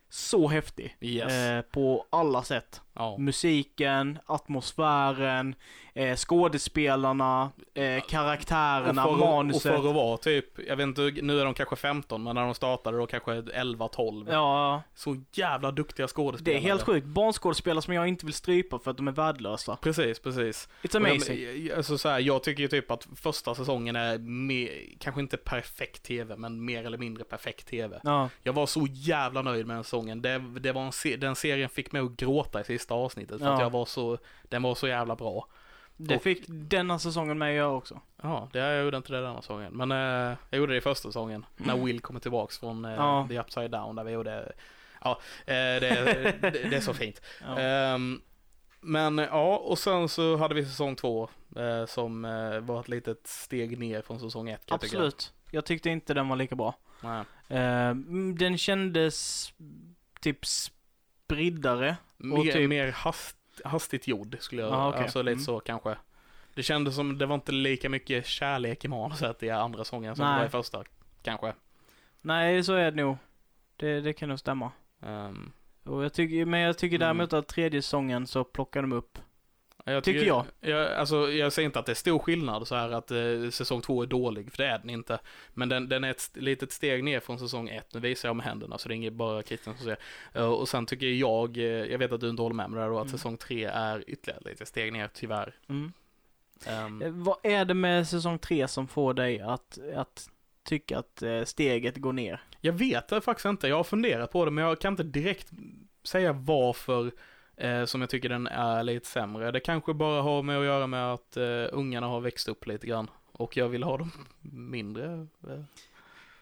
så 0.08 0.48
häftig 0.48 0.96
Yes. 1.00 1.32
eh, 1.32 1.60
på 1.62 2.06
alla 2.10 2.42
sätt. 2.42 2.80
Ja. 2.96 3.16
musiken, 3.18 4.18
atmosfären, 4.26 5.54
eh, 5.94 6.16
skådespelarna, 6.16 7.50
eh, 7.74 8.02
karaktärerna, 8.08 9.06
och, 9.06 9.18
för, 9.18 9.22
och 9.24 9.28
manuset. 9.34 9.62
för 9.62 9.88
att 9.88 9.94
vara 9.94 10.16
typ, 10.16 10.68
jag 10.68 10.76
vet 10.76 10.84
inte, 10.84 11.02
nu 11.22 11.40
är 11.40 11.44
de 11.44 11.54
kanske 11.54 11.76
15, 11.76 12.22
men 12.22 12.34
när 12.34 12.42
de 12.44 12.54
startade 12.54 12.98
då 12.98 13.06
kanske 13.06 13.32
11-12. 13.32 14.26
Ja, 14.32 14.82
Så 14.94 15.22
jävla 15.32 15.70
duktiga 15.70 16.06
det 16.06 16.12
skådespelare. 16.12 16.58
är 16.60 16.62
helt 16.62 16.82
sjukt. 16.82 17.06
Barnskådespelare 17.06 17.82
som 17.82 17.94
jag 17.94 18.08
inte 18.08 18.26
vill 18.26 18.34
strypa 18.34 18.78
för 18.78 18.90
att 18.90 18.96
de 18.96 19.08
är 19.08 19.12
värdelösa. 19.12 19.76
Precis, 19.76 20.18
precis. 20.18 20.68
It's 20.82 20.88
Och 20.96 21.06
amazing. 21.10 21.36
de- 21.36 21.72
Alltså 21.76 21.98
så 21.98 22.08
här, 22.08 22.18
jag 22.20 22.42
tycker 22.42 22.62
ju 22.62 22.68
typ 22.68 22.90
att 22.90 23.08
första 23.16 23.54
säsongen 23.54 23.96
är 23.96 24.18
mer, 24.18 24.70
kanske 25.00 25.20
inte 25.20 25.36
perfekt 25.36 26.02
tv, 26.02 26.36
men 26.36 26.64
mer 26.64 26.84
eller 26.86 26.98
mindre 26.98 27.24
perfekt 27.24 27.66
tv. 27.68 28.00
Ja, 28.02 28.28
Jag 28.42 28.52
var 28.52 28.66
så 28.66 28.86
jävla 28.90 29.42
nöjd 29.42 29.66
med 29.66 29.76
den 29.76 29.84
säsongen. 29.84 30.22
Det, 30.22 30.38
det 30.60 30.72
var 30.72 30.82
en 30.82 31.20
den 31.20 31.36
serien 31.36 31.68
fick 31.68 31.92
mig 31.92 32.02
att 32.02 32.16
gråta 32.16 32.60
i 32.60 32.64
sista 32.64 32.85
avsnittet, 32.94 33.38
för 33.40 33.46
att 33.46 33.58
Ja. 33.58 33.64
jag 33.64 33.70
var 33.70 33.84
så, 33.84 34.18
den 34.42 34.62
var 34.62 34.74
så 34.74 34.88
jävla 34.88 35.16
bra. 35.16 35.46
det 35.96 36.16
Och- 36.16 36.22
fick 36.22 36.44
denna 36.48 36.98
säsongen 36.98 37.38
med 37.38 37.48
att 37.48 37.54
göra 37.54 37.72
också. 37.72 38.00
Ja, 38.22 38.48
det 38.52 38.58
jag 38.58 38.84
gjorde 38.84 38.96
inte 38.96 39.12
det 39.12 39.20
denna 39.20 39.40
säsongen. 39.42 39.72
Men 39.72 39.92
eh, 39.92 40.36
jag 40.50 40.58
gjorde 40.58 40.72
det 40.72 40.76
i 40.76 40.80
första 40.80 41.08
säsongen. 41.08 41.46
När 41.56 41.76
Will 41.76 42.00
kommer 42.00 42.20
tillbaks 42.20 42.58
från 42.58 42.84
eh, 42.84 42.92
Ja. 42.94 43.26
The 43.28 43.38
Upside 43.40 43.70
Down, 43.70 43.96
där 43.96 44.04
vi 44.04 44.12
gjorde, 44.12 44.52
ja, 45.04 45.20
eh, 45.46 45.54
det, 45.54 46.34
det, 46.40 46.50
det 46.70 46.76
är 46.76 46.80
så 46.80 46.94
fint. 46.94 47.20
Ja. 47.46 47.58
Ehm, 47.58 48.20
men 48.80 49.18
ja, 49.18 49.56
och 49.56 49.78
sen 49.78 50.08
så 50.08 50.36
hade 50.36 50.54
vi 50.54 50.64
säsong 50.64 50.96
två, 50.96 51.28
eh, 51.56 51.86
som 51.86 52.24
eh, 52.24 52.58
var 52.60 52.80
ett 52.80 52.88
litet 52.88 53.26
steg 53.26 53.78
ner 53.78 54.02
från 54.02 54.20
säsong 54.20 54.48
ett 54.50 54.66
kan 54.66 54.78
jag. 54.82 54.84
Absolut. 54.84 55.32
Jag 55.50 55.64
tyckte 55.64 55.90
inte 55.90 56.14
den 56.14 56.28
var 56.28 56.36
lika 56.36 56.54
bra. 56.56 56.74
Nej. 57.02 57.24
Eh, 57.48 57.88
mm, 57.88 58.36
den 58.38 58.58
kändes 58.58 59.48
typ 60.20 60.38
spriddare. 60.46 61.96
Mer, 62.16 62.52
typ- 62.52 62.68
mer 62.68 62.92
hast, 62.92 63.36
hastigt 63.64 64.08
gjord 64.08 64.36
skulle 64.40 64.62
jag, 64.62 64.72
Ah, 64.72 64.88
okej. 64.88 65.02
alltså 65.02 65.22
lite 65.22 65.32
Mm. 65.32 65.44
så 65.44 65.60
kanske. 65.60 65.96
Det 66.54 66.62
kändes 66.62 66.94
som 66.94 67.18
det 67.18 67.26
var 67.26 67.34
inte 67.34 67.52
lika 67.52 67.88
mycket 67.88 68.26
kärlek 68.26 68.84
i 68.84 68.88
manuset 68.88 69.42
i 69.42 69.50
andra 69.50 69.84
sången 69.84 70.16
som 70.16 70.24
det 70.24 70.30
Nej. 70.30 70.38
var 70.40 70.46
i 70.46 70.50
första, 70.50 70.84
kanske. 71.22 71.54
Nej, 72.20 72.62
så 72.64 72.72
är 72.74 72.90
det 72.90 73.02
nog. 73.02 73.16
Det, 73.76 74.00
det 74.00 74.12
kan 74.12 74.28
nog 74.28 74.38
stämma. 74.38 74.70
Ehm, 75.02 75.52
Och 75.84 76.04
jag 76.04 76.12
tycker, 76.12 76.44
men 76.44 76.60
jag 76.60 76.78
tycker 76.78 76.96
Mm. 76.96 77.06
däremot 77.06 77.32
att 77.32 77.48
tredje 77.48 77.82
säsongen 77.82 78.26
så 78.26 78.44
plockar 78.44 78.82
de 78.82 78.92
upp. 78.92 79.18
Jag 79.94 80.04
Tycker 80.04 80.24
jag. 80.26 80.44
jag. 80.60 80.92
Alltså, 80.92 81.30
jag 81.32 81.52
säger 81.52 81.66
inte 81.66 81.78
att 81.78 81.86
det 81.86 81.92
är 81.92 81.94
stor 81.94 82.18
skillnad 82.18 82.68
så 82.68 82.74
här 82.74 82.90
att 82.90 83.10
eh, 83.10 83.50
säsong 83.50 83.82
två 83.82 84.02
är 84.02 84.06
dålig, 84.06 84.50
för 84.50 84.58
det 84.58 84.66
är 84.68 84.78
den 84.78 84.90
inte. 84.90 85.18
Men 85.54 85.68
den, 85.68 85.88
den 85.88 86.04
är 86.04 86.10
ett 86.10 86.30
litet 86.34 86.72
steg 86.72 87.04
ner 87.04 87.20
från 87.20 87.38
säsong 87.38 87.68
ett. 87.68 87.94
Nu 87.94 88.00
visar 88.00 88.28
jag 88.28 88.36
med 88.36 88.46
händerna, 88.46 88.78
så 88.78 88.88
det 88.88 88.94
är 88.94 88.96
inget 88.96 89.12
bara 89.12 89.42
Christian 89.42 89.76
som 89.76 89.84
ser. 89.84 89.96
Eh, 90.34 90.46
och 90.46 90.68
sen 90.68 90.86
tycker 90.86 91.06
jag, 91.06 91.56
eh, 91.58 91.64
jag 91.64 91.98
vet 91.98 92.12
att 92.12 92.20
du 92.20 92.28
inte 92.30 92.42
håller 92.42 92.54
med 92.56 92.70
mig 92.70 92.80
där 92.80 92.88
då, 92.88 92.98
att 92.98 93.06
Mm. 93.06 93.18
säsong 93.18 93.36
tre 93.36 93.64
är 93.64 94.04
ytterligare 94.10 94.40
lite 94.50 94.66
steg 94.66 94.92
ner, 94.92 95.08
tyvärr. 95.14 95.54
Mm. 95.68 95.92
Eh, 96.66 97.10
Vad 97.10 97.36
är 97.42 97.64
det 97.64 97.74
med 97.74 98.08
säsong 98.08 98.38
tre 98.38 98.68
som 98.68 98.88
får 98.88 99.14
dig 99.14 99.40
att, 99.40 99.78
att 99.94 100.30
tycka 100.64 100.98
att 100.98 101.22
steget 101.44 101.96
går 101.96 102.12
ner? 102.12 102.40
Jag 102.60 102.72
vet 102.72 103.08
det 103.08 103.20
faktiskt 103.20 103.46
inte, 103.46 103.68
jag 103.68 103.76
har 103.76 103.84
funderat 103.84 104.32
på 104.32 104.44
det, 104.44 104.50
men 104.50 104.64
jag 104.64 104.80
kan 104.80 104.92
inte 104.92 105.02
direkt 105.02 105.50
säga 106.04 106.32
varför 106.32 107.10
eh, 107.56 107.84
som 107.84 108.00
jag 108.00 108.10
tycker 108.10 108.28
den 108.28 108.46
är 108.46 108.82
lite 108.82 109.06
sämre. 109.06 109.50
Det 109.50 109.60
kanske 109.60 109.94
bara 109.94 110.22
har 110.22 110.42
med 110.42 110.58
att 110.58 110.64
göra 110.64 110.86
med 110.86 111.12
att 111.12 111.36
eh, 111.36 111.44
ungarna 111.72 112.06
har 112.06 112.20
växt 112.20 112.48
upp 112.48 112.66
lite 112.66 112.86
grann. 112.86 113.10
Och 113.32 113.56
jag 113.56 113.68
vill 113.68 113.82
ha 113.82 113.96
dem 113.98 114.10
mindre. 114.52 115.04
eh. 115.48 115.62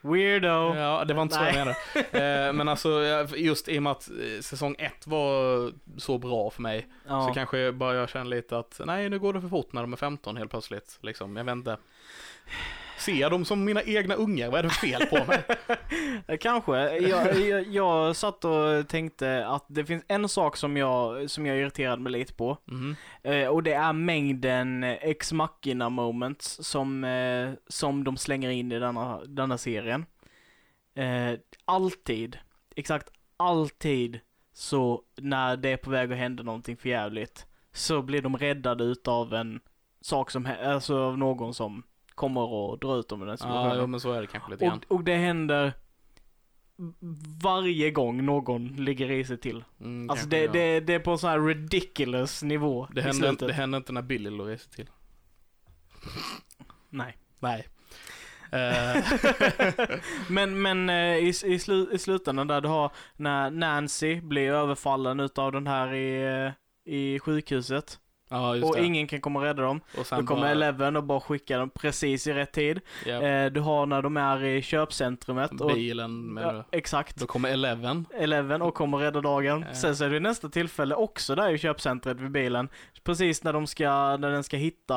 Weirdo! 0.00 0.74
Ja, 0.76 1.04
det 1.04 1.14
var 1.14 1.22
inte 1.22 1.34
så 1.34 1.40
jag 1.44 1.54
Nej. 1.54 1.74
menade. 2.12 2.46
Eh, 2.46 2.52
men 2.52 2.68
alltså, 2.68 2.88
just 3.36 3.68
i 3.68 3.78
och 3.78 3.82
med 3.82 3.90
att 3.92 4.10
eh, 4.10 4.40
säsong 4.40 4.76
ett 4.78 5.06
var 5.06 5.72
så 6.00 6.18
bra 6.18 6.50
för 6.50 6.62
mig, 6.62 6.86
Ja. 7.08 7.26
så 7.28 7.34
kanske 7.34 7.72
bara 7.72 7.94
jag 7.94 8.08
känner 8.08 8.24
lite 8.24 8.58
att, 8.58 8.80
nej 8.84 9.08
nu 9.08 9.18
går 9.18 9.32
det 9.32 9.40
för 9.40 9.48
fort 9.48 9.72
när 9.72 9.80
de 9.82 9.92
är 9.92 9.96
15 9.96 10.36
helt 10.36 10.50
plötsligt. 10.50 10.98
Liksom, 11.02 11.36
jag 11.36 11.44
vet 11.44 11.52
inte. 11.52 11.76
Ser 12.98 13.12
jag 13.14 13.30
dem 13.30 13.44
som 13.44 13.64
mina 13.64 13.82
egna 13.82 14.14
ungar? 14.14 14.50
Vad 14.50 14.58
är 14.58 14.62
det 14.62 14.70
fel 14.70 15.06
på 15.06 15.24
mig? 15.24 15.42
Eh, 16.26 16.36
Kanske. 16.38 16.98
Jag, 16.98 17.40
jag, 17.40 17.66
jag 17.68 18.16
satt 18.16 18.44
och 18.44 18.88
tänkte 18.88 19.46
att 19.46 19.64
det 19.68 19.84
finns 19.84 20.04
en 20.08 20.28
sak 20.28 20.56
som 20.56 20.76
jag, 20.76 21.30
som 21.30 21.46
jag 21.46 21.58
irriterade 21.58 22.02
mig 22.02 22.12
lite 22.12 22.34
på. 22.34 22.58
Eh, 23.22 23.48
och 23.48 23.62
det 23.62 23.72
är 23.72 23.92
mängden 23.92 24.84
ex 24.84 25.32
machina 25.32 25.88
moments 25.88 26.58
som, 26.62 27.04
eh, 27.04 27.50
som 27.68 28.04
de 28.04 28.16
slänger 28.16 28.50
in 28.50 28.72
i 28.72 28.78
denna, 28.78 29.24
denna 29.24 29.58
serien. 29.58 30.06
Eh, 30.96 31.38
alltid, 31.64 32.38
exakt 32.76 33.08
alltid, 33.36 34.20
så 34.52 35.02
när 35.16 35.56
det 35.56 35.68
är 35.68 35.76
på 35.76 35.90
väg 35.90 36.12
att 36.12 36.18
hända 36.18 36.42
någonting 36.42 36.76
förjävligt 36.76 37.46
så 37.72 38.02
blir 38.02 38.22
de 38.22 38.36
räddade 38.36 38.84
utav 38.84 39.34
en 39.34 39.60
sak 40.00 40.30
som, 40.30 40.48
alltså 40.64 40.98
av 40.98 41.18
någon 41.18 41.54
som 41.54 41.82
kommer 42.14 42.40
och 42.40 42.78
drar 42.78 42.98
ut 43.00 43.08
dem 43.08 43.22
ur 43.22 43.26
den 43.26 43.32
Ja, 43.32 43.36
situationen. 43.36 43.78
jo, 43.80 43.86
men 43.86 44.00
så 44.00 44.12
är 44.12 44.20
det 44.20 44.26
kanske 44.26 44.50
lite 44.50 44.64
grann. 44.64 44.80
och, 44.88 44.92
och 44.94 45.04
det 45.04 45.16
händer 45.16 45.72
varje 47.42 47.90
gång 47.90 48.24
någon 48.24 48.68
ligger 48.68 49.10
i 49.10 49.24
sig 49.24 49.38
till. 49.38 49.64
Mm, 49.80 50.10
Alltså 50.10 50.26
det, 50.26 50.40
ja. 50.44 50.52
det, 50.52 50.80
det 50.80 50.94
är 50.94 50.98
på 50.98 51.10
en 51.10 51.18
sån 51.18 51.30
här 51.30 51.40
ridiculous 51.40 52.42
nivå 52.42 52.88
det, 52.92 53.00
i 53.00 53.04
händer, 53.04 53.28
slutet. 53.28 53.48
det 53.48 53.54
händer 53.54 53.76
inte 53.78 53.92
när 53.92 54.02
Billy 54.02 54.30
låg 54.30 54.46
sig 54.46 54.58
till. 54.70 54.90
Nej. 56.90 57.16
Nej. 57.38 57.68
Eh, 58.52 59.04
men 60.28 60.62
men 60.62 60.90
eh, 60.90 61.16
i, 61.16 61.28
i, 61.44 61.58
slu, 61.58 61.88
i 61.92 61.98
slutändan 61.98 62.46
där 62.46 62.60
du 62.60 62.68
har 62.68 62.92
när 63.16 63.50
Nancy 63.50 64.20
blir 64.20 64.50
överfallen 64.50 65.20
utav 65.20 65.52
den 65.52 65.66
här 65.66 65.94
i, 65.94 66.24
eh, 66.46 66.92
i 66.94 67.18
sjukhuset 67.18 67.98
ja, 68.36 68.66
och 68.66 68.74
det. 68.76 68.84
ingen 68.84 69.06
kan 69.06 69.20
komma 69.20 69.38
och 69.38 69.44
rädda 69.44 69.62
dem. 69.62 69.80
och 69.98 70.06
Då 70.10 70.22
kommer 70.22 70.40
bara, 70.40 70.50
Eleven 70.50 70.96
och 70.96 71.04
bara 71.04 71.20
skickar 71.20 71.58
dem 71.58 71.70
precis 71.70 72.26
i 72.26 72.32
rätt 72.32 72.52
tid. 72.52 72.80
ja, 73.06 73.22
Eh, 73.22 73.52
du 73.52 73.60
har 73.60 73.86
när 73.86 74.02
de 74.02 74.16
är 74.16 74.44
i 74.44 74.62
köpcentrumet 74.62 75.60
och 75.60 75.74
bilen 75.74 76.34
med 76.34 76.44
ja, 76.56 76.64
exakt. 76.72 77.16
Då 77.16 77.26
kommer 77.26 77.48
Eleven. 77.48 78.06
Eleven 78.14 78.62
och 78.62 78.74
kommer 78.74 78.98
rädda 78.98 79.20
dagen. 79.20 79.64
Ja. 79.68 79.74
Sen 79.74 79.96
så 79.96 80.04
är 80.04 80.10
det 80.10 80.20
nästa 80.20 80.48
tillfälle 80.48 80.94
också 80.94 81.34
där 81.34 81.50
i 81.50 81.58
köpcentret 81.58 82.20
vid 82.20 82.30
bilen. 82.30 82.68
Precis 83.04 83.44
när 83.44 83.52
de 83.52 83.66
ska, 83.66 84.16
när 84.16 84.30
den 84.30 84.44
ska 84.44 84.56
hitta 84.56 84.96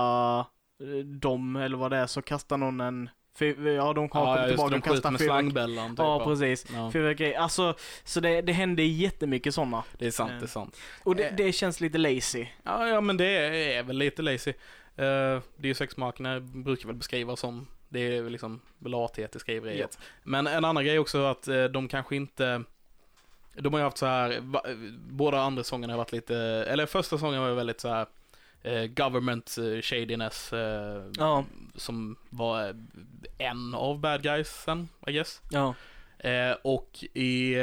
eh, 0.83 1.05
dem 1.05 1.55
eller 1.55 1.77
vad 1.77 1.91
det 1.91 1.97
är 1.97 2.07
så 2.07 2.21
kastar 2.21 2.57
någon 2.57 2.81
en, 2.81 3.09
ja 3.45 3.93
de 3.93 4.09
har 4.11 4.37
Ja, 4.37 4.47
tillbaka, 4.47 4.47
det, 4.47 4.49
de 4.49 4.55
de 4.55 4.81
skjuter 4.81 4.81
kastar 4.81 5.11
med 5.11 5.21
fyrverk- 5.21 5.25
slangbällan. 5.25 5.89
Typ, 5.89 5.99
Ja 5.99 6.23
precis. 6.25 6.65
Ja. 6.73 7.37
Alltså, 7.43 7.75
så 8.03 8.19
det, 8.19 8.41
det 8.41 8.53
händer 8.53 8.83
jättemycket 8.83 9.53
sådana. 9.53 9.83
det 9.97 10.07
är 10.07 10.11
sant, 10.11 10.31
Eh. 10.31 10.37
det 10.37 10.45
är 10.45 10.47
sant. 10.47 10.77
Och 11.03 11.15
det, 11.15 11.23
Eh. 11.27 11.35
det 11.37 11.51
känns 11.51 11.81
lite 11.81 11.97
lazy. 11.97 12.45
Ja, 12.63 12.87
ja 12.87 13.01
men 13.01 13.17
det 13.17 13.25
är, 13.25 13.51
är 13.79 13.83
väl 13.83 13.97
lite 13.97 14.21
lazy. 14.21 14.51
Uh, 14.51 14.55
det 14.95 15.63
är 15.63 15.67
ju 15.67 15.73
sexmarkerna 15.73 16.39
brukar 16.39 16.87
väl 16.87 16.95
beskrivas 16.95 17.39
som, 17.39 17.67
det 17.89 17.99
är 18.17 18.21
väl 18.21 18.31
liksom 18.31 18.61
lathet 18.85 19.35
i 19.35 19.39
skriveriet. 19.39 19.99
Men 20.23 20.47
en 20.47 20.65
annan 20.65 20.85
grej 20.85 20.99
också 20.99 21.25
att 21.25 21.47
eh, 21.47 21.63
de 21.63 21.87
kanske 21.87 22.15
inte, 22.15 22.63
de 23.53 23.73
har 23.73 23.79
ju 23.79 23.83
haft 23.83 23.97
så 23.97 24.05
här, 24.05 24.37
va, 24.41 24.61
båda 25.09 25.39
andra 25.41 25.63
sångerna 25.63 25.93
har 25.93 25.97
varit 25.97 26.11
lite, 26.11 26.35
eller 26.67 26.85
första 26.85 27.17
sången 27.17 27.41
var 27.41 27.49
ju 27.49 27.55
väldigt 27.55 27.79
så 27.81 27.89
här 27.89 28.05
eh, 28.63 28.83
government 28.85 29.55
eh, 29.57 29.81
shadiness 29.81 30.53
eh, 30.53 31.03
Ja. 31.17 31.45
som 31.75 32.15
var 32.29 32.67
eh, 32.69 32.75
en 33.37 33.73
av 33.75 33.99
bad 33.99 34.23
guysen, 34.23 34.89
I 35.07 35.11
guess. 35.11 35.41
Ja. 35.51 35.73
Eh, 36.19 36.55
och 36.63 37.03
i 37.13 37.55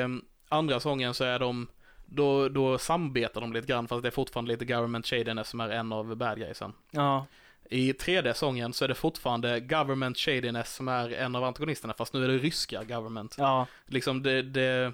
andra 0.48 0.80
sången 0.80 1.14
så 1.14 1.24
är 1.24 1.38
de, 1.38 1.68
då, 2.06 2.48
då 2.48 2.78
samarbetar 2.78 3.40
de 3.40 3.52
lite 3.52 3.66
grann 3.66 3.88
fast 3.88 4.02
det 4.02 4.08
är 4.08 4.10
fortfarande 4.10 4.52
lite 4.52 4.64
government 4.64 5.06
shadiness 5.06 5.48
som 5.48 5.60
är 5.60 5.68
en 5.68 5.92
av 5.92 6.16
bad 6.16 6.38
guysen. 6.38 6.72
Ja. 6.90 7.26
I 7.70 7.92
tredje 7.92 8.34
sången 8.34 8.72
så 8.72 8.84
är 8.84 8.88
det 8.88 8.94
fortfarande 8.94 9.60
government 9.60 10.18
shadiness 10.18 10.74
som 10.74 10.88
är 10.88 11.10
en 11.12 11.36
av 11.36 11.44
antagonisterna 11.44 11.94
fast 11.94 12.12
nu 12.14 12.24
är 12.24 12.28
det 12.28 12.38
ryska 12.38 12.84
government. 12.84 13.34
Ja. 13.38 13.66
Liksom 13.86 14.22
det, 14.22 14.42
det, 14.42 14.92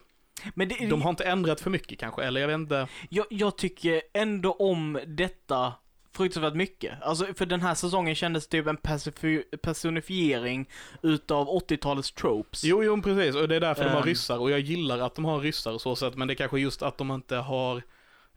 Men 0.55 0.68
det, 0.68 0.86
de 0.90 1.03
har 1.03 1.11
inte 1.11 1.24
ändrat 1.24 1.61
för 1.61 1.70
mycket 1.70 1.98
kanske, 1.98 2.22
eller 2.24 2.40
jag 2.40 2.48
vet 2.48 2.55
inte. 2.55 2.88
jag, 3.09 3.26
jag 3.30 3.59
tycker 3.59 4.03
ändå 4.14 4.53
om 4.53 4.98
detta 5.07 5.72
fruktansvärt 6.12 6.54
mycket. 6.54 7.02
Alltså 7.02 7.26
för 7.34 7.46
den 7.46 7.61
här 7.61 7.74
säsongen 7.74 8.14
kändes 8.14 8.48
typ 8.48 8.66
en 8.66 8.76
personifiering 9.62 10.68
utav 11.02 11.48
80-talets 11.48 12.12
tropes. 12.12 12.64
Jo, 12.64 12.84
jo 12.84 13.02
precis, 13.02 13.34
och 13.36 13.48
det 13.48 13.56
är 13.56 13.61
därför 13.61 13.84
de 13.84 13.90
har 13.90 13.96
Ehm. 14.00 14.06
ryssar 14.06 14.38
och 14.38 14.50
jag 14.50 14.61
gillar 14.61 14.98
att 14.98 15.14
de 15.14 15.24
har 15.24 15.40
ryssar 15.40 15.72
och 15.72 15.80
så 15.80 15.96
sätt, 15.96 16.16
men 16.16 16.28
det 16.28 16.34
är 16.34 16.36
kanske 16.36 16.61
just 16.61 16.82
att 16.82 16.98
de 16.98 17.11
inte 17.11 17.36
har 17.36 17.82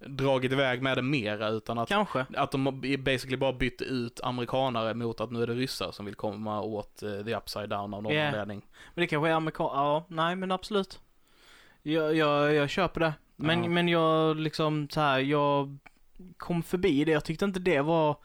dragit 0.07 0.51
iväg 0.51 0.81
med 0.81 0.97
det 0.97 1.01
mera 1.01 1.49
utan 1.49 1.77
att 1.77 1.89
Kanske. 1.89 2.25
Att 2.35 2.51
de 2.51 2.81
basically 2.99 3.37
bara 3.37 3.53
bytt 3.53 3.81
ut 3.81 4.19
amerikanare 4.23 4.93
mot 4.93 5.21
att 5.21 5.31
nu 5.31 5.43
är 5.43 5.47
det 5.47 5.53
ryssar 5.53 5.91
som 5.91 6.05
vill 6.05 6.15
komma 6.15 6.61
åt 6.61 7.03
eh, 7.03 7.21
the 7.25 7.35
upside 7.35 7.69
down 7.69 7.93
av 7.93 8.03
någon 8.03 8.11
Yeah. 8.13 8.27
anledning. 8.27 8.61
Men 8.93 9.01
det 9.01 9.07
kanske 9.07 9.29
är 9.29 9.33
amerikan... 9.33 9.69
Ja, 9.73 10.05
nej 10.07 10.35
men 10.35 10.51
absolut. 10.51 10.99
Jag, 11.83 12.15
jag, 12.15 12.53
jag 12.53 12.69
köper 12.69 12.99
det. 12.99 13.13
Men, 13.35 13.63
Ja. 13.63 13.69
men 13.69 13.87
jag 13.87 14.37
liksom 14.37 14.87
så 14.89 14.99
här, 15.01 15.19
jag 15.19 15.77
kom 16.37 16.63
förbi 16.63 17.05
det. 17.05 17.11
Jag 17.11 17.25
tyckte 17.25 17.45
inte 17.45 17.59
det 17.59 17.81
var, 17.81 18.17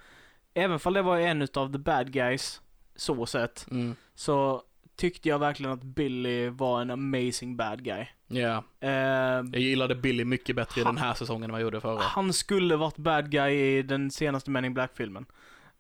även 0.55 0.78
fall 0.78 0.93
det 0.93 1.03
var 1.03 1.18
en 1.18 1.43
utav 1.43 1.72
the 1.72 1.78
bad 1.78 2.12
guys, 2.12 2.61
så 2.97 3.26
sett, 3.26 3.66
Mm. 3.70 3.95
så 4.14 4.62
tyckte 4.97 5.28
jag 5.28 5.39
verkligen 5.39 5.72
att 5.72 5.82
Billy 5.82 6.49
var 6.49 6.80
en 6.82 6.91
amazing 6.91 7.57
bad 7.57 7.84
guy. 7.84 8.07
Ja, 8.26 8.64
Eh, 8.80 8.91
jag 8.91 9.59
gillade 9.59 9.95
Billy 9.95 10.24
mycket 10.24 10.57
bättre 10.57 10.80
i 10.80 10.84
Han- 10.84 10.95
den 10.95 11.05
här 11.05 11.14
säsongen 11.14 11.45
än 11.45 11.51
vad 11.51 11.61
jag 11.61 11.64
gjorde 11.66 11.80
förra. 11.80 12.01
han 12.03 12.32
skulle 12.32 12.76
varit 12.76 12.97
bad 12.97 13.30
guy 13.30 13.53
i 13.78 13.82
den 13.82 14.11
senaste 14.11 14.51
Men 14.51 14.64
in 14.64 14.74
Black-filmen. 14.74 15.26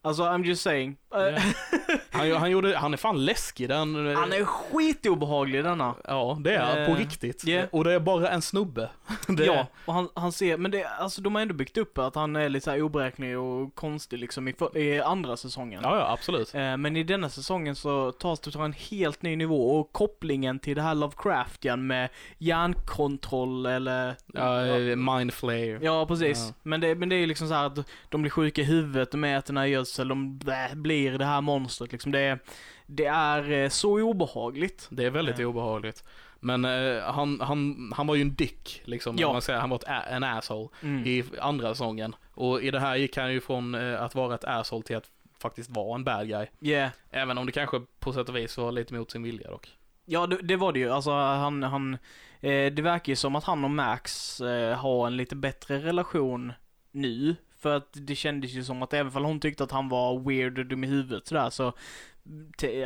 Alltså, 0.02 0.22
I'm 0.22 0.44
just 0.44 0.62
saying. 0.62 0.96
Ja. 1.10 1.18
Han, 2.10 2.32
han, 2.32 2.50
gjorde, 2.50 2.76
han 2.76 2.92
är 2.92 2.96
fan 2.96 3.24
läskig 3.24 3.68
den. 3.68 4.10
eh, 4.10 4.18
han 4.18 4.32
är 4.32 4.44
skitobehaglig 4.44 5.64
denna. 5.64 5.94
Ja, 6.04 6.38
det 6.40 6.54
är 6.54 6.60
han 6.60 6.86
på 6.86 6.92
Eh, 6.92 6.96
riktigt. 6.98 7.48
yeah. 7.48 7.68
Och 7.72 7.84
det 7.84 7.92
är 7.92 8.00
bara 8.00 8.28
en 8.30 8.42
snubbe. 8.42 8.90
Det 9.28 9.44
Ja, 9.44 9.66
och 9.84 9.94
han, 9.94 10.08
han 10.14 10.32
ser, 10.32 10.56
men 10.56 10.70
det, 10.70 10.84
alltså 10.84 11.20
de 11.20 11.34
har 11.34 11.42
ändå 11.42 11.54
byggt 11.54 11.76
upp 11.76 11.98
att 11.98 12.14
han 12.14 12.36
är 12.36 12.48
lite 12.48 12.64
så 12.64 12.70
här 12.70 12.82
oberäknelig 12.82 13.38
och 13.38 13.74
konstig 13.74 14.18
liksom 14.18 14.48
i, 14.48 14.54
i 14.74 15.00
andra 15.00 15.36
säsongen. 15.36 15.80
Ja, 15.84 15.96
ja, 15.98 16.12
absolut. 16.12 16.54
Eh, 16.54 16.76
men 16.76 16.96
i 16.96 17.02
denna 17.02 17.28
säsongen 17.28 17.76
så 17.76 18.12
tas 18.12 18.40
det 18.40 18.50
till 18.50 18.60
en 18.60 18.72
helt 18.72 19.22
ny 19.22 19.36
nivå 19.36 19.78
och 19.80 19.92
kopplingen 19.92 20.58
till 20.58 20.76
det 20.76 20.82
här 20.82 20.94
Lovecraftian 20.94 21.86
med 21.86 22.08
hjärnkontroll 22.38 23.66
eller... 23.66 24.16
Ja, 24.32 24.66
eh, 24.66 24.96
mind 24.96 25.32
flayer. 25.34 25.78
Ja, 25.82 26.06
precis. 26.06 26.44
Ja. 26.48 26.54
Men, 26.62 26.80
det, 26.80 26.94
men 26.94 27.08
det 27.08 27.16
är 27.16 27.26
liksom 27.26 27.48
så 27.48 27.54
här 27.54 27.66
att 27.66 27.78
de 28.08 28.22
blir 28.22 28.30
sjuka 28.30 28.60
i 28.60 28.64
huvudet, 28.64 29.10
de 29.10 29.24
äter 29.24 29.46
den 29.46 29.56
här 29.56 29.66
gödsel, 29.66 30.08
de 30.08 30.38
blä, 30.38 30.70
blir 30.74 31.18
det 31.18 31.24
här 31.24 31.40
monstret 31.40 31.90
liksom. 31.98 32.12
Det, 32.12 32.20
är- 32.20 32.38
det 32.86 33.06
är 33.06 33.50
eh, 33.50 33.68
så 33.68 34.00
obehagligt. 34.00 34.86
Det 34.90 35.04
är 35.04 35.10
väldigt 35.10 35.38
Ja. 35.38 35.46
obehagligt. 35.46 36.04
Men 36.40 36.64
eh, 36.64 37.02
han, 37.02 37.40
han, 37.40 37.92
han 37.96 38.06
var 38.06 38.14
ju 38.14 38.22
en 38.22 38.34
dick, 38.34 38.82
liksom. 38.84 39.16
Ja. 39.18 39.32
Man 39.32 39.42
säger. 39.42 39.60
Han 39.60 39.70
var 39.70 39.76
ett, 39.76 39.84
en 40.10 40.24
asshole. 40.24 40.68
Mm. 40.82 41.04
i 41.06 41.24
andra 41.40 41.68
säsongen. 41.74 42.14
Och 42.34 42.62
i 42.62 42.70
det 42.70 42.80
här 42.80 42.96
gick 42.96 43.16
han 43.16 43.32
ju 43.32 43.40
från 43.40 43.74
eh, 43.74 44.02
att 44.02 44.14
vara 44.14 44.34
ett 44.34 44.44
asshole 44.44 44.82
till 44.82 44.96
att 44.96 45.10
faktiskt 45.42 45.70
vara 45.70 45.94
en 45.94 46.04
bad 46.04 46.28
guy. 46.28 46.46
Yeah. 46.60 46.90
Även 47.10 47.38
om 47.38 47.46
det 47.46 47.52
kanske 47.52 47.80
på 47.98 48.12
sätt 48.12 48.28
och 48.28 48.36
vis 48.36 48.56
var 48.58 48.72
lite 48.72 48.94
mot 48.94 49.10
sin 49.10 49.22
vilja 49.22 49.50
dock. 49.50 49.68
Ja, 50.04 50.26
det, 50.26 50.36
det 50.42 50.56
var 50.56 50.72
det 50.72 50.78
ju. 50.78 50.90
Alltså 50.90 51.10
han, 51.10 51.62
han, 51.62 51.94
eh, 52.40 52.72
det 52.72 52.82
verkar 52.82 53.12
ju 53.12 53.16
som 53.16 53.36
att 53.36 53.44
han 53.44 53.64
och 53.64 53.70
Max 53.70 54.40
eh, 54.40 54.76
har 54.76 55.06
en 55.06 55.16
lite 55.16 55.36
bättre 55.36 55.78
relation 55.78 56.52
nu. 56.90 57.36
För 57.58 57.76
att 57.76 57.88
det 57.92 58.14
kändes 58.14 58.50
ju 58.50 58.64
som 58.64 58.82
att 58.82 58.94
även 58.94 59.16
om 59.16 59.24
hon 59.24 59.40
tyckte 59.40 59.64
att 59.64 59.72
han 59.72 59.88
var 59.88 60.20
weird 60.20 60.58
och 60.58 60.66
dum 60.66 60.84
i 60.84 60.86
huvudet 60.86 61.26
sådär 61.26 61.50
så 61.50 61.72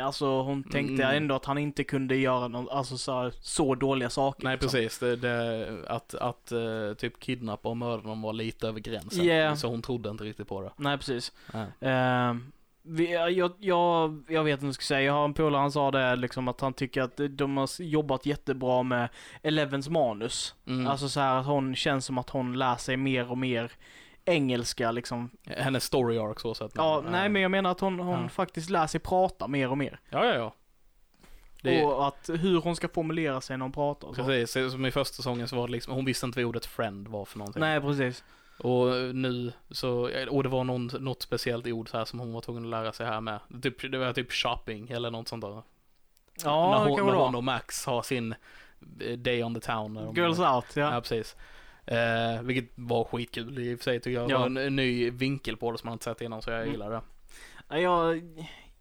Alltså 0.03 0.41
hon 0.41 0.63
tänkte 0.63 1.03
Mm. 1.03 1.17
ändå 1.17 1.35
att 1.35 1.45
han 1.45 1.57
inte 1.57 1.83
kunde 1.83 2.15
göra 2.15 2.47
någon, 2.47 2.69
alltså 2.69 2.97
så, 2.97 3.31
så 3.41 3.75
dåliga 3.75 4.09
saker. 4.09 4.43
Nej 4.43 4.53
liksom. 4.53 4.69
precis, 4.69 4.99
det, 4.99 5.15
det, 5.15 5.67
att, 5.87 6.15
att 6.15 6.51
eh, 6.51 6.93
typ 6.97 7.19
kidnappa 7.19 7.69
och 7.69 7.77
mörda 7.77 8.03
dem 8.03 8.21
var 8.21 8.33
lite 8.33 8.67
över 8.67 8.79
gränsen. 8.79 9.25
Yeah. 9.25 9.55
Så 9.55 9.67
hon 9.67 9.81
trodde 9.81 10.09
inte 10.09 10.23
riktigt 10.23 10.47
på 10.47 10.61
det. 10.61 10.71
Nej, 10.77 10.97
precis. 10.97 11.31
Eh, 11.79 12.35
vi, 12.81 13.11
jag, 13.11 13.51
jag, 13.59 14.23
jag 14.27 14.43
vet 14.43 14.53
inte 14.53 14.65
vad 14.65 14.67
jag 14.67 14.75
ska 14.75 14.83
säga. 14.83 15.01
Jag 15.01 15.13
har 15.13 15.25
en 15.25 15.33
polare, 15.33 15.61
han 15.61 15.71
sa 15.71 15.91
det 15.91 16.15
liksom 16.15 16.47
att 16.47 16.61
han 16.61 16.73
tycker 16.73 17.01
att 17.01 17.19
de 17.29 17.57
har 17.57 17.81
jobbat 17.81 18.25
jättebra 18.25 18.83
med 18.83 19.09
Elevens 19.41 19.89
manus. 19.89 20.55
Mm. 20.67 20.87
Alltså 20.87 21.09
så 21.09 21.19
här 21.19 21.35
att 21.39 21.45
hon 21.45 21.75
känns 21.75 22.05
som 22.05 22.17
att 22.17 22.29
hon 22.29 22.57
lär 22.59 22.75
sig 22.75 22.97
mer 22.97 23.31
och 23.31 23.37
mer 23.37 23.71
engelska 24.25 24.91
liksom. 24.91 25.29
Hennes 25.47 25.83
story 25.83 26.17
arc 26.17 26.41
så 26.41 26.53
sett. 26.53 26.71
Ja, 26.75 27.03
nej 27.09 27.29
men 27.29 27.41
jag 27.41 27.51
menar 27.51 27.71
att 27.71 27.79
hon, 27.79 27.99
hon 27.99 28.21
Ja. 28.21 28.29
faktiskt 28.29 28.69
lär 28.69 28.87
sig 28.87 28.99
prata 28.99 29.47
mer 29.47 29.69
och 29.71 29.77
mer. 29.77 29.99
Ja, 30.09 30.25
ja, 30.25 30.33
ja. 30.33 30.53
Det, 31.61 31.83
Och 31.83 32.07
att 32.07 32.29
hur 32.33 32.61
hon 32.61 32.75
ska 32.75 32.87
formulera 32.87 33.41
sig 33.41 33.57
när 33.57 33.65
hon 33.65 33.71
pratar 33.71 34.07
och 34.07 34.15
så. 34.15 34.23
precis, 34.25 34.71
som 34.71 34.85
i 34.85 34.91
första 34.91 35.15
säsongen 35.15 35.47
så 35.47 35.55
var 35.55 35.67
det 35.67 35.71
liksom, 35.71 35.93
hon 35.93 36.05
visste 36.05 36.25
inte 36.25 36.39
vad 36.39 36.45
ordet 36.49 36.65
friend 36.65 37.07
var 37.07 37.25
för 37.25 37.37
någonting. 37.37 37.59
Nej, 37.59 37.81
precis. 37.81 38.23
Och 38.59 38.87
nu 39.15 39.53
så, 39.71 40.09
och 40.29 40.43
det 40.43 40.49
var 40.49 40.63
någon, 40.63 40.85
något 40.99 41.21
speciellt 41.21 41.67
ord 41.67 41.89
så 41.89 41.97
här 41.97 42.05
som 42.05 42.19
hon 42.19 42.33
var 42.33 42.41
tvungen 42.41 42.63
att 42.63 42.69
lära 42.69 42.91
sig 42.93 43.05
här 43.05 43.21
med. 43.21 43.39
Typ, 43.61 43.91
det 43.91 43.97
var 43.97 44.13
typ 44.13 44.31
shopping 44.31 44.89
eller 44.89 45.11
något 45.11 45.27
sånt 45.27 45.41
där. 45.43 45.61
Ja, 46.43 46.69
när 46.71 46.83
det 46.83 46.89
hon, 46.89 46.97
kan 46.97 47.05
när 47.07 47.13
hon 47.13 47.35
och 47.35 47.43
Max 47.43 47.85
har 47.85 48.01
sin 48.01 48.35
eh, 48.99 49.17
day 49.17 49.43
on 49.43 49.53
the 49.55 49.61
town. 49.61 49.93
De, 49.93 50.15
Girls 50.15 50.39
out, 50.39 50.65
Ja, 50.75 50.93
ja. 50.93 51.01
precis. 51.01 51.35
Eh, 51.85 52.41
vilket 52.41 52.71
var 52.75 53.03
skitkul 53.03 53.59
i 53.59 53.75
och 53.75 53.79
för 53.79 53.83
sig 53.83 53.99
tycker 53.99 54.19
jag. 54.19 54.27
Det 54.29 54.31
Ja. 54.33 54.39
var 54.39 54.45
en, 54.45 54.57
en 54.57 54.75
ny 54.75 55.09
vinkel 55.11 55.57
på 55.57 55.71
det 55.71 55.77
som 55.77 55.87
man 55.87 55.93
inte 55.93 56.03
sett 56.05 56.21
innan 56.21 56.41
så 56.41 56.49
jag 56.49 56.59
Mm. 56.61 56.71
gillar 56.71 56.89
det. 56.89 57.01
Ja, 57.69 57.77
Jag, 57.77 58.21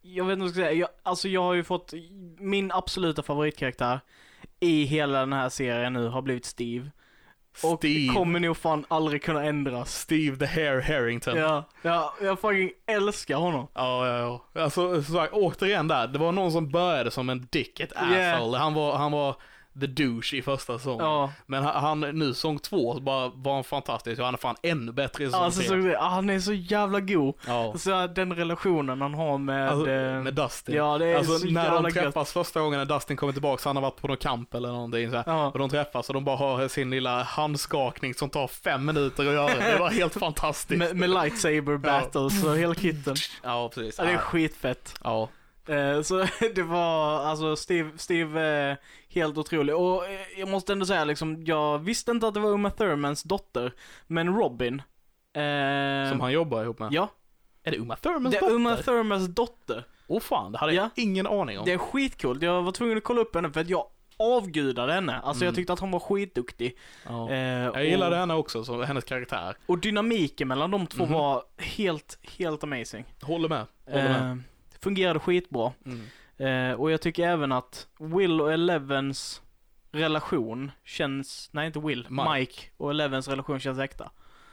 jag 0.02 0.24
vet 0.24 0.32
inte 0.32 0.40
vad 0.40 0.46
jag 0.48 0.54
ska 0.54 0.60
säga, 0.62 0.72
jag, 0.72 0.88
alltså 1.02 1.28
jag 1.28 1.42
har 1.42 1.54
ju 1.54 1.64
fått, 1.64 1.92
min 2.38 2.72
absoluta 2.72 3.22
favoritkaraktär 3.22 4.00
i 4.60 4.84
hela 4.84 5.20
den 5.20 5.32
här 5.32 5.48
serien 5.48 5.92
nu 5.92 6.08
har 6.08 6.22
blivit 6.22 6.44
Steve. 6.44 6.90
Och 7.64 7.78
Steve, 7.78 8.14
kommer 8.14 8.40
nog 8.40 8.56
fan 8.56 8.84
aldrig 8.88 9.22
kunna 9.22 9.44
ändras. 9.44 9.94
Steve 10.00 10.36
the 10.36 10.46
Hair 10.46 10.80
Harrington. 10.80 11.36
Ja, 11.36 11.68
Ja, 11.82 12.14
ja, 12.20 12.26
jag 12.26 12.40
fucking 12.40 12.70
älskar 12.86 13.36
honom. 13.36 13.66
ja, 13.74 14.08
ja. 14.54 14.62
Alltså, 14.62 15.02
som 15.02 15.14
sagt, 15.14 15.32
återigen 15.32 15.88
där, 15.88 16.06
det 16.08 16.18
var 16.18 16.32
någon 16.32 16.52
som 16.52 16.68
började 16.70 17.10
som 17.10 17.28
en 17.30 17.46
dick, 17.50 17.80
ett 17.80 17.92
Yeah. 18.12 18.34
asshole. 18.34 18.58
Han 18.58 18.74
var, 18.74 18.96
han 18.96 19.12
var 19.12 19.36
the 19.80 19.86
douche 19.86 20.34
i 20.36 20.42
första 20.42 20.78
säsongen. 20.78 21.06
Ja, 21.06 21.32
Men 21.46 21.64
han, 21.64 22.00
nu 22.00 22.34
säsong 22.34 22.58
två, 22.58 22.94
så 22.94 23.00
bara 23.00 23.28
var 23.34 23.54
han 23.54 23.64
fantastisk 23.64 24.18
och 24.18 24.24
han 24.24 24.34
är 24.34 24.38
fan 24.38 24.56
ännu 24.62 24.92
bättre 24.92 25.24
i 25.24 25.26
säsong 25.26 25.44
alltså, 25.44 25.60
tre. 25.60 25.92
så, 25.92 25.98
ah, 25.98 26.08
han 26.08 26.30
är 26.30 26.40
så 26.40 26.52
jävla 26.52 27.00
god. 27.00 27.34
Ja. 27.46 27.74
Så 27.78 28.06
den 28.06 28.32
relationen 28.32 29.00
han 29.00 29.14
har 29.14 29.38
med... 29.38 29.70
Alltså, 29.70 29.90
eh, 29.90 30.22
med 30.22 30.34
Dustin. 30.34 30.74
ja, 30.74 30.98
det 30.98 31.06
är 31.06 31.16
alltså 31.16 31.38
så 31.38 31.46
när 31.46 31.64
jävla 31.64 31.80
de 31.80 31.88
gött. 31.88 32.04
träffas 32.04 32.32
första 32.32 32.60
gången 32.60 32.78
när 32.78 32.86
Dustin 32.86 33.16
kommer 33.16 33.32
tillbaka, 33.32 33.68
han 33.68 33.76
har 33.76 33.82
varit 33.82 34.00
på 34.00 34.08
någon 34.08 34.16
kamp 34.16 34.54
eller 34.54 34.68
någonting 34.68 35.10
så 35.10 35.16
här. 35.16 35.24
Ja. 35.26 35.46
Och 35.50 35.58
de 35.58 35.70
träffas 35.70 36.08
och 36.08 36.14
de 36.14 36.24
bara 36.24 36.36
har 36.36 36.68
sin 36.68 36.90
lilla 36.90 37.22
handskakning 37.22 38.14
som 38.14 38.30
tar 38.30 38.46
fem 38.46 38.86
minuter 38.86 39.26
att 39.26 39.32
göra. 39.32 39.72
Det 39.72 39.78
var 39.78 39.90
helt 39.90 40.14
fantastiskt. 40.14 40.78
Med, 40.78 40.96
med 40.96 41.10
lightsaber 41.10 41.76
battles 41.76 42.44
och 42.44 42.56
hela 42.56 42.74
kitten. 42.74 43.14
Ja, 43.42 43.70
precis. 43.74 43.94
Ja, 43.98 44.04
det 44.04 44.10
är 44.10 44.16
skitfett. 44.18 44.94
Ja. 45.04 45.28
Eh, 45.68 46.02
Så 46.02 46.26
det 46.54 46.62
var, 46.62 47.20
alltså 47.24 47.56
Steve, 47.56 47.90
Steve 47.96 48.70
eh, 48.70 48.76
helt 49.08 49.38
otrolig. 49.38 49.74
Och 49.76 50.06
eh, 50.06 50.20
jag 50.38 50.48
måste 50.48 50.72
ändå 50.72 50.86
säga 50.86 51.04
liksom, 51.04 51.44
jag 51.44 51.78
visste 51.78 52.10
inte 52.10 52.28
att 52.28 52.34
det 52.34 52.40
var 52.40 52.50
Uma 52.50 52.70
Thurmans 52.70 53.22
dotter. 53.22 53.72
Men 54.06 54.36
Robin. 54.36 54.82
eh, 55.34 56.10
Som 56.10 56.20
han 56.20 56.32
jobbar 56.32 56.62
ihop 56.62 56.78
med. 56.78 56.92
Ja, 56.92 57.08
Är 57.64 57.70
det 57.70 57.78
Uma 57.78 57.96
Thurmans 57.96 58.32
det 58.32 58.36
är 58.38 58.40
dotter? 58.40 58.54
Uma 58.54 58.76
Thurmans 58.76 59.26
dotter. 59.28 59.84
Åh 60.06 60.20
fan, 60.20 60.52
det 60.52 60.58
hade 60.58 60.72
Ja. 60.72 60.82
jag 60.82 61.04
ingen 61.04 61.26
aning 61.26 61.58
om. 61.58 61.64
Det 61.64 61.72
är 61.72 61.78
skitcoolt. 61.78 62.42
Jag 62.42 62.62
var 62.62 62.72
tvungen 62.72 62.98
att 62.98 63.04
kolla 63.04 63.20
upp 63.20 63.34
henne 63.34 63.50
för 63.50 63.60
att 63.60 63.68
jag 63.68 63.86
avgudade 64.16 64.92
henne. 64.92 65.20
Alltså 65.20 65.44
jag 65.44 65.48
Mm. 65.48 65.54
tyckte 65.56 65.72
att 65.72 65.78
hon 65.80 65.90
var 65.90 66.00
skitduktig. 66.00 66.78
Ja. 67.08 67.30
Eh, 67.30 67.38
Jag 67.64 67.84
gillade 67.84 68.16
henne 68.16 68.34
också, 68.34 68.64
så 68.64 68.82
hennes 68.82 69.04
karaktär. 69.04 69.56
Och 69.66 69.78
dynamiken 69.78 70.48
mellan 70.48 70.70
de 70.70 70.86
två 70.86 71.04
Mhm. 71.04 71.12
var 71.12 71.42
helt, 71.58 72.18
helt 72.38 72.64
amazing. 72.64 73.04
Håller 73.22 73.48
med. 73.48 73.66
Håller 73.86 74.08
med. 74.08 74.42
Fungerade 74.82 75.18
skitbra. 75.20 75.72
Mm. 75.86 76.70
Eh, 76.72 76.80
och 76.80 76.90
jag 76.90 77.00
tycker 77.00 77.28
även 77.28 77.52
att 77.52 77.86
Will 77.98 78.40
och 78.40 78.52
Elevens 78.52 79.42
relation 79.92 80.70
känns, 80.84 81.48
nej 81.52 81.66
inte 81.66 81.78
Will, 81.80 82.06
Mike. 82.10 82.30
Mike, 82.32 82.62
och 82.76 82.90
Elevens 82.90 83.28
relation 83.28 83.60
känns 83.60 83.78
äkta. 83.78 84.10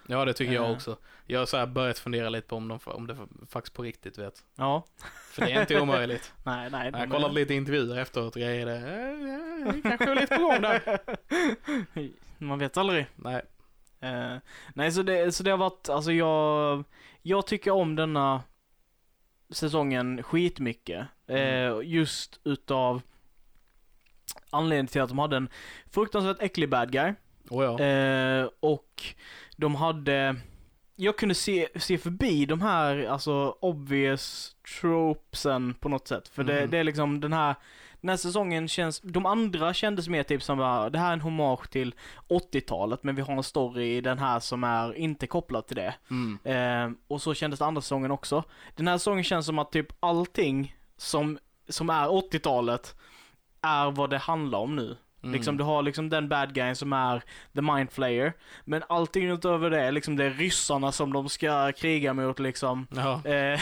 Ja, 0.07 0.25
det 0.25 0.33
tycker 0.33 0.53
jag 0.53 0.65
Eh. 0.65 0.71
också. 0.71 0.97
Jag 1.25 1.39
har 1.39 1.45
så 1.45 1.65
börjat 1.67 1.99
fundera 1.99 2.29
lite 2.29 2.47
på 2.47 2.55
om, 2.55 2.67
de, 2.67 2.79
om 2.85 3.07
det 3.07 3.17
faktiskt 3.49 3.73
på 3.75 3.83
riktigt 3.83 4.17
vet. 4.17 4.43
Ja, 4.55 4.83
För 5.31 5.45
det 5.45 5.51
är 5.51 5.61
inte 5.61 5.81
omöjligt. 5.81 6.33
nej, 6.45 6.69
nej. 6.71 6.91
Jag 6.93 7.11
kollade 7.11 7.33
lite 7.33 7.53
intervjuer 7.53 7.97
efteråt 7.99 8.35
och 8.35 8.41
grejer. 8.41 8.65
Det, 8.65 9.71
det 9.71 9.81
kanske 9.81 10.11
är 10.11 10.15
lite 10.15 10.35
på 10.37 10.41
gång 10.43 10.61
där. 10.61 10.99
Man 12.43 12.59
vet 12.59 12.77
aldrig. 12.77 13.05
Nej. 13.15 13.41
Eh, 13.99 14.35
nej, 14.73 14.91
så 14.91 15.03
det, 15.03 15.31
så 15.31 15.43
det 15.43 15.51
har 15.51 15.57
varit, 15.57 15.89
alltså 15.89 16.11
jag, 16.11 16.83
jag 17.21 17.47
tycker 17.47 17.71
om 17.71 17.95
denna 17.95 18.43
säsongen 19.51 20.23
skitmycket. 20.23 21.07
Mm. 21.27 21.71
Eh, 21.71 21.79
just 21.83 22.39
utav 22.43 23.01
anledningen 24.49 24.87
till 24.87 25.01
att 25.01 25.09
de 25.09 25.19
hade 25.19 25.37
en 25.37 25.49
fruktansvärt 25.91 26.41
äcklig 26.41 26.69
bad 26.69 26.91
guy. 26.91 27.13
Och 27.49 27.63
ja. 27.63 27.79
Eh, 27.79 28.49
och 28.59 29.03
de 29.57 29.75
hade, 29.75 30.35
jag 30.95 31.17
kunde 31.17 31.35
se, 31.35 31.67
se 31.75 31.97
förbi 31.97 32.45
de 32.45 32.61
här, 32.61 33.05
alltså 33.05 33.55
obvious 33.59 34.55
tropesen 34.79 35.73
på 35.73 35.89
något 35.89 36.07
sätt. 36.07 36.27
För 36.27 36.43
det, 36.43 36.61
Mhm. 36.61 36.69
det 36.71 36.77
är 36.77 36.83
liksom 36.83 37.19
den 37.19 37.33
här, 37.33 37.55
den 38.01 38.09
här 38.09 38.17
säsongen 38.17 38.67
känns, 38.67 39.01
de 39.01 39.25
andra 39.25 39.73
kändes 39.73 40.07
mer 40.07 40.23
typ 40.23 40.43
som 40.43 40.57
bara, 40.57 40.89
det 40.89 40.99
här 40.99 41.09
är 41.09 41.13
en 41.13 41.21
hommage 41.21 41.69
till 41.69 41.95
80-talet 42.27 43.03
men 43.03 43.15
vi 43.15 43.21
har 43.21 43.33
en 43.33 43.43
story 43.43 43.97
i 43.97 44.01
den 44.01 44.19
här 44.19 44.39
som 44.39 44.63
är 44.63 44.97
inte 44.97 45.27
kopplad 45.27 45.67
till 45.67 45.75
det. 45.75 45.95
Mm. 46.09 46.39
Eh, 46.43 46.97
och 47.07 47.21
så 47.21 47.33
kändes 47.33 47.59
det 47.59 47.65
andra 47.65 47.81
säsongen 47.81 48.11
också. 48.11 48.43
Den 48.75 48.87
här 48.87 48.97
säsongen 48.97 49.23
känns 49.23 49.45
som 49.45 49.59
att 49.59 49.71
typ 49.71 49.87
allting 49.99 50.75
som, 50.97 51.39
som 51.69 51.89
är 51.89 52.07
80-talet 52.07 52.95
är 53.61 53.91
vad 53.91 54.09
det 54.09 54.17
handlar 54.17 54.59
om 54.59 54.75
nu. 54.75 54.97
Mm. 55.23 55.33
Liksom 55.33 55.57
du 55.57 55.63
har 55.63 55.83
liksom 55.83 56.09
den 56.09 56.29
bad 56.29 56.53
guyen 56.53 56.75
som 56.75 56.93
är 56.93 57.23
the 57.55 57.61
mind 57.61 57.91
flayer. 57.91 58.33
Men 58.65 58.83
allting 58.89 59.29
utöver 59.29 59.69
det, 59.69 59.91
liksom 59.91 60.15
det 60.15 60.25
är 60.25 60.29
ryssarna 60.29 60.91
som 60.91 61.13
de 61.13 61.29
ska 61.29 61.71
kriga 61.71 62.13
mot 62.13 62.39
liksom. 62.39 62.87
Ja. 62.95 63.21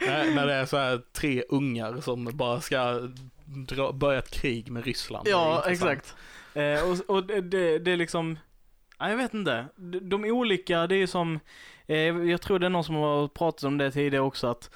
Eh, 0.00 0.34
när, 0.34 0.46
det 0.46 0.54
är 0.54 0.66
så 0.66 0.76
här 0.76 1.02
tre 1.12 1.42
ungar 1.48 2.00
som 2.00 2.24
bara 2.24 2.60
ska 2.60 3.08
dra, 3.50 3.92
börja 3.92 4.18
ett 4.18 4.30
krig 4.30 4.70
med 4.70 4.84
Ryssland. 4.84 5.28
Ja, 5.28 5.64
exakt. 5.66 6.14
Eh, 6.54 6.90
och 6.90 7.16
och 7.16 7.24
det, 7.26 7.78
det, 7.78 7.90
är 7.92 7.96
liksom, 7.96 8.38
ja, 8.98 9.10
jag 9.10 9.16
vet 9.16 9.34
inte. 9.34 9.66
De, 10.02 10.24
olika, 10.24 10.86
det 10.86 10.96
är 10.96 11.06
som, 11.06 11.40
eh, 11.86 11.96
jag 11.98 12.40
tror 12.40 12.58
det 12.58 12.66
är 12.66 12.70
någon 12.70 12.84
som 12.84 12.94
har 12.94 13.28
pratat 13.28 13.64
om 13.64 13.78
det 13.78 13.90
tidigare 13.90 14.24
också 14.24 14.46
att 14.46 14.70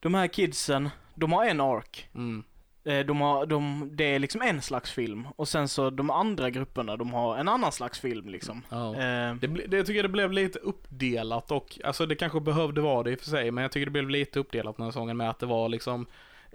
de 0.00 0.14
här 0.14 0.26
kidsen, 0.26 0.90
de 1.14 1.32
har 1.32 1.44
en 1.44 1.60
ark. 1.60 2.08
Mm. 2.14 2.44
Eh, 2.84 3.06
De 3.06 3.20
har, 3.20 3.46
de, 3.46 3.90
det 3.92 4.04
är 4.14 4.18
liksom 4.18 4.42
en 4.42 4.62
slags 4.62 4.90
film. 4.90 5.28
Och 5.36 5.48
sen 5.48 5.68
så 5.68 5.90
de 5.90 6.10
andra 6.10 6.50
grupperna, 6.50 6.96
de 6.96 7.12
har 7.12 7.36
en 7.36 7.48
annan 7.48 7.72
slags 7.72 8.00
film 8.00 8.28
liksom. 8.28 8.62
Ja. 8.68 8.94
Eh, 8.94 9.34
Det, 9.34 9.46
det, 9.66 9.76
jag 9.76 9.86
tycker 9.86 10.02
det 10.02 10.08
blev 10.08 10.32
lite 10.32 10.58
uppdelat 10.58 11.50
och, 11.50 11.78
alltså 11.84 12.06
det 12.06 12.14
kanske 12.14 12.40
behövde 12.40 12.80
vara 12.80 13.02
det 13.02 13.10
i 13.10 13.14
och 13.14 13.20
för 13.20 13.30
sig, 13.30 13.50
men 13.50 13.62
jag 13.62 13.72
tycker 13.72 13.86
det 13.86 13.90
blev 13.90 14.10
lite 14.10 14.38
uppdelat 14.38 14.76
den 14.76 14.84
här 14.84 14.90
säsongen 14.90 15.16
med 15.16 15.30
att 15.30 15.38
det 15.38 15.46
var 15.46 15.68
liksom 15.68 16.06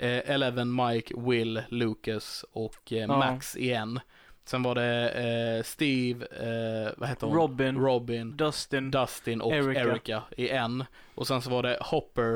eh, 0.01 0.31
Eleven, 0.31 0.75
Mike, 0.75 1.13
Will, 1.17 1.61
Lucas 1.69 2.45
och 2.51 2.91
eh. 2.93 3.07
Max 3.07 3.55
igen. 3.57 3.99
Sen 4.45 4.63
var 4.63 4.75
det 4.75 5.09
eh, 5.09 5.63
Steve, 5.63 6.25
eh, 6.25 6.93
vad 6.97 7.09
heter 7.09 7.27
hon? 7.27 7.35
Robin, 7.35 7.77
Robin, 7.77 8.37
Dustin, 8.37 8.91
Dustin 8.91 9.41
och 9.41 9.53
Erica. 9.53 9.79
Erica. 9.81 10.23
i 10.37 10.49
en. 10.49 10.85
Och 11.15 11.27
sen 11.27 11.41
så 11.41 11.49
var 11.49 11.63
det 11.63 11.77
Hopper, 11.81 12.35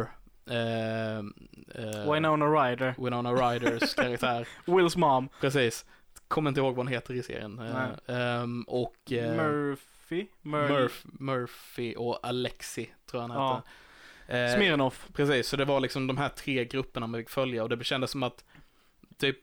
eh, 0.50 1.18
eh, 1.18 2.14
Winona 2.14 2.46
Ryder, 2.46 2.96
Winona 2.98 3.32
Ryders 3.34 3.94
karaktär. 3.96 4.48
Wills 4.66 4.96
mom, 4.96 5.30
Precis. 5.42 5.86
Kommer 6.28 6.50
inte 6.50 6.60
ihåg 6.62 6.76
vad 6.76 6.86
hon 6.86 6.94
heter 6.94 7.14
i 7.14 7.24
serien. 7.24 7.60
Eh, 7.60 8.16
ehm, 8.16 8.64
och 8.68 9.12
eh, 9.12 9.36
Murphy, 9.36 10.28
Mur- 10.42 10.68
Murph, 10.70 10.96
Murphy 11.04 11.96
och 11.96 12.20
Alexi, 12.24 12.90
tror 13.12 13.24
jag 13.24 13.30
han 13.30 13.50
hette. 13.56 13.68
Eh, 14.28 14.56
Smirnoff. 14.56 15.08
precis, 15.14 15.48
så 15.48 15.58
det 15.58 15.66
var 15.66 15.80
liksom 15.80 16.08
de 16.08 16.18
här 16.18 16.30
tre 16.30 16.66
grupperna 16.66 17.08
man 17.08 17.20
fick 17.22 17.30
följa 17.30 17.64
och 17.64 17.70
det 17.70 17.84
kändes 17.84 18.12
som 18.12 18.24
att 18.24 18.44
typ 19.18 19.38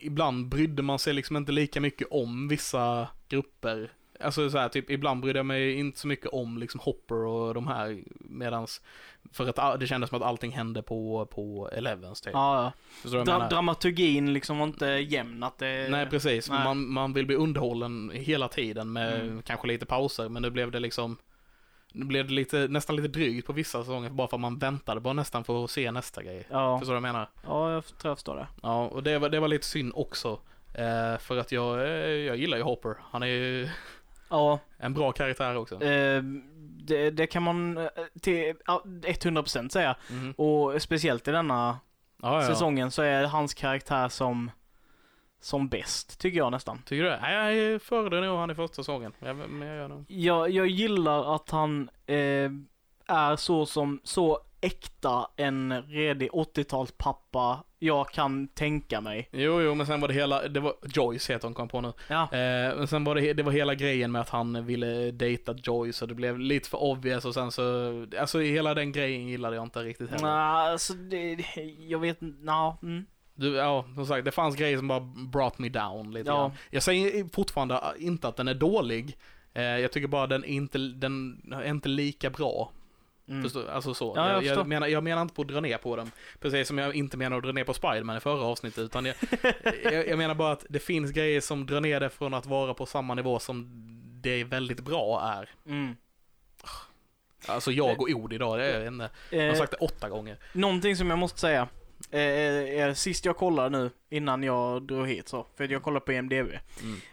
ibland 0.00 0.48
brydde 0.48 0.82
man 0.82 0.98
sig 0.98 1.12
liksom 1.12 1.36
inte 1.36 1.52
lika 1.52 1.80
mycket 1.80 2.08
om 2.10 2.48
vissa 2.48 3.08
grupper. 3.28 3.90
Alltså 4.20 4.50
så 4.50 4.58
här, 4.58 4.68
typ 4.68 4.90
ibland 4.90 5.20
brydde 5.20 5.38
jag 5.38 5.46
mig 5.46 5.72
inte 5.74 5.98
så 5.98 6.08
mycket 6.08 6.26
om 6.26 6.58
liksom 6.58 6.80
Hopper 6.80 7.14
och 7.14 7.54
de 7.54 7.66
här 7.66 8.02
medans 8.20 8.82
för 9.32 9.48
att 9.48 9.80
det 9.80 9.86
kändes 9.86 10.10
som 10.10 10.16
att 10.22 10.28
allting 10.28 10.52
hände 10.52 10.82
på, 10.82 11.26
på 11.30 11.70
Elevens 11.72 12.20
typ. 12.20 12.32
Ja, 12.32 12.72
ja. 13.04 13.10
Dra- 13.10 13.48
dramaturgin 13.48 14.32
liksom 14.32 14.58
var 14.58 14.66
inte 14.66 14.86
jämn. 14.86 15.42
Att 15.42 15.58
det... 15.58 15.88
Nej 15.90 16.06
precis, 16.06 16.50
Nej. 16.50 16.64
Man, 16.64 16.92
man 16.92 17.12
vill 17.12 17.26
bli 17.26 17.36
underhållen 17.36 18.10
hela 18.14 18.48
tiden 18.48 18.92
med 18.92 19.20
Mm. 19.20 19.42
kanske 19.42 19.66
lite 19.68 19.86
pauser 19.86 20.28
men 20.28 20.42
nu 20.42 20.50
blev 20.50 20.70
det 20.70 20.80
liksom 20.80 21.16
Nu 21.98 22.04
blev 22.04 22.26
det 22.26 22.32
lite, 22.32 22.66
nästan 22.70 22.96
lite 22.96 23.08
drygt 23.08 23.46
på 23.46 23.52
vissa 23.52 23.78
säsonger 23.80 24.10
bara 24.10 24.28
för 24.28 24.36
att 24.36 24.40
man 24.40 24.58
väntade 24.58 25.00
bara 25.00 25.14
nästan 25.14 25.44
för 25.44 25.64
att 25.64 25.70
se 25.70 25.90
nästa 25.90 26.22
grej. 26.22 26.46
Ja, 26.50 26.78
Förstår 26.78 26.94
du 26.94 27.00
vad 27.00 27.08
jag 27.08 27.12
menar? 27.14 27.28
ja 27.46 27.72
jag 27.72 27.84
tror 27.86 28.10
jag 28.10 28.16
förstår 28.16 28.36
det. 28.36 28.46
Ja, 28.62 28.84
och 28.86 29.02
det 29.02 29.18
var, 29.18 29.28
det 29.28 29.40
var 29.40 29.48
lite 29.48 29.66
synd 29.66 29.92
också. 29.94 30.38
Eh, 30.74 31.18
för 31.18 31.36
att 31.38 31.52
jag, 31.52 31.80
eh, 31.80 31.86
jag 32.10 32.36
gillar 32.36 32.56
ju 32.56 32.62
Hopper. 32.62 32.96
Han 33.10 33.22
är 33.22 33.26
ju 33.26 33.68
Ja, 34.30 34.58
en 34.78 34.94
bra 34.94 35.12
karaktär 35.12 35.56
också. 35.56 35.82
eh, 35.84 36.22
det, 36.86 37.10
det 37.10 37.26
kan 37.26 37.42
man 37.42 37.78
eh, 37.78 37.86
till 38.22 38.54
ja, 38.66 38.82
100% 38.84 39.68
säga. 39.68 39.96
Mhm. 40.10 40.32
Och 40.32 40.82
speciellt 40.82 41.28
i 41.28 41.30
denna 41.30 41.78
Ja, 42.22 42.42
ja. 42.42 42.46
säsongen 42.46 42.90
så 42.90 43.02
är 43.02 43.24
hans 43.26 43.54
karaktär 43.54 44.08
som, 44.08 44.50
som 45.40 45.68
bäst, 45.68 46.20
tycker 46.20 46.38
jag 46.38 46.52
nästan. 46.52 46.82
Tycker 46.86 47.02
du 47.02 47.08
det? 47.08 47.18
Nej, 47.22 47.56
jag 47.56 47.82
föredrar 47.82 48.20
nog 48.20 48.38
han 48.38 48.50
i 48.50 48.54
första 48.54 48.74
säsongen. 48.74 49.12
Men 49.20 49.60
jag 49.60 49.76
gör 49.76 49.88
nog. 49.88 50.04
Jag, 50.08 50.50
jag 50.50 50.66
gillar 50.66 51.34
att 51.34 51.50
han 51.50 51.90
eh, 52.06 52.50
är 53.06 53.36
så 53.36 53.66
som, 53.66 54.00
så 54.04 54.40
äkta 54.60 55.28
en 55.36 55.82
redig 55.82 56.30
80-talspappa 56.30 57.58
jag 57.78 58.10
kan 58.10 58.48
tänka 58.48 59.00
mig. 59.00 59.28
Jo, 59.32 59.60
jo, 59.60 59.74
men 59.74 59.86
sen 59.86 60.00
var 60.00 60.08
det 60.08 60.14
hela, 60.14 60.48
det 60.48 60.60
var, 60.60 60.74
Joyce 60.94 61.32
heter 61.32 61.48
hon, 61.48 61.54
kom 61.54 61.68
på 61.68 61.80
nu. 61.80 61.92
Ja, 62.08 62.22
Eh, 62.22 62.76
men 62.76 62.86
sen 62.86 63.04
var 63.04 63.14
det, 63.14 63.32
det 63.32 63.42
var 63.42 63.52
hela 63.52 63.74
grejen 63.74 64.12
med 64.12 64.20
att 64.20 64.28
han 64.28 64.66
ville 64.66 65.10
dejta 65.10 65.54
Joyce 65.62 66.04
och 66.04 66.08
det 66.08 66.14
blev 66.14 66.38
lite 66.38 66.68
för 66.68 66.82
obvious 66.82 67.24
och 67.24 67.34
sen 67.34 67.52
så, 67.52 68.06
alltså 68.20 68.40
hela 68.40 68.74
den 68.74 68.92
grejen 68.92 69.28
gillade 69.28 69.56
jag 69.56 69.62
inte 69.62 69.82
riktigt 69.82 70.10
heller. 70.10 70.24
nej, 70.24 70.72
alltså 70.72 70.92
det, 70.94 71.44
jag 71.78 71.98
vet 71.98 72.22
inte, 72.22 72.44
nja, 72.44 72.78
mm. 72.82 73.06
Du, 73.36 73.54
ja, 73.54 73.84
som 73.94 74.06
sagt, 74.06 74.24
det 74.24 74.32
fanns 74.32 74.56
grejer 74.56 74.76
som 74.76 74.88
bara 74.88 75.00
brought 75.16 75.58
me 75.58 75.68
down 75.68 76.12
lite 76.12 76.30
Ja. 76.30 76.36
grann. 76.36 76.52
Jag 76.70 76.82
säger 76.82 77.28
fortfarande 77.32 77.80
inte 77.98 78.28
att 78.28 78.36
den 78.36 78.48
är 78.48 78.54
dålig. 78.54 79.16
Eh, 79.54 79.62
jag 79.62 79.92
tycker 79.92 80.08
bara 80.08 80.26
den 80.26 80.44
är 80.44 80.48
inte, 80.48 80.78
den 80.78 81.42
är 81.52 81.70
inte 81.70 81.88
lika 81.88 82.30
bra. 82.30 82.72
Mm. 83.28 83.42
Förstår, 83.42 83.68
alltså 83.68 83.94
så. 83.94 84.12
Ja, 84.16 84.32
jag 84.32 84.44
jag, 84.44 84.58
jag, 84.58 84.66
menar, 84.66 84.86
jag 84.86 85.04
menar 85.04 85.22
inte 85.22 85.34
på 85.34 85.42
att 85.42 85.48
dra 85.48 85.60
ner 85.60 85.78
på 85.78 85.96
dem, 85.96 86.10
precis 86.40 86.68
som 86.68 86.78
jag 86.78 86.94
inte 86.94 87.16
menar 87.16 87.36
att 87.36 87.42
dra 87.42 87.52
ner 87.52 87.64
på 87.64 87.74
Spiderman 87.74 88.16
i 88.16 88.20
förra 88.20 88.44
avsnittet, 88.44 88.78
utan 88.78 89.04
jag, 89.84 90.08
jag, 90.08 90.18
menar 90.18 90.34
bara 90.34 90.52
att 90.52 90.66
det 90.68 90.78
finns 90.78 91.10
grejer 91.10 91.40
som 91.40 91.66
drar 91.66 91.80
ner 91.80 92.00
det 92.00 92.10
från 92.10 92.34
att 92.34 92.46
vara 92.46 92.74
på 92.74 92.86
samma 92.86 93.14
nivå 93.14 93.38
som 93.38 93.70
det 94.20 94.44
väldigt 94.44 94.80
bra 94.80 95.22
är. 95.38 95.50
Mm. 95.66 95.96
Alltså 97.48 97.72
jag 97.72 98.00
och 98.00 98.08
ord 98.08 98.32
idag, 98.32 98.58
det 98.58 98.64
är, 98.64 98.88
inte, 98.88 99.10
jag 99.30 99.42
har 99.42 99.48
Eh, 99.48 99.54
sagt 99.54 99.70
det 99.70 99.76
åtta 99.76 100.08
gånger. 100.08 100.38
Någonting 100.52 100.96
som 100.96 101.10
jag 101.10 101.18
måste 101.18 101.40
säga. 101.40 101.68
Eh, 102.10 102.20
är 102.80 102.94
sist 102.94 103.24
jag 103.24 103.36
kollade 103.36 103.78
nu, 103.78 103.90
innan 104.08 104.42
jag 104.42 104.82
drog 104.82 105.08
hit 105.08 105.28
så. 105.28 105.46
För 105.56 105.68
jag 105.72 105.82
kollade 105.82 106.06
på 106.06 106.12
IMDB. 106.12 106.48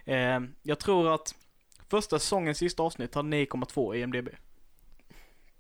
Mm. 0.06 0.46
Eh, 0.46 0.50
jag 0.64 0.80
tror 0.80 1.14
att 1.14 1.36
första 1.90 2.20
säsongens 2.20 2.58
sista 2.58 2.84
avsnitt 2.84 3.16
hade 3.16 3.30
9,2 3.30 3.96
i 3.96 4.00
IMDB. 4.02 4.30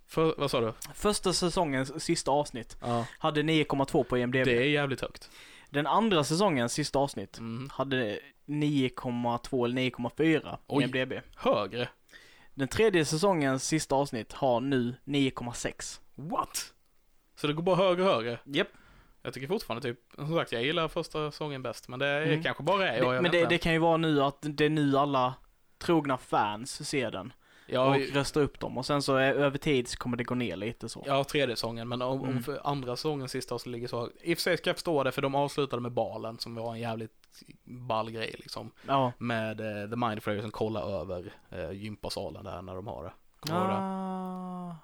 För, 0.07 0.35
vad 0.37 0.51
sa 0.51 0.61
du? 0.61 0.73
Första 0.93 1.33
säsongens 1.33 2.03
sista 2.03 2.31
avsnitt 2.31 2.77
Ja, 2.81 3.05
hade 3.19 3.41
9,2 3.41 4.03
på 4.03 4.17
IMDB. 4.17 4.45
det 4.45 4.57
är 4.57 4.63
jävligt 4.69 5.01
högt. 5.01 5.29
Den 5.69 5.87
andra 5.87 6.23
säsongens 6.23 6.73
sista 6.73 6.99
avsnitt 6.99 7.37
Mm. 7.37 7.69
hade 7.73 8.19
9,2 8.45 9.65
eller 9.65 9.75
9,4 9.75 10.57
på 10.67 10.75
Oj. 10.75 10.83
IMDB. 10.83 11.13
Högre? 11.35 11.89
Den 12.53 12.67
tredje 12.67 13.05
säsongens 13.05 13.63
sista 13.67 13.95
avsnitt 13.95 14.33
har 14.33 14.61
nu 14.61 14.95
9,6. 15.05 16.01
What? 16.15 16.73
Så 17.35 17.47
det 17.47 17.53
går 17.53 17.63
bara 17.63 17.75
högre 17.75 18.03
och 18.03 18.09
högre? 18.15 18.39
Japp. 18.45 18.67
Jag 19.25 19.33
tycker 19.33 19.47
fortfarande 19.47 19.87
typ, 19.87 19.99
som 20.15 20.35
sagt 20.35 20.51
jag 20.51 20.63
gillar 20.63 20.87
första 20.87 21.31
säsongen 21.31 21.63
bäst, 21.63 21.87
men 21.87 21.99
det 21.99 22.07
är 22.07 22.21
Mm. 22.21 22.43
kanske 22.43 22.63
bara 22.63 22.89
är 22.89 22.97
jag, 22.97 23.15
jag 23.15 23.23
Men 23.23 23.31
vet 23.31 23.41
det, 23.41 23.45
det 23.45 23.57
kan 23.57 23.73
ju 23.73 23.79
vara 23.79 23.97
nu 23.97 24.21
att 24.23 24.37
det 24.41 24.65
är 24.65 24.69
nu 24.69 24.97
alla 24.97 25.33
trogna 25.77 26.17
fans 26.17 26.89
ser 26.89 27.11
den. 27.11 27.33
Ja, 27.67 27.95
och 27.95 28.01
röstar 28.13 28.41
upp 28.41 28.59
dem. 28.59 28.77
Och 28.77 28.85
sen 28.85 29.01
så 29.01 29.15
är, 29.15 29.33
över 29.33 29.57
tid 29.57 29.87
så 29.87 29.97
kommer 29.97 30.17
det 30.17 30.23
gå 30.23 30.35
ner 30.35 30.55
lite 30.55 30.89
så. 30.89 31.03
Ja, 31.07 31.23
tredje 31.23 31.55
säsongen, 31.55 31.87
men 31.87 32.01
om, 32.01 32.23
Mm. 32.23 32.43
om 32.47 32.57
andra 32.63 32.95
säsongen 32.95 33.29
sista 33.29 33.59
så 33.59 33.69
ligger 33.69 33.87
så. 33.87 34.09
I 34.21 34.33
och 34.33 34.37
för 34.37 34.41
sig 34.41 34.57
ska 34.57 34.69
jag 34.69 34.75
förstå 34.77 35.03
det, 35.03 35.11
för 35.11 35.21
de 35.21 35.35
avslutade 35.35 35.81
med 35.81 35.91
balen 35.91 36.37
som 36.39 36.55
var 36.55 36.73
en 36.73 36.79
jävligt 36.79 37.11
ball 37.63 38.11
grej 38.11 38.35
liksom. 38.37 38.71
Ja. 38.87 39.11
Med 39.17 39.59
eh, 39.83 39.89
The 39.89 39.95
Mind 39.95 40.23
Flayer 40.23 40.41
som 40.41 40.51
kollar 40.51 41.01
över 41.01 41.33
eh, 41.49 41.71
gympasalen 41.71 42.43
där 42.43 42.61
när 42.61 42.75
de 42.75 42.87
har 42.87 43.03
det. 43.03 43.11
Kommer 43.39 43.59
ihåg 43.59 43.69
det? 43.69 44.75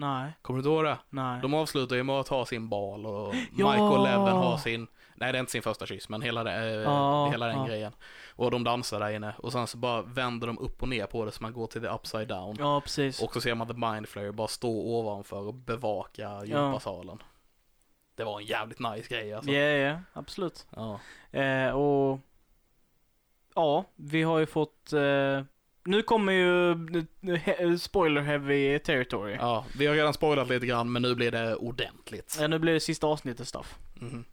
Nej, 0.00 0.32
Kommer 0.42 0.58
du 0.58 0.60
inte 0.60 0.68
ihåg 0.68 0.84
det? 0.84 0.98
nej. 1.10 1.40
De 1.42 1.54
avslutar 1.54 1.96
ju 1.96 2.02
med 2.02 2.14
att 2.16 2.28
ha 2.28 2.46
sin 2.46 2.68
bal 2.68 3.06
och 3.06 3.34
Ja! 3.34 3.70
Mike 3.72 3.82
och 3.82 4.02
Leven 4.04 4.36
har 4.36 4.56
sin, 4.56 4.86
nej 5.14 5.32
det 5.32 5.38
är 5.38 5.40
inte 5.40 5.52
sin 5.52 5.62
första 5.62 5.86
kyss, 5.86 6.08
men 6.08 6.22
hela, 6.22 6.44
det, 6.44 6.52
eh, 6.52 6.64
Ja, 6.66 7.26
hela 7.30 7.46
den 7.46 7.56
ja. 7.58 7.66
grejen. 7.66 7.92
Och 8.36 8.50
de 8.50 8.64
dansar 8.64 9.00
där 9.00 9.10
inne 9.10 9.34
och 9.38 9.52
sen 9.52 9.66
så 9.66 9.76
bara 9.78 10.02
vänder 10.02 10.46
de 10.46 10.58
upp 10.58 10.82
och 10.82 10.88
ner 10.88 11.06
på 11.06 11.24
det 11.24 11.32
så 11.32 11.42
man 11.42 11.52
går 11.52 11.66
till 11.66 11.80
the 11.80 11.88
upside 11.88 12.28
down. 12.28 12.56
Ja, 12.58 12.80
precis. 12.80 13.22
Och 13.22 13.32
så 13.32 13.40
ser 13.40 13.54
man 13.54 13.66
The 13.66 13.74
Mind 13.74 14.08
Flayer 14.08 14.32
bara 14.32 14.48
stå 14.48 14.70
ovanför 14.70 15.40
och 15.40 15.54
bevaka 15.54 16.44
gympasalen. 16.44 17.22
Det 18.14 18.24
var 18.24 18.40
en 18.40 18.46
jävligt 18.46 18.78
nice 18.78 19.08
grej 19.14 19.34
alltså. 19.34 19.50
Ja, 19.50 19.60
ja, 19.60 19.98
absolut. 20.12 20.66
Ja. 20.76 21.00
Eh, 21.40 21.70
och 21.70 22.18
ja, 23.54 23.84
vi 23.96 24.22
har 24.22 24.38
ju 24.38 24.46
fått 24.46 24.92
eh, 24.92 25.42
nu 25.84 26.02
kommer 26.02 26.32
ju 26.32 26.70
eh, 26.70 27.04
he- 27.22 27.78
spoiler 27.78 28.20
heavy 28.20 28.78
territory. 28.78 29.32
Ja. 29.32 29.38
ja, 29.40 29.64
vi 29.78 29.86
har 29.86 29.94
redan 29.94 30.12
spoilat 30.14 30.48
lite 30.48 30.66
grann 30.66 30.92
men 30.92 31.02
nu 31.02 31.14
blir 31.14 31.30
det 31.30 31.54
ordentligt. 31.56 32.38
nu 32.48 32.58
blir 32.58 32.72
det 32.72 32.80
sista 32.80 33.06
avsnittet 33.06 33.48
stuff. 33.48 33.74
Mhm. 33.94 34.24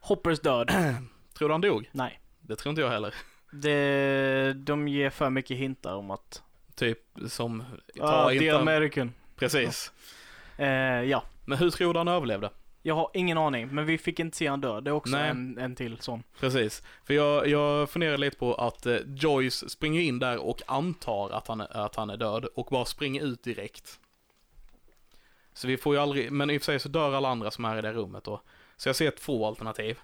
Hoppers 0.00 0.40
död. 0.40 0.68
Tror 1.34 1.48
du 1.48 1.54
han 1.54 1.60
dog? 1.60 1.90
Nej. 1.92 2.20
Det 2.40 2.56
tror 2.56 2.70
inte 2.70 2.82
jag 2.82 2.90
heller. 2.90 3.14
Det, 3.52 4.52
de 4.52 4.88
ger 4.88 5.10
för 5.10 5.30
mycket 5.30 5.56
hintar 5.56 5.94
om 5.94 6.10
att 6.10 6.42
Typ 6.74 6.98
som, 7.28 7.64
ta 7.96 8.04
ah, 8.06 8.28
the 8.28 8.34
inte... 8.36 8.58
American. 8.58 9.12
Precis. 9.36 9.92
Eh, 10.56 10.66
ja. 11.02 11.24
Men 11.44 11.58
hur 11.58 11.70
tror 11.70 11.92
du 11.94 12.00
han 12.00 12.08
överlevde? 12.08 12.50
Jag 12.86 12.94
har 12.94 13.10
ingen 13.14 13.38
aning, 13.38 13.74
men 13.74 13.86
vi 13.86 13.98
fick 13.98 14.20
inte 14.20 14.36
se 14.36 14.46
han 14.46 14.60
dö. 14.60 14.80
Det 14.80 14.90
är 14.90 14.94
också 14.94 15.16
Nej. 15.16 15.30
en, 15.30 15.58
en 15.58 15.74
till 15.74 15.98
sån. 16.00 16.22
Precis. 16.40 16.82
För 17.04 17.14
jag, 17.14 17.48
jag 17.48 17.90
funderar 17.90 18.18
lite 18.18 18.36
på 18.36 18.54
att 18.54 18.86
eh, 18.86 18.96
Joyce 19.06 19.68
springer 19.68 20.00
in 20.00 20.18
där 20.18 20.38
och 20.38 20.62
antar 20.66 21.30
att 21.30 21.48
han, 21.48 21.60
att 21.60 21.96
han 21.96 22.10
är 22.10 22.16
död 22.16 22.44
och 22.44 22.66
bara 22.70 22.84
springer 22.84 23.22
ut 23.24 23.42
direkt. 23.42 24.00
Så 25.52 25.66
vi 25.66 25.76
får 25.76 25.94
ju 25.94 26.00
aldrig, 26.00 26.32
men 26.32 26.50
i 26.50 26.58
och 26.58 26.62
för 26.62 26.64
sig 26.64 26.80
så 26.80 26.88
dör 26.88 27.12
alla 27.12 27.28
andra 27.28 27.50
som 27.50 27.64
är 27.64 27.78
i 27.78 27.82
det 27.82 27.92
rummet 27.92 28.24
då. 28.24 28.42
Så 28.76 28.88
jag 28.88 28.96
ser 28.96 29.10
två 29.10 29.46
alternativ. 29.46 29.98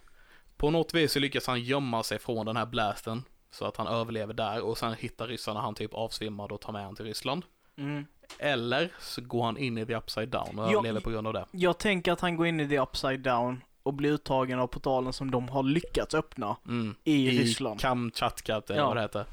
På 0.57 0.71
något 0.71 0.95
vis 0.95 1.13
så 1.13 1.19
lyckas 1.19 1.47
han 1.47 1.61
gömma 1.61 2.03
sig 2.03 2.19
från 2.19 2.47
den 2.47 2.57
här 2.57 2.67
blasten. 2.67 3.23
Så 3.51 3.65
att 3.65 3.77
han 3.77 3.87
överlever 3.87 4.35
där 4.35 4.63
och 4.63 4.79
sen 4.79 4.95
hittar 4.95 5.27
ryssarna 5.27 5.61
han 5.61 5.75
typ 5.75 5.95
avsvimmad 5.95 6.53
och 6.53 6.61
tar 6.61 6.73
med 6.73 6.83
honom 6.83 6.97
till 6.97 7.05
Ryssland. 7.05 7.45
Mm. 7.77 8.07
Eller 8.39 8.89
så 9.01 9.21
går 9.21 9.45
han 9.45 9.57
in 9.59 9.79
i 9.79 9.87
the 9.87 9.97
upside 9.97 10.29
down 10.29 10.59
och 10.59 10.67
Ja, 10.67 10.73
överlever 10.73 11.01
på 11.01 11.11
grund 11.11 11.27
av 11.27 11.33
det. 11.33 11.45
Jag 11.51 11.79
tänker 11.79 12.13
att 12.13 12.21
han 12.21 12.37
går 12.37 12.47
in 12.47 12.61
i 12.61 12.69
the 12.69 12.79
upside 12.79 13.21
down 13.21 13.63
och 13.83 13.95
blir 13.95 14.11
uttagen 14.11 14.59
av 14.59 14.67
portalen 14.67 15.13
som 15.13 15.31
de 15.31 15.49
har 15.49 15.63
lyckats 15.63 16.15
öppna 16.15 16.57
Mm. 16.69 16.95
i, 17.05 17.29
I 17.29 17.39
Ryssland. 17.41 17.81
Kamchatka 17.81 18.57
eller 18.69 18.77
Ja. 18.81 18.87
vad 18.87 18.97
det 18.97 19.01
heter. 19.03 19.25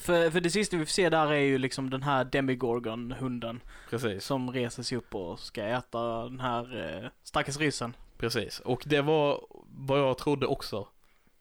För, 0.00 0.30
för 0.30 0.40
det 0.40 0.50
sista 0.50 0.76
vi 0.76 0.84
får 0.84 0.90
se 0.90 1.08
där 1.10 1.26
är 1.32 1.34
ju 1.40 1.58
liksom 1.58 1.90
den 1.90 2.02
här 2.02 2.24
Demigorgon, 2.24 3.14
hunden, 3.18 3.60
Precis. 3.90 4.24
som 4.24 4.50
reser 4.52 4.82
sig 4.82 4.98
upp 4.98 5.14
och 5.14 5.38
ska 5.40 5.62
äta 5.64 6.24
den 6.24 6.40
här 6.40 6.94
eh, 7.04 7.08
stackars 7.22 7.56
ryssen. 7.58 7.96
Precis, 8.18 8.60
och 8.60 8.82
det 8.86 9.00
var 9.02 9.40
vad 9.68 9.98
jag 10.00 10.18
trodde 10.18 10.46
också. 10.46 10.88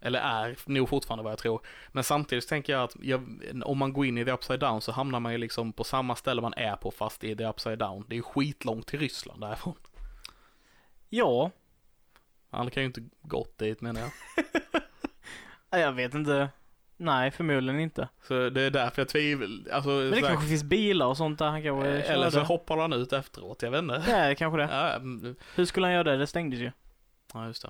Eller 0.05 0.19
är 0.19 0.57
nog 0.65 0.89
fortfarande 0.89 1.23
vad 1.23 1.31
jag 1.31 1.39
tror. 1.39 1.61
Men 1.91 2.03
samtidigt 2.03 2.47
tänker 2.47 2.73
jag 2.73 2.83
att 2.83 2.95
jag, 3.01 3.39
om 3.63 3.77
man 3.77 3.93
går 3.93 4.05
in 4.05 4.17
i 4.17 4.25
the 4.25 4.31
upside 4.31 4.59
down 4.59 4.81
så 4.81 4.91
hamnar 4.91 5.19
man 5.19 5.31
ju 5.31 5.37
liksom 5.37 5.73
på 5.73 5.83
samma 5.83 6.15
ställe 6.15 6.41
man 6.41 6.53
är 6.53 6.75
på 6.75 6.91
fast 6.91 7.23
i 7.23 7.35
the 7.35 7.45
upside 7.45 7.79
down. 7.79 8.05
Det 8.07 8.13
är 8.13 8.17
ju 8.17 8.23
skitlångt 8.23 8.87
till 8.87 8.99
Ryssland 8.99 9.41
därifrån. 9.41 9.75
Ja, 11.09 11.51
Han 12.49 12.69
kan 12.69 12.83
ju 12.83 12.87
inte 12.87 13.03
gått 13.21 13.57
dit 13.57 13.81
menar 13.81 14.01
jag. 14.01 14.11
jag 15.81 15.91
vet 15.91 16.13
inte. 16.13 16.49
Nej, 16.97 17.31
förmodligen 17.31 17.79
inte. 17.79 18.09
Så 18.27 18.49
det 18.49 18.61
är 18.61 18.71
därför 18.71 19.01
jag 19.01 19.09
tvivlar. 19.09 19.73
Alltså, 19.73 19.89
Men 19.89 20.11
det 20.11 20.21
kanske 20.21 20.47
finns 20.47 20.63
bilar 20.63 21.05
och 21.05 21.17
sånt 21.17 21.39
där 21.39 21.45
han 21.45 21.63
kanske 21.63 21.87
eller 21.89 22.29
så 22.29 22.39
hoppar 22.39 22.77
han 22.77 22.93
ut 22.93 23.13
efteråt, 23.13 23.61
jag 23.61 23.71
vet 23.71 23.81
inte. 23.81 24.03
Nej, 24.07 24.35
kanske 24.35 24.57
det. 24.57 24.69
Ja, 24.71 24.93
mm, 24.93 25.35
Hur 25.55 25.65
skulle 25.65 25.85
han 25.85 25.93
göra 25.93 26.03
det? 26.03 26.17
Det 26.17 26.27
stängdes 26.27 26.59
ju. 26.59 26.71
ja 27.33 27.47
just 27.47 27.61
det. 27.61 27.69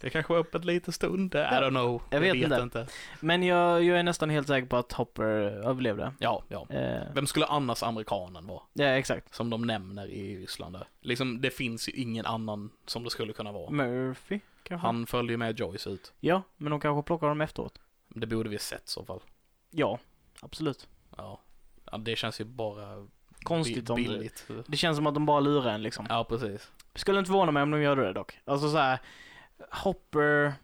Det 0.00 0.10
kanske 0.10 0.32
var 0.32 0.40
öppet 0.40 0.64
lite 0.64 0.92
stund, 0.92 1.34
I 1.34 1.38
don't 1.38 1.68
know. 1.68 2.02
Jag 2.10 2.20
vet 2.20 2.34
inte. 2.60 2.86
Men 3.20 3.42
jag, 3.42 3.84
jag 3.84 3.98
är 3.98 4.02
nästan 4.02 4.30
helt 4.30 4.46
säker 4.48 4.66
på 4.68 4.76
att 4.76 4.92
Hopper 4.92 5.24
överlevde. 5.24 6.12
Ja, 6.18 6.42
ja. 6.48 6.66
Eh, 6.70 7.02
Vem 7.14 7.26
skulle 7.26 7.46
annars 7.46 7.82
amerikanen 7.82 8.46
vara? 8.46 8.62
ja, 8.72 8.84
exakt. 8.86 9.34
Som 9.34 9.50
de 9.50 9.62
nämner 9.62 10.06
i 10.06 10.36
Ryssland 10.36 10.74
där. 10.74 10.86
Liksom, 11.00 11.40
det 11.40 11.50
finns 11.50 11.88
ju 11.88 11.92
ingen 11.92 12.26
annan 12.26 12.70
som 12.86 13.04
det 13.04 13.10
skulle 13.10 13.32
kunna 13.32 13.52
vara. 13.52 13.70
Murphy, 13.70 14.40
kanske? 14.62 14.86
Han 14.86 15.06
följde 15.06 15.32
ju 15.32 15.36
med 15.36 15.58
Joyce 15.60 15.90
ut. 15.90 16.12
Ja, 16.20 16.42
men 16.56 16.70
de 16.70 16.80
kanske 16.80 17.06
plockar 17.06 17.28
dem 17.28 17.40
efteråt. 17.40 17.80
Det 18.08 18.26
borde 18.26 18.48
vi 18.48 18.58
sett 18.58 18.86
i 18.86 18.90
så 18.90 19.04
fall. 19.04 19.20
Ja, 19.70 19.98
absolut. 20.40 20.88
Ja. 21.16 21.40
ja 21.92 21.98
det 21.98 22.16
känns 22.16 22.40
ju 22.40 22.44
bara 22.44 23.06
Konstigt 23.42 23.90
om 23.90 23.96
det. 24.02 24.08
billigt. 24.08 24.46
Det 24.66 24.76
känns 24.76 24.96
som 24.96 25.06
att 25.06 25.14
de 25.14 25.26
bara 25.26 25.40
lurar 25.40 25.72
en 25.72 25.82
liksom. 25.82 26.06
Ja, 26.08 26.24
precis. 26.24 26.70
Skulle 26.94 27.18
inte 27.18 27.28
förvåna 27.28 27.52
mig 27.52 27.62
om 27.62 27.70
de 27.70 27.82
gör 27.82 27.96
det 27.96 28.12
dock. 28.12 28.38
Alltså 28.44 28.70
så 28.70 28.78
här, 28.78 28.98
Hopper... 29.70 30.54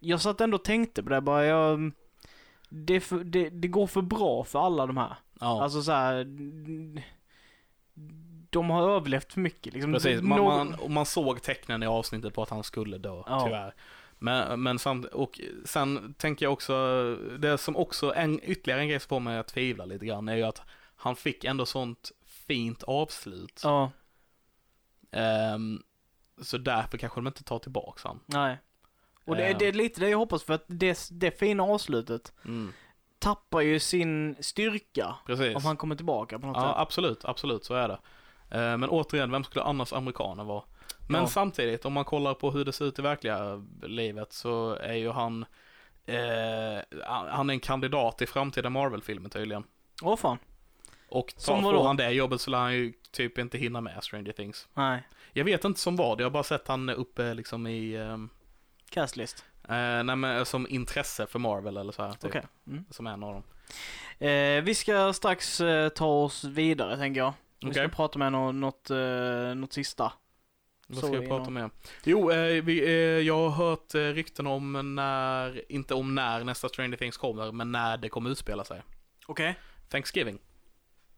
Jag 0.00 0.20
satt 0.20 0.40
ändå 0.40 0.54
och 0.56 0.64
tänkte 0.64 1.02
på 1.02 1.08
det 1.08 1.20
bara, 1.20 1.44
jag... 1.44 1.92
Det, 2.68 3.00
för, 3.00 3.24
det, 3.24 3.50
det 3.50 3.68
går 3.68 3.86
för 3.86 4.02
bra 4.02 4.44
för 4.44 4.58
alla 4.66 4.86
de 4.86 4.96
här. 4.96 5.16
Ja, 5.40 5.62
Alltså 5.62 5.82
så 5.82 5.92
här. 5.92 6.24
De 8.50 8.70
har 8.70 8.90
överlevt 8.90 9.32
för 9.32 9.40
mycket 9.40 9.72
liksom. 9.74 9.92
precis. 9.92 10.22
Man, 10.22 10.38
Någon- 10.38 10.56
man, 10.70 10.74
och 10.80 10.90
man 10.90 11.06
såg 11.06 11.42
tecknen 11.42 11.82
i 11.82 11.86
avsnittet 11.86 12.34
på 12.34 12.42
att 12.42 12.50
han 12.50 12.64
skulle 12.64 12.98
dö, 12.98 13.22
Ja. 13.26 13.42
tyvärr. 13.44 13.74
Men, 14.18 14.62
men 14.62 14.78
samt, 14.78 15.04
och 15.06 15.40
sen 15.64 16.14
tänker 16.18 16.46
jag 16.46 16.52
också, 16.52 16.74
det 17.38 17.58
som 17.58 17.76
också, 17.76 18.14
en, 18.14 18.40
ytterligare 18.42 18.80
en 18.80 18.88
grej 18.88 19.00
som 19.00 19.08
får 19.08 19.20
mig 19.20 19.38
att 19.38 19.46
tvivla 19.46 19.84
lite 19.84 20.06
grann 20.06 20.28
är 20.28 20.36
ju 20.36 20.42
att 20.42 20.62
han 20.96 21.16
fick 21.16 21.44
ändå 21.44 21.66
sånt 21.66 22.12
fint 22.24 22.82
avslut. 22.82 23.60
Ja, 23.64 23.90
Ehm, 25.10 25.82
så 26.42 26.58
därför 26.58 26.98
kanske 26.98 27.18
de 27.20 27.26
inte 27.26 27.44
tar 27.44 27.58
tillbaks 27.58 28.04
han. 28.04 28.20
nej. 28.26 28.58
Och 29.24 29.36
det, 29.36 29.46
Ehm. 29.46 29.58
det 29.58 29.66
är 29.68 29.72
lite 29.72 30.00
det 30.00 30.08
jag 30.08 30.18
hoppas 30.18 30.42
för 30.42 30.54
att 30.54 30.64
det, 30.66 31.08
det 31.12 31.30
fina 31.38 31.62
avslutet 31.62 32.32
Mm, 32.44 32.72
tappar 33.18 33.60
ju 33.60 33.78
sin 33.80 34.36
styrka 34.40 35.14
precis. 35.26 35.56
om 35.56 35.64
han 35.64 35.76
kommer 35.76 35.96
tillbaka 35.96 36.38
på 36.38 36.46
något 36.46 36.56
Ja, 36.56 36.62
sätt. 36.62 36.74
absolut, 36.76 37.24
absolut, 37.24 37.64
så 37.64 37.74
är 37.74 37.88
det. 37.88 37.98
Eh, 38.50 38.76
Men 38.78 38.84
återigen, 38.88 39.30
vem 39.30 39.44
skulle 39.44 39.64
annars 39.64 39.92
amerikaner 39.92 40.44
vara? 40.44 40.62
Men 41.08 41.20
Ja. 41.20 41.26
samtidigt, 41.26 41.84
om 41.84 41.92
man 41.92 42.04
kollar 42.04 42.34
på 42.34 42.50
hur 42.50 42.64
det 42.64 42.72
ser 42.72 42.84
ut 42.84 42.98
i 42.98 43.02
verkliga 43.02 43.62
livet 43.82 44.32
så 44.32 44.72
är 44.74 44.94
ju 44.94 45.10
han, 45.10 45.46
eh, 46.06 46.80
han 47.28 47.50
är 47.50 47.54
en 47.54 47.60
kandidat 47.60 48.22
i 48.22 48.26
framtida 48.26 48.70
Marvel-filmer 48.70 49.28
tydligen. 49.28 49.64
Åh 50.02 50.16
fan. 50.16 50.38
Och 51.08 51.34
tar, 51.46 51.62
får 51.62 51.84
han 51.86 51.96
det 51.96 52.10
jobbet 52.10 52.40
så 52.40 52.50
lär 52.50 52.58
han 52.58 52.74
ju 52.74 52.92
typ 53.10 53.38
inte 53.38 53.58
hinna 53.58 53.80
med 53.80 54.04
Stranger 54.04 54.32
Things. 54.32 54.68
Nej. 54.74 55.02
Jag 55.36 55.44
vet 55.44 55.64
inte 55.64 55.80
som 55.80 55.96
vad, 55.96 56.20
jag 56.20 56.24
har 56.24 56.30
bara 56.30 56.42
sett 56.42 56.68
han 56.68 56.88
uppe 56.90 57.34
liksom 57.34 57.66
i, 57.66 57.96
ehm, 57.96 58.28
Castlist. 58.90 59.44
eh, 59.68 60.02
nej 60.04 60.16
men 60.16 60.46
som 60.46 60.66
intresse 60.68 61.26
för 61.26 61.38
Marvel 61.38 61.76
eller 61.76 61.92
så 61.92 62.02
här. 62.02 62.12
Typ, 62.12 62.24
Okej. 62.24 62.42
Mm. 62.66 62.84
Som 62.90 63.06
en 63.06 63.22
av 63.22 63.32
dem. 63.32 63.42
Eh, 64.28 64.62
vi 64.64 64.74
ska 64.74 65.12
strax 65.12 65.60
eh, 65.60 65.88
ta 65.88 66.06
oss 66.06 66.44
vidare 66.44 66.96
tänker 66.96 67.20
jag. 67.20 67.32
Vi 67.60 67.70
Okej. 67.70 67.74
ska 67.88 67.96
prata 67.96 68.18
med 68.18 68.32
något, 68.32 68.54
något, 68.54 68.90
eh, 68.90 69.54
något 69.54 69.72
sista. 69.72 70.12
Vad 70.88 70.98
ska 70.98 71.14
jag 71.14 71.28
prata 71.28 71.50
med? 71.50 71.70
Jo, 72.04 72.30
eh, 72.30 72.64
vi, 72.64 72.84
eh, 72.84 72.90
jag 73.26 73.48
har 73.48 73.50
hört 73.50 73.94
eh, 73.94 74.00
rykten 74.00 74.46
om 74.46 74.94
när, 74.94 75.72
inte 75.72 75.94
om 75.94 76.14
när 76.14 76.44
nästa 76.44 76.68
Stranger 76.68 76.96
Things 76.96 77.16
kommer, 77.16 77.52
men 77.52 77.72
när 77.72 77.96
det 77.96 78.08
kommer 78.08 78.30
utspela 78.30 78.64
sig. 78.64 78.82
Okej. 79.26 79.58
Thanksgiving. 79.88 80.38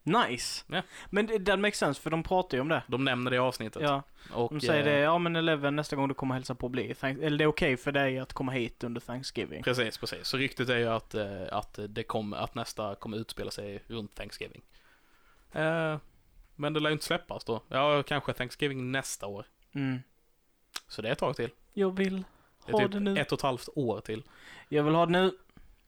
Nice. 0.09 0.65
Ja. 0.67 0.83
Men 1.11 1.27
det, 1.27 1.39
det 1.39 1.57
makes 1.57 1.79
sense 1.79 2.01
för 2.01 2.11
de 2.11 2.23
pratar 2.23 2.57
ju 2.59 2.61
om 2.61 2.69
det. 2.69 2.83
De 2.87 3.05
nämner 3.05 3.31
det 3.31 3.37
i 3.37 3.39
avsnittet. 3.39 3.83
Ja, 3.83 4.03
och, 4.33 4.51
de 4.51 4.61
säger 4.61 4.87
eh, 4.87 4.93
det, 4.93 4.99
ja 4.99 5.19
men 5.19 5.37
Eleven 5.37 5.77
nästa 5.77 5.97
gång 5.97 6.09
du 6.09 6.15
kommer 6.15 6.35
hälsa 6.35 6.55
på 6.55 6.69
blir 6.69 7.05
eller 7.05 7.39
det 7.39 7.45
är 7.45 7.49
okej 7.49 7.77
för 7.77 7.93
dig 7.93 8.19
att 8.19 8.33
komma 8.33 8.53
hit 8.53 8.85
under 8.85 9.01
Thanksgiving. 9.01 9.63
Precis, 9.63 9.99
precis. 9.99 10.29
Så 10.29 10.37
ryktet 10.37 10.69
är 10.69 10.79
ju 10.79 10.89
att, 10.89 11.15
eh, 11.15 11.43
att, 11.51 11.79
det 11.89 12.03
kommer, 12.03 12.37
att 12.37 12.55
nästa 12.55 12.95
kommer 12.95 13.17
utspela 13.17 13.51
sig 13.51 13.83
runt 13.87 14.15
Thanksgiving. 14.15 14.63
Eh, 15.53 15.97
men 16.57 16.73
det 16.73 16.81
lär 16.81 16.91
ju 16.91 16.93
inte 16.93 17.05
släppas 17.05 17.45
då. 17.45 17.63
Ja, 17.69 18.03
kanske 18.03 18.33
Thanksgiving 18.33 18.93
nästa 18.93 19.27
år. 19.27 19.47
Mm. 19.73 19.99
Så 20.89 21.03
det 21.03 21.09
är 21.09 21.13
ett 21.13 21.19
tag 21.19 21.37
till. 21.37 21.51
Jag 21.73 21.97
vill 21.97 22.25
Det 22.67 22.73
ha 22.73 22.83
är 22.83 22.89
det 22.89 22.95
typ 22.95 23.03
nu. 23.03 23.19
ett 23.19 23.33
och 23.33 23.39
ett 23.39 23.43
halvt 23.43 23.69
år 23.75 24.01
till. 24.01 24.23
Jag 24.69 24.83
vill 24.83 24.95
ha 24.95 25.07
det 25.07 25.13
nu. 25.13 25.33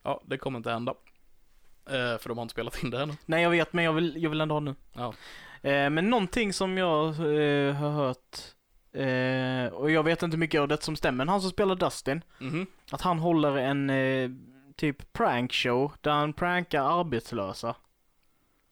Ja, 0.03 0.21
det 0.25 0.39
kommer 0.39 0.57
inte 0.57 0.71
hända. 0.71 0.95
Eh, 1.91 2.18
för 2.18 2.28
de 2.28 2.38
har 2.38 2.43
inte 2.43 2.53
spelat 2.53 2.82
in 2.82 2.91
det 2.91 3.03
ännu. 3.03 3.12
Nej 3.26 3.43
jag 3.43 3.51
vet 3.51 3.72
men 3.72 3.84
jag 3.84 3.93
vill, 3.93 4.22
jag 4.22 4.30
vill 4.30 4.41
ändå 4.41 4.55
ha 4.55 4.61
nu. 4.61 4.74
Ja. 4.93 5.14
Eh, 5.62 5.91
men 5.91 6.11
någonting 6.11 6.53
som 6.53 6.78
jag 6.78 7.07
eh, 7.09 7.74
har 7.74 7.91
hört, 7.91 8.36
eh, 8.93 9.74
och 9.74 9.91
jag 9.91 10.03
vet 10.03 10.22
inte 10.22 10.36
mycket 10.36 10.61
av 10.61 10.68
det 10.68 10.82
som 10.82 10.97
stämmer, 10.97 11.16
men 11.16 11.28
han 11.28 11.41
som 11.41 11.51
spelar 11.51 11.74
Dustin, 11.76 12.22
Mhm. 12.38 12.66
att 12.93 13.01
han 13.01 13.18
håller 13.18 13.57
en 13.57 13.91
eh, 13.91 14.30
typ 14.76 15.12
prankshow 15.12 15.93
där 16.01 16.11
han 16.11 16.32
prankar 16.32 17.01
arbetslösa. 17.01 17.74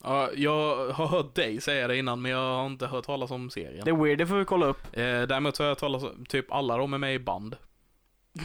Ja, 0.05 0.31
jag 0.35 0.93
har 0.93 1.07
hört 1.07 1.35
dig 1.35 1.61
säga 1.61 1.89
det 1.89 1.97
innan, 1.97 2.23
men 2.23 2.31
jag 2.31 2.55
har 2.57 2.67
inte 2.67 2.87
hört 2.87 3.05
talas 3.05 3.31
om 3.31 3.51
serien. 3.51 3.85
Det 3.85 3.91
är 3.91 3.97
weird, 4.05 4.19
det 4.19 4.27
får 4.27 4.37
vi 4.37 4.45
kolla 4.45 4.67
upp. 4.67 4.87
Eh, 4.93 5.03
däremot 5.03 5.59
har 5.59 5.65
jag 5.65 5.71
hört 5.71 5.79
talas 5.79 6.03
om, 6.03 6.27
typ 6.29 6.53
alla 6.53 6.77
de 6.77 6.95
är 6.95 6.99
med 6.99 7.15
i 7.15 7.19
band. 7.19 7.57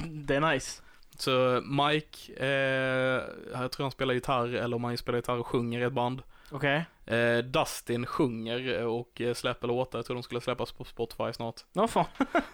Det 0.08 0.36
är 0.36 0.54
nice. 0.54 0.82
Så 1.18 1.62
Mike, 1.66 2.34
eh, 2.46 3.22
jag 3.62 3.72
tror 3.72 3.84
han 3.84 3.92
spelar 3.92 4.14
gitarr, 4.14 4.54
eller 4.56 4.76
om 4.76 4.84
han 4.84 4.98
spelar 4.98 5.18
gitarr 5.18 5.38
och 5.38 5.48
sjunger 5.48 5.80
i 5.80 5.84
ett 5.84 5.94
band. 5.94 6.22
Okej. 6.52 6.86
Eh, 7.06 7.38
Dustin 7.38 8.06
sjunger 8.06 8.86
och 8.86 9.22
eh, 9.22 9.34
släpper 9.34 9.68
låtar, 9.68 10.00
jag 10.00 10.06
tror 10.06 10.16
de 10.16 10.24
skulle 10.24 10.42
släppas 10.42 10.72
på 10.72 10.84
Spotify 10.84 11.34
snart. 11.34 11.62
Vad 11.74 11.90
fan. 11.90 12.06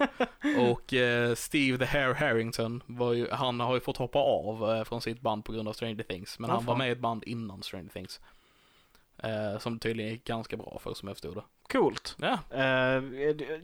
Och 0.69 0.93
eh, 0.93 1.35
Steve 1.35 1.77
the 1.77 1.85
Hair 1.85 2.13
Harrington, 2.13 2.83
var 2.85 3.13
ju, 3.13 3.29
han 3.31 3.59
har 3.59 3.73
ju 3.73 3.79
fått 3.79 3.97
hoppa 3.97 4.19
av 4.19 4.71
eh, 4.71 4.83
från 4.83 5.01
sitt 5.01 5.21
band 5.21 5.45
på 5.45 5.51
grund 5.51 5.67
av 5.67 5.73
Stranger 5.73 6.03
Things. 6.03 6.39
Men 6.39 6.49
Åh, 6.49 6.55
han 6.55 6.65
var 6.65 6.73
fan. 6.73 6.77
med 6.77 6.89
i 6.89 6.91
ett 6.91 6.99
band 6.99 7.23
innan 7.23 7.63
Stranger 7.63 7.89
Things. 7.89 8.19
Eh, 9.17 9.59
som 9.59 9.79
tydligen 9.79 10.11
gick 10.11 10.23
ganska 10.25 10.57
bra 10.57 10.79
för 10.83 10.93
som 10.93 11.07
jag 11.07 11.17
förstod 11.17 11.35
det. 11.35 11.43
Coolt. 11.71 12.15
Ja, 12.19 12.39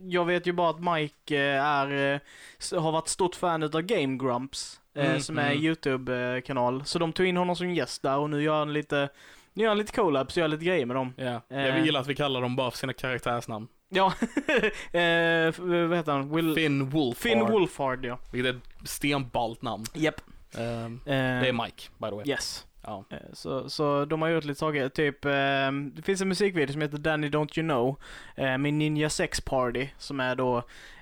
jag 0.00 0.24
vet 0.24 0.46
ju 0.46 0.52
bara 0.52 0.70
att 0.70 0.80
Mike 0.80 1.38
är, 1.40 2.20
har 2.80 2.92
varit 2.92 3.08
stort 3.08 3.34
fan 3.34 3.62
av 3.62 3.82
Game 3.82 4.16
Grumps, 4.16 4.80
Mm, 4.96 5.20
som 5.20 5.38
är 5.38 5.42
en 5.42 5.52
mm. 5.52 5.64
YouTube-kanal. 5.64 6.84
Så 6.84 6.98
de 6.98 7.12
tog 7.12 7.26
in 7.26 7.36
honom 7.36 7.56
som 7.56 7.70
gäst 7.74 8.02
där 8.02 8.18
och 8.18 8.30
nu 8.30 8.42
gör 8.42 8.58
han 8.58 8.72
lite, 8.72 9.08
nu 9.52 9.62
gör 9.62 9.70
han 9.70 9.78
lite 9.78 9.92
collabs, 9.92 10.36
gör 10.36 10.48
lite 10.48 10.64
grejer 10.64 10.86
med 10.86 10.96
dem. 10.96 11.14
Eh. 11.16 11.38
Jag 11.48 11.84
gillar 11.84 12.00
att 12.00 12.06
vi 12.06 12.14
kallar 12.14 12.40
dem 12.42 12.56
bara 12.56 12.70
för 12.70 12.78
sina 12.78 12.92
karaktärsnamn. 12.92 13.68
Ja, 13.88 14.12
eh, 14.92 15.46
f- 15.48 15.58
vad 15.58 15.96
heter 15.96 16.12
han? 16.12 16.34
Will, 16.36 16.54
Finn 16.54 16.90
Wolfhard. 16.90 17.22
Finn 17.22 17.46
Wolfhard 17.46 18.04
ja. 18.04 18.18
Vilket 18.32 18.54
är 18.54 18.58
ett 18.58 18.88
stenballt 18.88 19.62
namn. 19.62 19.84
Japp. 19.94 20.20
Ehm, 20.58 21.00
Eh, 21.06 21.12
det 21.12 21.48
är 21.48 21.52
Mike, 21.64 21.82
by 21.98 22.08
the 22.08 22.14
way. 22.14 22.24
Yes. 22.28 22.66
Ja. 22.82 23.04
Eh, 23.10 23.16
Så, 23.32 23.70
så 23.70 24.04
de 24.04 24.22
har 24.22 24.28
gjort 24.28 24.44
lite 24.44 24.58
saker, 24.58 24.88
typ, 24.88 25.24
eh, 25.24 25.30
det 25.94 26.02
finns 26.02 26.20
en 26.20 26.28
musikvideo 26.28 26.72
som 26.72 26.82
heter 26.82 26.98
Danny 26.98 27.28
Don't 27.28 27.58
You 27.58 27.68
Know, 27.68 27.96
eh, 28.36 28.58
med 28.58 28.74
Ninja 28.74 29.10
Sex 29.10 29.40
Party, 29.40 29.88
som 29.98 30.20
är 30.20 30.34
då 30.34 30.56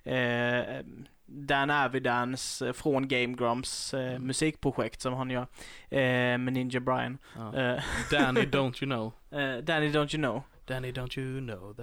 eh, 0.05 0.80
Dan 1.27 1.70
Avidans 1.70 2.62
eh, 2.62 2.72
från 2.72 3.09
Game 3.09 3.35
Grumps 3.35 3.95
eh, 3.95 4.11
Mm. 4.11 4.22
musikprojekt 4.27 5.01
som 5.01 5.14
han 5.14 5.31
gör 5.31 5.47
eh, 5.91 6.39
med 6.39 6.53
Ninja 6.53 6.81
Brian. 6.81 7.18
Ja. 7.37 7.55
Eh, 7.57 7.83
Danny 8.11 8.41
Don't 8.41 8.85
You 8.85 8.93
Know. 8.93 9.12
eh, 9.41 9.57
Danny 9.64 9.89
Don't 9.91 10.16
You 10.16 10.22
Know. 10.22 10.43
Danny 10.66 10.93
Don't 10.93 11.18
You 11.18 11.41
Know. 11.41 11.75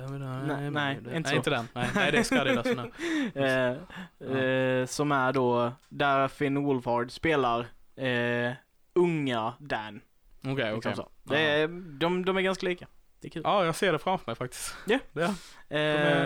Nej, 0.47 0.71
nej, 0.71 0.97
inte 0.97 1.09
nej, 1.11 1.23
så. 1.25 1.35
inte 1.35 1.49
den. 1.49 1.67
Nej, 1.73 1.89
nej 1.95 2.11
det 2.11 2.17
är 2.31 2.75
nu. 2.75 2.91
Eh, 3.41 3.77
Ja. 4.17 4.37
eh, 4.37 4.85
som 4.85 5.11
är 5.11 5.33
då, 5.33 5.71
där 5.89 6.27
Finn 6.27 6.63
Wolfhard 6.63 7.11
spelar 7.11 7.59
eh, 7.95 8.53
unga 8.93 9.53
Dan. 9.59 10.01
Okej, 10.39 10.51
okej. 10.53 10.75
Liksom 10.75 10.95
så. 10.95 11.09
Det 11.23 11.39
är, 11.39 11.67
de, 11.99 12.25
de 12.25 12.37
är 12.37 12.41
ganska 12.41 12.65
lika. 12.65 12.87
Det 13.21 13.27
är 13.27 13.29
kul. 13.29 13.41
Ja, 13.45 13.65
jag 13.65 13.75
ser 13.75 13.91
det 13.91 13.99
framför 13.99 14.25
mig 14.27 14.35
faktiskt. 14.35 14.75
Ja. 14.87 14.99
ja. 15.13 15.35
De 15.69 15.75
Eh, 15.75 15.79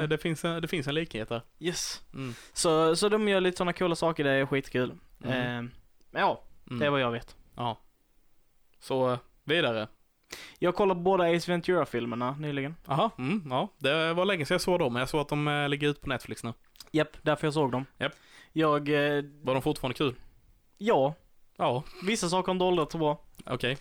är, 0.03 0.07
det, 0.07 0.17
finns 0.17 0.45
en, 0.45 0.61
det 0.61 0.67
finns 0.67 0.87
en 0.87 0.95
likhet 0.95 1.29
där. 1.29 1.41
yes. 1.59 2.01
Mm. 2.13 2.33
Så, 2.53 2.95
så 2.95 3.09
de 3.09 3.27
gör 3.27 3.41
lite 3.41 3.57
sådana 3.57 3.73
coola 3.73 3.95
saker, 3.95 4.23
det 4.23 4.31
är 4.31 4.45
skitkul. 4.45 4.93
Mm. 5.23 5.65
Eh, 5.65 5.71
ja, 6.19 6.41
Mm. 6.69 6.79
det 6.79 6.85
är 6.85 6.89
vad 6.89 7.01
jag 7.01 7.11
vet. 7.11 7.35
Ja. 7.55 7.77
Så, 8.79 9.11
eh, 9.11 9.19
vidare. 9.43 9.87
Jag 10.59 10.75
kollade 10.75 10.99
båda 11.01 11.23
Ace 11.35 11.51
Ventura-filmerna 11.51 12.31
nyligen. 12.39 12.75
Jaha, 12.87 13.09
mm, 13.17 13.43
ja. 13.49 13.69
Det 13.77 14.13
var 14.13 14.25
länge 14.25 14.45
sedan 14.45 14.55
jag 14.55 14.61
såg 14.61 14.79
dem, 14.79 14.93
men 14.93 14.99
jag 14.99 15.09
såg 15.09 15.21
att 15.21 15.29
de 15.29 15.47
eh, 15.47 15.69
ligger 15.69 15.87
ute 15.87 16.01
på 16.01 16.09
Netflix 16.09 16.43
nu. 16.43 16.53
Japp, 16.91 17.17
därför 17.21 17.47
jag 17.47 17.53
såg 17.53 17.71
dem. 17.71 17.85
Japp. 17.97 18.13
Jag, 18.53 18.89
eh, 18.89 19.23
Var 19.41 19.53
de 19.53 19.61
fortfarande 19.61 19.97
kul? 19.97 20.15
ja, 20.77 21.13
Ja, 21.57 21.83
vissa 22.03 22.29
saker 22.29 22.51
inte 22.51 22.63
åldrats 22.65 22.91
så 22.91 22.97
bra. 22.97 23.19
okej. 23.45 23.77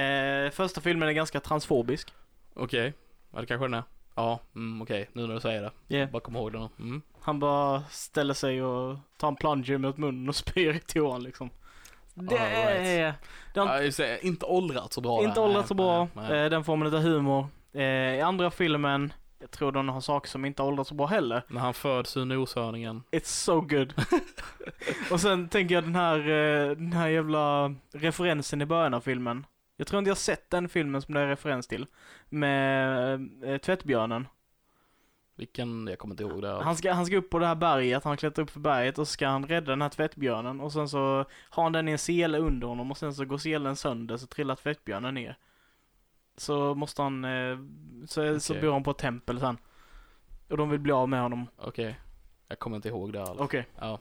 Eh, 0.00 0.50
första 0.50 0.80
filmen 0.80 1.08
är 1.08 1.12
ganska 1.12 1.40
transfobisk. 1.40 2.12
Okej. 2.56 2.92
Ja, 3.32 3.40
det 3.40 3.46
kanske 3.46 3.64
den 3.64 3.74
är. 3.74 3.82
Ja, 4.14 4.40
mm, 4.54 4.82
okej. 4.82 5.08
Nu 5.12 5.26
när 5.26 5.34
du 5.34 5.40
säger 5.40 5.62
det. 5.62 5.94
Yeah. 5.96 6.10
Bara 6.10 6.20
kom 6.20 6.36
ihåg 6.36 6.52
det 6.52 6.58
nu. 6.58 6.68
Mm. 6.78 7.02
Han 7.20 7.40
bara 7.40 7.82
ställer 7.90 8.34
sig 8.34 8.62
och 8.62 8.96
tar 9.18 9.28
en 9.28 9.36
plunger 9.36 9.78
mot 9.78 9.96
munnen 9.96 10.28
och 10.28 10.36
spyr 10.44 10.72
i 10.74 10.78
toan 10.78 11.22
liksom. 11.22 11.50
Det 12.14 12.36
är... 12.36 13.04
right. 13.04 13.14
Har 13.56 13.66
Ja, 13.66 13.82
just 13.82 13.98
det. 13.98 14.26
inte 14.26 14.46
åldrats 14.46 14.94
så 14.94 15.00
bra. 15.00 15.22
inte 15.24 15.40
där. 15.40 15.46
åldrats 15.46 15.68
så 15.68 15.74
bra, 15.74 16.08
nej, 16.14 16.28
nej. 16.30 16.44
eh, 16.44 16.50
den 16.50 16.64
formen 16.64 16.94
av 16.94 17.00
humor. 17.00 17.46
Eh, 17.72 17.82
I 18.16 18.20
andra 18.20 18.50
filmen, 18.50 19.12
jag 19.38 19.50
tror 19.50 19.72
den 19.72 19.88
har 19.88 20.00
saker 20.00 20.28
som 20.30 20.44
inte 20.44 20.62
åldrats 20.62 20.88
så 20.88 20.94
bra 20.94 21.06
heller. 21.06 21.42
När 21.48 21.60
han 21.60 21.74
föds 21.74 22.16
ur 22.16 22.24
noshörningen. 22.24 23.02
It's 23.12 23.24
so 23.44 23.60
good. 23.60 23.94
och 25.10 25.20
sen 25.20 25.48
tänker 25.48 25.74
jag 25.74 25.84
den 25.84 25.94
här, 25.96 26.18
eh, 26.18 26.68
den 26.76 26.92
här 26.92 27.08
jävla 27.08 27.74
referensen 27.92 28.62
i 28.62 28.66
början 28.66 28.94
av 28.94 29.00
filmen. 29.00 29.46
Jag 29.76 29.86
tror 29.86 29.98
inte 29.98 30.10
jag 30.10 30.18
sett 30.18 30.50
den 30.50 30.68
filmen 30.68 31.02
som 31.02 31.14
det 31.14 31.20
är 31.20 31.26
referens 31.26 31.66
till. 31.66 31.86
Med 32.28 33.12
eh, 33.44 33.58
tvättbjörnen. 33.58 34.28
Vilken, 35.34 35.86
jag 35.86 35.98
kommer 35.98 36.12
inte 36.12 36.22
ihåg 36.24 36.42
det. 36.42 36.62
Han 36.62 36.76
ska, 36.76 36.92
han 36.92 37.06
ska 37.06 37.16
upp 37.16 37.30
på 37.30 37.38
det 37.38 37.46
här 37.46 37.54
berget, 37.54 38.04
han 38.04 38.16
klättrar 38.16 38.42
upp 38.42 38.50
för 38.50 38.60
berget 38.60 38.98
och 38.98 39.08
så 39.08 39.12
ska 39.12 39.28
han 39.28 39.46
rädda 39.46 39.70
den 39.70 39.82
här 39.82 39.88
tvättbjörnen 39.88 40.60
och 40.60 40.72
sen 40.72 40.88
så 40.88 41.24
har 41.50 41.62
han 41.62 41.72
den 41.72 41.88
i 41.88 41.92
en 41.92 41.98
sele 41.98 42.38
under 42.38 42.66
honom 42.66 42.90
och 42.90 42.98
sen 42.98 43.14
så 43.14 43.24
går 43.24 43.38
selen 43.38 43.76
sönder 43.76 44.16
så 44.16 44.26
trillar 44.26 44.56
tvättbjörnen 44.56 45.14
ner. 45.14 45.38
Så 46.36 46.74
måste 46.74 47.02
han, 47.02 47.24
eh, 47.24 47.58
så, 48.06 48.40
så 48.40 48.52
Okej. 48.52 48.62
bor 48.62 48.72
han 48.72 48.82
på 48.82 48.90
ett 48.90 48.98
tempel 48.98 49.40
sen. 49.40 49.58
Och 50.48 50.56
de 50.56 50.70
vill 50.70 50.80
bli 50.80 50.92
av 50.92 51.08
med 51.08 51.22
honom. 51.22 51.46
Okej. 51.56 52.00
Jag 52.48 52.58
kommer 52.58 52.76
inte 52.76 52.88
ihåg 52.88 53.12
det 53.12 53.22
alls. 53.22 53.40
Okej. 53.40 53.66
Ja. 53.78 53.98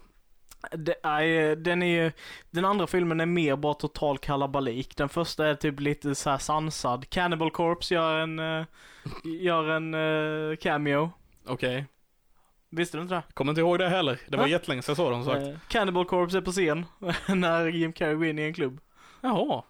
Det 0.72 0.96
är, 1.04 1.56
den 1.56 1.84
är 1.84 2.04
ju, 2.04 2.12
den 2.52 2.66
andra 2.66 2.88
filmen 2.88 3.20
är 3.20 3.26
mer 3.26 3.56
bara 3.56 3.74
total 3.74 4.18
kalabalik. 4.18 4.98
Den 4.98 5.10
första 5.10 5.48
är 5.48 5.56
typ 5.56 5.80
lite 5.80 6.16
så 6.16 6.30
här 6.30 6.38
sansad. 6.38 7.10
Cannibal 7.10 7.52
Corpse 7.52 7.94
gör 7.96 8.20
en, 8.20 8.40
eh, 8.40 8.66
gör 9.24 9.70
en 9.70 9.94
eh, 10.52 10.56
cameo. 10.58 11.12
Okej. 11.48 11.86
Visste 12.70 12.98
du 12.98 13.02
inte 13.02 13.16
det? 13.16 13.24
Kommer 13.34 13.52
inte 13.52 13.62
ihåg 13.62 13.80
det 13.80 13.90
heller. 13.90 14.20
Det 14.28 14.38
var 14.38 14.44
Va? 14.44 14.50
jättelänge 14.50 14.82
sedan 14.82 14.92
jag 14.92 14.98
såg 14.98 15.12
dem 15.12 15.26
sagt. 15.26 15.42
Eh, 15.48 15.56
Cannibal 15.68 16.06
Corpse 16.06 16.38
är 16.38 16.42
på 16.42 16.52
scen 16.52 16.86
när 17.40 17.66
Jim 17.68 17.94
Carrey 17.94 18.16
går 18.16 18.26
in 18.26 18.40
i 18.40 18.42
en 18.42 18.54
klubb. 18.54 18.80
Jaha, 19.22 19.64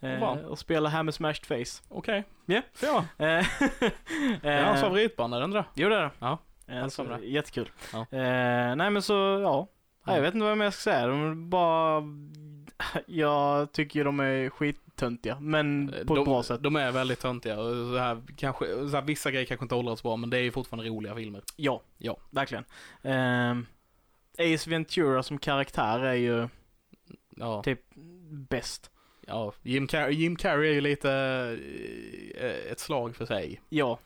Eh, 0.00 0.18
fan. 0.20 0.44
och 0.44 0.58
spelar 0.58 0.90
Hammer 0.90 1.12
Smashed 1.12 1.46
Face. 1.46 1.82
okej. 1.88 2.24
Ja. 2.46 2.60
Så 2.74 2.86
ja. 2.86 3.04
Det 4.42 4.48
är 4.48 4.64
hans 4.64 4.80
favoritband, 4.80 5.34
är 5.34 5.38
det 5.38 5.44
inte 5.44 5.58
det? 5.58 5.64
Jo 5.74 5.88
det 5.88 5.96
är 5.96 6.00
det. 6.02 6.10
Ja, 6.18 6.38
jag 6.66 6.92
så, 6.92 7.04
tror 7.04 7.16
det. 7.18 7.26
jättekul. 7.26 7.70
Ja. 7.92 8.06
Nej 8.74 8.90
men 8.90 9.02
så, 9.02 9.12
ja. 9.42 9.68
Jag 10.06 10.20
vet 10.22 10.34
inte 10.34 10.46
vad 10.46 10.58
mer 10.58 10.64
jag 10.64 10.74
ska 10.74 10.82
säga. 10.90 11.06
De 11.06 11.30
är 11.30 11.34
bara... 11.34 12.02
Jag 13.06 13.72
tycker 13.72 14.00
ju 14.00 14.04
de 14.04 14.20
är 14.20 14.50
skittöntiga, 14.50 15.40
men 15.40 15.94
på 16.06 16.14
de, 16.14 16.18
ett 16.22 16.24
bra 16.28 16.42
sätt. 16.42 16.62
De 16.62 16.76
är 16.76 16.92
väldigt 16.92 17.20
töntiga 17.20 17.56
så 17.56 17.96
här, 17.98 18.22
kanske, 18.36 18.66
så 18.66 18.88
här, 18.88 19.02
vissa 19.02 19.30
grejer 19.30 19.46
kanske 19.46 19.64
inte 19.64 19.74
åldrats 19.74 20.02
bra 20.02 20.16
men 20.16 20.30
det 20.30 20.36
är 20.38 20.42
ju 20.42 20.50
fortfarande 20.52 20.90
roliga 20.90 21.14
filmer. 21.14 21.42
Ja, 21.56 21.82
Ja. 21.98 22.16
verkligen. 22.30 22.64
Ehm, 23.02 23.66
Ace 24.38 24.70
Ventura 24.70 25.22
som 25.22 25.38
karaktär 25.38 26.00
är 26.00 26.14
ju 26.14 26.48
Ja, 27.36 27.62
typ 27.62 27.80
bäst. 28.30 28.90
ja. 29.26 29.52
Jim, 29.62 29.86
Car- 29.86 30.10
Jim 30.10 30.36
Carrey 30.36 30.70
är 30.70 30.74
ju 30.74 30.80
lite 30.80 31.10
eh, 32.36 32.72
ett 32.72 32.78
slag 32.80 33.16
för 33.16 33.26
sig. 33.26 33.60
Ja, 33.68 33.98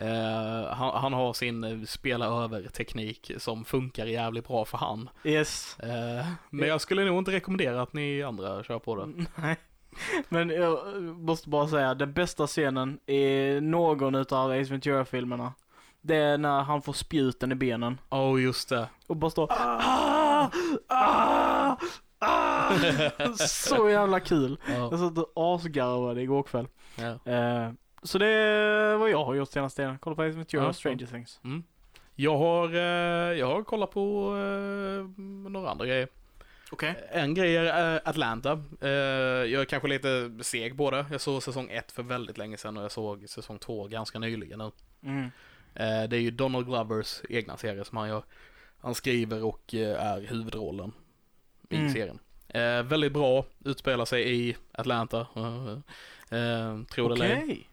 Eh, 0.00 0.72
han, 0.72 1.02
han 1.02 1.12
har 1.12 1.32
sin 1.32 1.64
eh, 1.64 1.82
spela 1.86 2.26
över-teknik 2.26 3.32
som 3.38 3.64
funkar 3.64 4.06
jävligt 4.06 4.48
bra 4.48 4.64
för 4.64 4.78
han. 4.78 5.10
yes. 5.24 5.78
Eh, 5.78 6.26
men 6.50 6.68
jag 6.68 6.80
skulle 6.80 7.04
nog 7.04 7.18
inte 7.18 7.30
rekommendera 7.30 7.82
att 7.82 7.92
ni 7.92 8.22
andra 8.22 8.64
kör 8.64 8.78
på 8.78 8.96
det. 8.96 9.06
Nej. 9.34 9.56
Men 10.28 10.50
jag 10.50 10.94
måste 11.04 11.48
bara 11.48 11.68
säga, 11.68 11.94
den 11.94 12.12
bästa 12.12 12.46
scenen 12.46 12.98
i 13.06 13.58
någon 13.60 14.14
utav 14.14 14.50
Ace 14.50 14.70
Ventura-filmerna, 14.70 15.52
det 16.00 16.16
är 16.16 16.38
när 16.38 16.62
han 16.62 16.82
får 16.82 16.92
spjuten 16.92 17.52
i 17.52 17.54
benen 17.54 17.98
Åh, 18.10 18.34
oh, 18.34 18.42
just 18.42 18.68
det. 18.68 18.88
och 19.06 19.16
bara 19.16 19.30
står 19.30 19.52
ah, 19.52 20.50
ah, 20.88 21.76
ah. 22.18 22.70
Så 23.48 23.90
jävla 23.90 24.20
kul. 24.20 24.60
Ja. 24.66 24.74
Jag 24.90 24.98
satt 24.98 25.18
och 25.18 25.32
asgarvade 25.34 26.22
igår 26.22 26.42
kväll. 26.42 26.66
Ja. 26.96 27.32
Eh, 27.32 27.70
så 28.02 28.18
det 28.18 28.26
är 28.26 28.96
vad 28.96 29.10
jag 29.10 29.24
har 29.24 29.34
gjort 29.34 29.48
senaste 29.50 29.82
tiden. 29.82 29.98
Kolla 29.98 30.16
på 30.16 30.22
Ace 30.22 30.36
Ventura 30.36 30.62
Ja, 30.62 30.68
och 30.68 30.76
Stranger 30.76 31.06
Things. 31.06 31.40
Mm. 31.44 31.62
Jag 32.14 32.38
har, 32.38 32.74
eh, 32.74 33.38
jag 33.38 33.46
har 33.46 33.62
kollat 33.64 33.90
på 33.90 34.26
eh, 34.36 35.20
några 35.50 35.70
andra 35.70 35.86
grejer. 35.86 36.08
Okej. 36.72 36.94
En 37.10 37.34
grej 37.34 37.56
är 37.56 37.94
eh, 37.94 38.00
Atlanta. 38.04 38.62
Jag 38.80 39.52
är 39.60 39.64
kanske 39.64 39.88
lite 39.88 40.30
seg 40.40 40.76
på 40.76 40.90
det. 40.90 41.06
Jag 41.10 41.20
såg 41.20 41.42
säsong 41.42 41.68
ett 41.70 41.92
för 41.92 42.02
väldigt 42.02 42.38
länge 42.38 42.56
sedan 42.56 42.76
och 42.76 42.82
jag 42.84 42.92
såg 42.92 43.28
säsong 43.28 43.58
två 43.58 43.88
ganska 43.88 44.18
nyligen 44.18 44.58
nu. 44.58 44.70
Mm. 45.02 45.30
Det 46.10 46.16
är 46.16 46.20
ju 46.20 46.30
Donald 46.30 46.66
Glovers 46.66 47.20
egna 47.28 47.56
serie 47.56 47.84
som 47.84 47.96
han 47.98 48.08
gör. 48.08 48.22
Han 48.80 48.94
skriver 48.94 49.44
och 49.44 49.74
är 49.74 50.20
huvudrollen 50.20 50.92
i 51.68 51.76
Mm. 51.76 51.92
serien. 51.92 52.18
Eh, 52.48 52.82
väldigt 52.82 53.12
bra, 53.12 53.44
utspelar 53.64 54.04
sig 54.04 54.34
i 54.48 54.56
Atlanta. 54.72 55.20
Eh, 56.30 56.82
tror 56.90 57.08
det 57.08 57.14
eller 57.14 57.24
ej. 57.24 57.42
Okej. 57.42 57.58
Eh, 57.60 57.69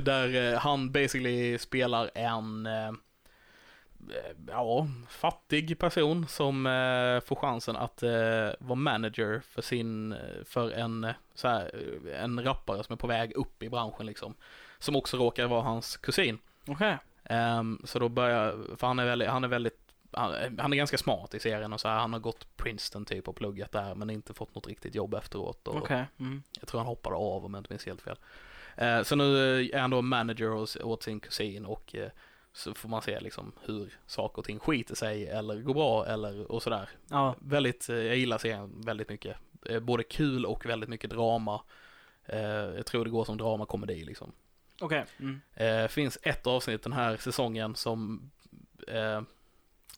där 0.00 0.52
eh, 0.52 0.58
han 0.58 0.92
basically 0.92 1.58
spelar 1.58 2.10
en 2.14 2.66
eh, 2.66 2.88
eh, 2.88 4.36
ja, 4.48 4.86
fattig 5.08 5.78
person 5.78 6.26
som 6.28 6.66
eh, 6.66 7.20
får 7.20 7.36
chansen 7.36 7.76
att 7.76 8.02
eh, 8.02 8.50
vara 8.58 8.74
manager 8.74 9.40
för 9.40 9.62
sin, 9.62 10.12
eh, 10.12 10.44
för 10.44 10.70
en, 10.70 11.04
eh, 11.04 11.14
så 11.34 11.48
här, 11.48 11.70
eh, 12.08 12.22
en 12.22 12.44
rappare 12.44 12.84
som 12.84 12.92
är 12.92 12.96
på 12.96 13.06
väg 13.06 13.32
upp 13.32 13.62
i 13.62 13.68
branschen 13.68 14.06
liksom. 14.06 14.34
Som 14.78 14.96
också 14.96 15.16
råkar 15.16 15.46
vara 15.46 15.62
hans 15.62 15.96
kusin. 15.96 16.38
Okej. 16.66 16.98
Ehm, 17.24 17.82
så 17.84 17.98
då 17.98 18.08
börjar, 18.08 18.76
för 18.76 18.86
han 18.86 18.98
är 18.98 19.06
väldigt, 19.06 19.28
han 19.28 19.44
är 19.44 19.48
väldigt 19.48 19.90
han, 20.12 20.58
han 20.58 20.72
är 20.72 20.76
ganska 20.76 20.98
smart 20.98 21.34
i 21.34 21.40
serien 21.40 21.72
och 21.72 21.80
så 21.80 21.88
här, 21.88 21.98
han 21.98 22.12
har 22.12 22.20
gått 22.20 22.56
Princeton 22.56 23.04
typ 23.04 23.28
och 23.28 23.36
pluggat 23.36 23.72
där 23.72 23.94
men 23.94 24.10
inte 24.10 24.34
fått 24.34 24.54
något 24.54 24.66
riktigt 24.66 24.94
jobb 24.94 25.14
efteråt. 25.14 25.68
Och, 25.68 25.76
Okej. 25.76 26.04
Mm. 26.18 26.42
jag 26.60 26.68
tror 26.68 26.80
han 26.80 26.86
hoppade 26.86 27.16
av 27.16 27.44
om 27.44 27.54
jag 27.54 27.60
inte 27.60 27.72
minns 27.72 27.86
helt 27.86 28.02
fel. 28.02 28.16
Eh, 28.76 29.02
så 29.02 29.16
nu 29.16 29.60
eh, 29.60 29.76
är 29.76 29.80
han 29.80 29.90
då 29.90 30.02
manager 30.02 30.48
hos, 30.48 30.76
åt 30.76 31.02
sin 31.02 31.20
kusin 31.20 31.64
och 31.66 31.94
eh, 31.94 32.10
så 32.52 32.74
får 32.74 32.88
man 32.88 33.02
se 33.02 33.20
liksom 33.20 33.52
hur 33.64 33.98
saker 34.06 34.38
och 34.38 34.44
ting 34.44 34.58
skiter 34.58 34.94
sig 34.94 35.26
eller 35.28 35.60
går 35.60 35.74
bra 35.74 36.06
eller 36.06 36.52
och 36.52 36.62
sådär. 36.62 36.88
Ja. 37.10 37.34
Väldigt, 37.38 37.88
eh, 37.88 37.96
jag 37.96 38.16
gillar 38.16 38.38
serien 38.38 38.72
väldigt 38.84 39.08
mycket. 39.08 39.36
Eh, 39.66 39.80
både 39.80 40.02
kul 40.02 40.46
och 40.46 40.66
väldigt 40.66 40.88
mycket 40.90 41.10
drama. 41.10 41.62
Jag 42.76 42.86
tror 42.86 43.04
det 43.04 43.10
går 43.10 43.24
som 43.24 43.36
dramakomedi 43.36 44.04
liksom. 44.04 44.32
Okej. 44.80 45.04
Mm. 45.20 45.40
Eh, 45.54 45.88
finns 45.88 46.18
ett 46.22 46.46
avsnitt 46.46 46.82
den 46.82 46.92
här 46.92 47.16
säsongen 47.16 47.74
som, 47.74 48.30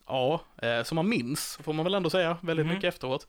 ja, 0.07 0.41
som 0.83 0.95
man 0.95 1.09
minns, 1.09 1.59
får 1.63 1.73
man 1.73 1.83
väl 1.83 1.93
ändå 1.93 2.09
säga, 2.09 2.37
väldigt 2.41 2.65
Mhm. 2.65 2.75
mycket 2.75 2.93
efteråt. 2.93 3.27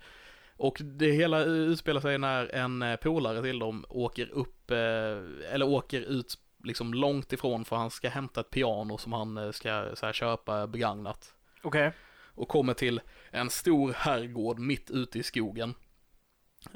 Och 0.57 0.80
det 0.84 1.11
hela 1.12 1.44
utspelar 1.44 2.00
sig 2.00 2.18
när 2.18 2.55
en 2.55 2.82
eh, 2.82 2.96
polare 2.96 3.42
till 3.42 3.59
dem 3.59 3.84
åker 3.88 4.30
upp, 4.30 4.70
eh, 4.70 5.52
eller 5.52 5.62
åker 5.68 6.00
ut 6.00 6.38
liksom 6.64 6.94
långt 6.94 7.32
ifrån 7.32 7.64
för 7.64 7.76
han 7.76 7.90
ska 7.90 8.09
hämta 8.09 8.40
ett 8.40 8.50
piano 8.50 8.98
som 8.98 9.12
han 9.12 9.36
eh, 9.36 9.50
ska 9.50 9.90
så 9.94 10.07
här, 10.07 10.12
köpa 10.12 10.66
begagnat. 10.66 11.34
Okej. 11.62 11.92
Och 12.34 12.48
kommer 12.48 12.74
till 12.74 13.00
en 13.30 13.50
stor 13.50 13.92
herrgård 13.92 14.59
mitt 14.59 14.90
ute 14.90 15.18
i 15.18 15.22
skogen. 15.22 15.74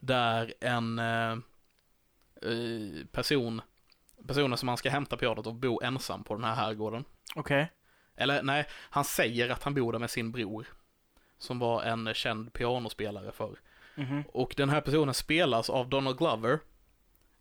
Där 0.00 0.54
en 0.60 0.98
eh, 0.98 1.36
person, 3.12 3.62
personen 4.26 4.58
som 4.58 4.68
han 4.68 4.76
ska 4.76 4.90
hämta 4.90 5.16
pianot 5.16 5.46
och 5.46 5.54
bo 5.54 5.80
ensam 5.80 6.24
på 6.24 6.34
den 6.34 6.44
här 6.44 6.54
herrgården. 6.54 7.04
Okej. 7.36 7.72
Eller 8.16 8.42
nej, 8.42 8.66
han 8.70 9.04
säger 9.04 9.48
att 9.48 9.62
han 9.62 9.74
bor 9.74 9.92
där 9.92 9.98
med 9.98 10.10
sin 10.10 10.32
bror. 10.32 10.66
Som 11.38 11.58
var 11.58 11.82
en 11.82 12.14
känd 12.14 12.52
pianospelare 12.52 13.32
förr. 13.32 13.58
Mhm. 13.98 14.24
Och 14.28 14.54
den 14.56 14.68
här 14.68 14.80
personen 14.80 15.14
spelas 15.14 15.70
av 15.70 15.88
Donald 15.88 16.18
Glover. 16.18 16.58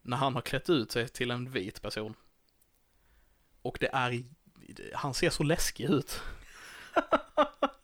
När 0.01 0.17
han 0.17 0.35
har 0.35 0.41
klätt 0.41 0.69
ut 0.69 0.91
sig 0.91 1.07
till 1.07 1.31
en 1.31 1.49
vit 1.49 1.81
person. 1.81 2.13
Och 3.61 3.77
det 3.79 3.89
är, 3.93 4.23
han 4.93 5.13
ser 5.13 5.29
så 5.29 5.43
läskig 5.43 5.89
ut. 5.89 6.21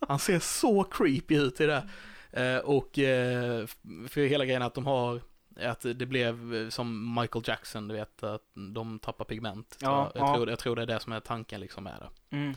Han 0.08 0.20
ser 0.20 0.40
så 0.40 0.84
creepy 0.84 1.36
ut 1.36 1.62
i 1.62 1.66
det. 1.66 1.90
Eh, 2.32 2.58
och 2.58 3.00
eh, 3.00 3.66
för 4.08 4.28
hela 4.28 4.46
grejen 4.46 4.62
att 4.62 4.74
de 4.74 4.86
har, 4.86 5.22
att 5.60 5.82
det 5.82 6.06
blev 6.06 6.70
som 6.70 7.16
Michael 7.20 7.44
Jackson, 7.48 7.88
du 7.88 7.96
vet, 7.96 8.24
att 8.24 8.42
de 8.74 9.00
tappar 9.00 9.26
pigment. 9.26 9.78
Ja, 9.80 10.12
jag, 10.16 10.24
ja. 10.24 10.36
Tror, 10.36 10.50
jag 10.50 10.60
tror 10.60 10.76
det 10.76 10.82
är 10.82 10.86
det 10.86 11.00
som 11.00 11.14
är 11.14 11.20
tanken 11.20 11.62
liksom 11.62 11.84
med 11.84 11.94
det. 12.00 12.36
Mm. 12.36 12.56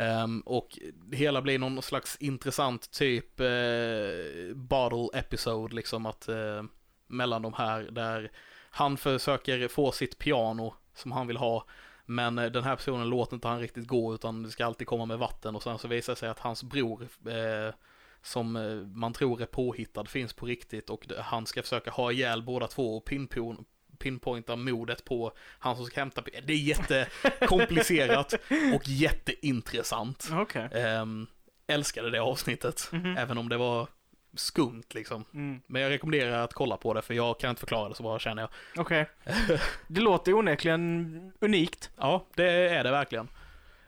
Um, 0.00 0.40
och 0.40 0.78
det 0.94 1.16
hela 1.16 1.42
blir 1.42 1.58
någon 1.58 1.82
slags 1.82 2.16
intressant 2.20 2.90
typ 2.90 3.40
uh, 3.40 4.54
bottle 4.54 5.18
episode 5.18 5.74
liksom 5.74 6.06
att 6.06 6.28
uh, 6.28 6.62
mellan 7.06 7.42
de 7.42 7.52
här 7.52 7.82
där 7.82 8.30
han 8.70 8.96
försöker 8.96 9.68
få 9.68 9.92
sitt 9.92 10.18
piano 10.18 10.74
som 10.94 11.12
han 11.12 11.26
vill 11.26 11.36
ha 11.36 11.66
men 12.06 12.38
eh, 12.38 12.50
den 12.50 12.64
här 12.64 12.76
personen 12.76 13.08
låter 13.08 13.34
inte 13.34 13.48
han 13.48 13.60
riktigt 13.60 13.86
gå 13.86 14.14
utan 14.14 14.42
det 14.42 14.50
ska 14.50 14.66
alltid 14.66 14.86
komma 14.86 15.06
med 15.06 15.18
vatten 15.18 15.56
och 15.56 15.62
sen 15.62 15.78
så 15.78 15.88
visar 15.88 16.12
det 16.12 16.18
sig 16.18 16.28
att 16.28 16.38
hans 16.38 16.62
bror 16.62 17.02
uh, 17.02 17.74
som 18.22 18.52
man 18.94 19.12
tror 19.12 19.42
är 19.42 19.46
påhittad 19.46 20.04
finns 20.04 20.32
på 20.32 20.46
riktigt 20.46 20.90
och 20.90 21.06
han 21.18 21.46
ska 21.46 21.62
försöka 21.62 21.90
ha 21.90 22.12
ihjäl 22.12 22.42
båda 22.42 22.66
två 22.66 22.96
och 22.96 23.04
pinpon 23.04 23.64
pinpointa 24.00 24.56
mordet 24.56 25.04
på 25.04 25.32
han 25.58 25.76
som 25.76 25.84
ska 25.86 26.00
hämta 26.00 26.22
Det 26.44 26.52
är 26.52 26.56
jättekomplicerat 26.56 28.32
och 28.74 28.82
jätteintressant. 28.88 30.28
Okej. 30.32 30.68
Ehm, 30.72 31.26
älskade 31.66 32.10
det 32.10 32.18
avsnittet, 32.20 32.88
Mhm. 32.92 33.16
även 33.16 33.38
om 33.38 33.48
det 33.48 33.56
var 33.56 33.88
skumt 34.34 34.82
liksom. 34.94 35.24
Mm. 35.34 35.60
Men 35.66 35.82
jag 35.82 35.90
rekommenderar 35.90 36.44
att 36.44 36.52
kolla 36.54 36.76
på 36.76 36.94
det 36.94 37.02
för 37.02 37.14
jag 37.14 37.40
kan 37.40 37.50
inte 37.50 37.60
förklara 37.60 37.88
det 37.88 37.94
så 37.94 38.02
bra 38.02 38.18
känner 38.18 38.42
jag. 38.42 38.50
Okej. 38.76 39.06
Det 39.88 40.00
låter 40.00 40.34
onekligen 40.34 41.32
unikt. 41.40 41.90
Ja, 41.96 42.26
det 42.34 42.50
är 42.50 42.84
det 42.84 42.90
verkligen. 42.90 43.28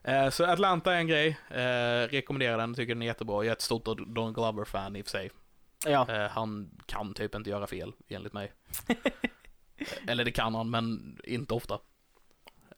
Eh, 0.04 0.30
så 0.30 0.44
Atlanta 0.44 0.92
är 0.94 0.98
en 0.98 1.06
grej, 1.06 1.38
eh, 1.50 2.08
rekommenderar 2.10 2.58
den, 2.58 2.74
tycker 2.74 2.94
den 2.94 3.02
är 3.02 3.06
jättebra. 3.06 3.34
Jag 3.44 3.46
är 3.46 3.52
ett 3.52 3.60
stort 3.60 3.84
Don 4.06 4.32
Glover-fan 4.32 4.96
i 4.96 5.02
och 5.02 5.06
för 5.06 5.10
sig. 5.10 5.30
Ja. 5.86 6.06
Eh, 6.10 6.30
han 6.30 6.70
kan 6.86 7.14
typ 7.14 7.34
inte 7.34 7.50
göra 7.50 7.66
fel, 7.66 7.92
enligt 8.08 8.32
mig. 8.32 8.52
Eller 10.06 10.24
det 10.24 10.30
kan 10.30 10.54
han, 10.54 10.70
men 10.70 11.18
inte 11.24 11.54
ofta. 11.54 11.78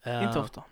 Eh, 0.02 0.22
Inte 0.24 0.38
ofta. 0.38 0.62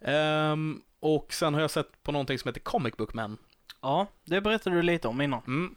ehm, 0.00 0.82
och 1.00 1.32
sen 1.32 1.54
har 1.54 1.60
jag 1.60 1.70
sett 1.70 2.02
på 2.02 2.12
någonting 2.12 2.38
som 2.38 2.48
heter 2.48 2.60
Comic 2.60 2.96
Book 2.96 3.14
Man. 3.14 3.38
Ja, 3.80 4.06
det 4.24 4.40
berättade 4.40 4.76
du 4.76 4.82
lite 4.82 5.08
om 5.08 5.20
innan. 5.20 5.42
Mm. 5.46 5.74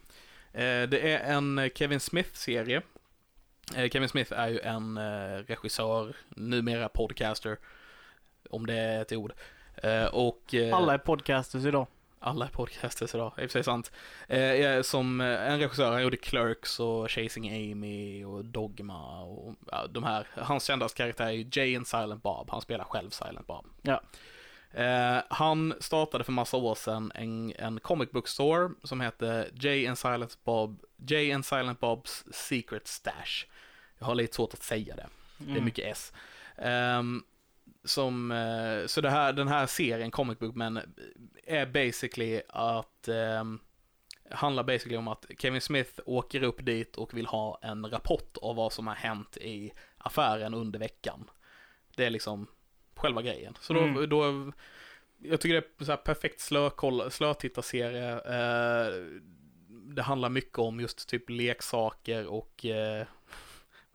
Eh, 0.53 0.89
det 0.89 1.13
är 1.13 1.33
en 1.33 1.57
eh, 1.57 1.69
Kevin 1.75 1.99
Smith-serie. 1.99 2.81
Eh, 3.75 3.89
Kevin 3.89 4.09
Smith 4.09 4.33
är 4.33 4.47
ju 4.47 4.59
en 4.59 4.97
eh, 4.97 5.43
regissör, 5.47 6.15
numera 6.29 6.89
podcaster, 6.89 7.57
om 8.49 8.65
det 8.65 8.73
är 8.73 9.01
ett 9.01 9.11
ord. 9.11 9.33
Eh, 9.75 10.05
och, 10.05 10.53
eh, 10.53 10.75
Alla 10.75 10.93
är 10.93 10.97
podcasters 10.97 11.65
idag. 11.65 11.88
Alla 12.20 12.45
är 12.45 12.49
podcasters 12.49 13.15
idag, 13.15 13.34
i 13.38 13.39
och 13.39 13.41
för 13.41 13.47
sig 13.49 13.63
sant. 13.63 13.91
Eh, 14.28 14.39
är 14.39 14.82
som 14.84 15.22
eh, 15.22 15.51
en 15.51 15.59
regissör, 15.59 15.91
han 15.91 16.03
gjorde 16.03 16.18
Clerks 16.18 16.80
och 16.80 17.11
Chasing 17.11 17.49
Amy 17.72 18.24
och 18.26 18.45
Dogma 18.45 19.22
och 19.24 19.55
ja, 19.72 19.88
de 19.88 20.03
här. 20.03 20.28
Hans 20.36 20.63
kändaste 20.65 20.97
karaktär 20.97 21.26
är 21.28 21.57
Jay 21.57 21.76
and 21.76 21.88
Silent 21.88 22.24
Bob, 22.24 22.49
han 22.49 22.61
spelar 22.61 22.86
själv 22.86 23.09
Silent 23.09 23.47
Bob. 23.47 23.65
Ja. 23.82 24.01
Eh, 24.72 25.22
han 25.30 25.74
startade 25.80 26.24
för 26.24 26.32
massa 26.32 26.57
år 26.57 26.76
sedan 26.76 27.11
en, 27.15 27.53
en 27.59 27.80
comic 27.80 28.11
book 28.11 28.28
store 28.28 28.70
som 28.84 29.01
hette 29.01 29.49
Jay 29.53 29.88
and 29.88 29.97
Silent 29.97 30.38
Bob, 30.43 30.80
Jay 31.07 31.32
and 31.32 31.45
Silent 31.45 31.80
Bob's 31.80 32.24
Secret 32.34 32.88
Stash. 32.88 33.45
Jag 33.99 34.05
har 34.05 34.15
lite 34.15 34.36
svårt 34.36 34.53
att 34.53 34.63
säga 34.63 34.95
det. 34.95 35.07
Det 35.38 35.45
är 35.45 35.51
Mm. 35.51 35.65
mycket 35.65 35.86
S. 35.97 36.13
Ehm, 36.57 37.24
som, 37.88 38.31
eh, 38.31 38.85
så 38.88 39.01
det 39.01 39.09
här, 39.09 39.33
den 39.33 39.47
här 39.47 39.65
serien, 39.65 40.11
Comic 40.11 40.39
Book 40.39 40.55
Men, 40.55 40.79
är 41.43 41.65
basically 41.65 42.41
att, 42.49 43.07
um, 43.41 43.59
handlar 44.31 44.63
basically 44.63 44.97
om 44.97 45.07
att 45.07 45.25
Kevin 45.39 45.61
Smith 45.61 45.99
åker 46.05 46.43
upp 46.43 46.65
dit 46.65 46.95
och 46.95 47.13
vill 47.17 47.25
ha 47.25 47.59
en 47.61 47.85
rapport 47.85 48.38
av 48.41 48.55
vad 48.55 48.73
som 48.73 48.88
har 48.88 48.95
hänt 48.95 49.38
i 49.38 49.71
affären 49.97 50.53
under 50.53 50.79
veckan. 50.79 51.29
Det 51.95 52.05
är 52.05 52.09
liksom 52.09 52.47
själva 52.95 53.21
grejen. 53.21 53.57
Så 53.61 53.73
då, 53.73 53.79
Mm. 53.79 54.09
då 54.09 54.51
jag 55.17 55.41
tycker 55.41 55.53
det 55.55 55.81
är 55.81 55.85
så 55.85 55.91
här 55.91 55.97
perfekt 55.97 56.39
slökoll, 56.39 57.11
slötittarserie. 57.11 58.11
Eh, 58.13 58.93
det 59.95 60.01
handlar 60.01 60.29
mycket 60.29 60.59
om 60.59 60.79
just 60.79 61.09
typ 61.09 61.29
leksaker 61.29 62.25
och 62.25 62.65
eh, 62.65 63.05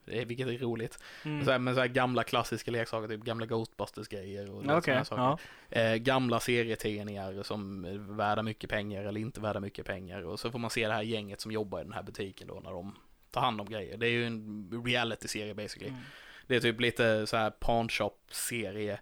vilket 0.05 0.47
är 0.47 0.57
roligt. 0.57 0.99
Mm. 1.25 1.45
Så 1.45 1.51
här, 1.51 1.59
med 1.59 1.75
så 1.75 1.81
här 1.81 1.87
gamla 1.87 2.23
klassiska 2.23 2.71
leksaker, 2.71 3.07
typ 3.07 3.23
gamla 3.23 3.45
Ghostbusters-grejer 3.45 4.51
och 4.51 4.59
Okej, 4.59 4.81
sådana 4.83 5.05
saker. 5.05 5.43
ja. 5.69 5.81
Eh, 5.81 5.95
gamla 5.95 6.39
serietidningar 6.39 7.43
som 7.43 7.85
är 7.85 7.97
värda 7.97 8.43
mycket 8.43 8.69
pengar 8.69 9.03
eller 9.03 9.21
inte 9.21 9.41
värda 9.41 9.59
mycket 9.59 9.85
pengar. 9.85 10.25
Och 10.25 10.39
så 10.39 10.51
får 10.51 10.59
man 10.59 10.69
se 10.69 10.87
det 10.87 10.93
här 10.93 11.01
gänget 11.01 11.41
som 11.41 11.51
jobbar 11.51 11.79
i 11.79 11.83
den 11.83 11.93
här 11.93 12.03
butiken 12.03 12.47
då 12.47 12.59
när 12.63 12.71
de 12.71 12.95
ta 13.31 13.39
hand 13.39 13.61
om 13.61 13.69
grejer. 13.69 13.97
Det 13.97 14.07
är 14.07 14.11
ju 14.11 14.27
en 14.27 14.83
reality-serie 14.85 15.53
basically. 15.53 15.89
Mm. 15.89 16.01
Det 16.47 16.55
är 16.55 16.59
typ 16.59 16.81
lite 16.81 17.27
så 17.27 17.37
här 17.37 17.49
pawn 17.49 17.89
shop-serie 17.89 18.99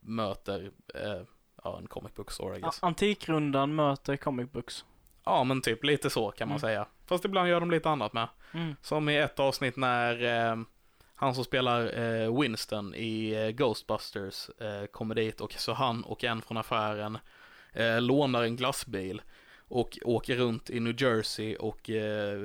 möter 0.00 0.70
eh, 0.94 1.22
ja, 1.64 1.78
en 1.78 1.86
comic 1.86 2.14
book 2.14 2.30
store 2.30 2.56
I 2.56 2.60
guess. 2.60 2.82
Antikrundan 2.82 3.74
möter 3.74 4.16
comic 4.16 4.52
books. 4.52 4.84
Ja, 5.24 5.44
men 5.44 5.60
typ 5.62 5.84
lite 5.84 6.10
så 6.10 6.30
kan 6.30 6.48
man 6.48 6.52
Mm. 6.58 6.60
säga. 6.60 6.86
Fast 7.06 7.24
ibland 7.24 7.48
gör 7.48 7.60
de 7.60 7.70
lite 7.70 7.90
annat 7.90 8.12
med. 8.12 8.28
Mm. 8.54 8.76
Som 8.82 9.08
i 9.08 9.16
ett 9.18 9.40
avsnitt 9.40 9.76
när 9.76 10.24
eh, 10.50 10.56
han 11.14 11.34
som 11.34 11.44
spelar 11.44 11.98
eh, 12.02 12.40
Winston 12.40 12.94
i 12.94 13.30
eh, 13.34 13.48
Ghostbusters 13.48 14.48
eh, 14.60 14.86
kommer 14.86 15.14
dit 15.14 15.40
och 15.40 15.52
så 15.52 15.72
han 15.72 16.04
och 16.04 16.24
en 16.24 16.42
från 16.42 16.56
affären 16.56 17.18
eh, 17.72 18.00
lånar 18.00 18.42
en 18.42 18.56
glassbil 18.56 19.22
och 19.68 19.98
åker 20.04 20.36
runt 20.36 20.70
i 20.70 20.80
New 20.80 21.02
Jersey 21.02 21.56
och 21.56 21.90
eh, 21.90 22.40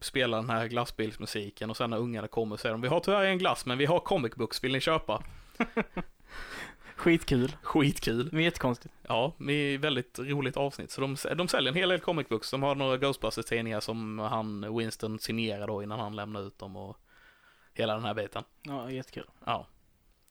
spelar 0.00 0.38
den 0.38 0.50
här 0.50 0.66
glassbilsmusiken 0.66 1.70
och 1.70 1.76
sen 1.76 1.90
när 1.90 1.98
ungarna 1.98 2.28
kommer 2.28 2.56
säger 2.56 2.72
de 2.72 2.80
vi 2.82 2.88
har 2.88 3.00
tyvärr 3.00 3.24
en 3.24 3.38
glass 3.38 3.66
men 3.66 3.78
vi 3.78 3.86
har 3.86 4.00
comic 4.00 4.34
books, 4.34 4.64
vill 4.64 4.72
ni 4.72 4.80
köpa? 4.80 5.22
Skitkul. 7.02 7.56
Skitkul. 7.62 8.28
Men 8.32 8.42
jättekonstigt. 8.44 8.94
Ja, 9.08 9.32
ett 9.38 9.80
väldigt 9.80 10.18
roligt 10.18 10.56
avsnitt. 10.56 10.90
Så 10.90 11.00
de, 11.00 11.16
de 11.36 11.48
säljer 11.48 11.72
en 11.72 11.76
hel 11.78 11.88
del 11.88 12.00
comic 12.00 12.28
books. 12.28 12.50
De 12.50 12.62
har 12.62 12.74
några 12.74 12.96
Ghostbusters-tidningar 12.96 13.80
som 13.80 14.18
han, 14.18 14.76
Winston, 14.78 15.18
signerar 15.18 15.66
då 15.66 15.82
innan 15.82 16.00
han 16.00 16.16
lämnar 16.16 16.40
ut 16.46 16.58
dem 16.58 16.76
och 16.76 16.96
hela 17.74 17.94
den 17.94 18.04
här 18.04 18.14
biten. 18.14 18.44
Ja, 18.62 18.90
jättekul. 18.90 19.26
Ja. 19.44 19.66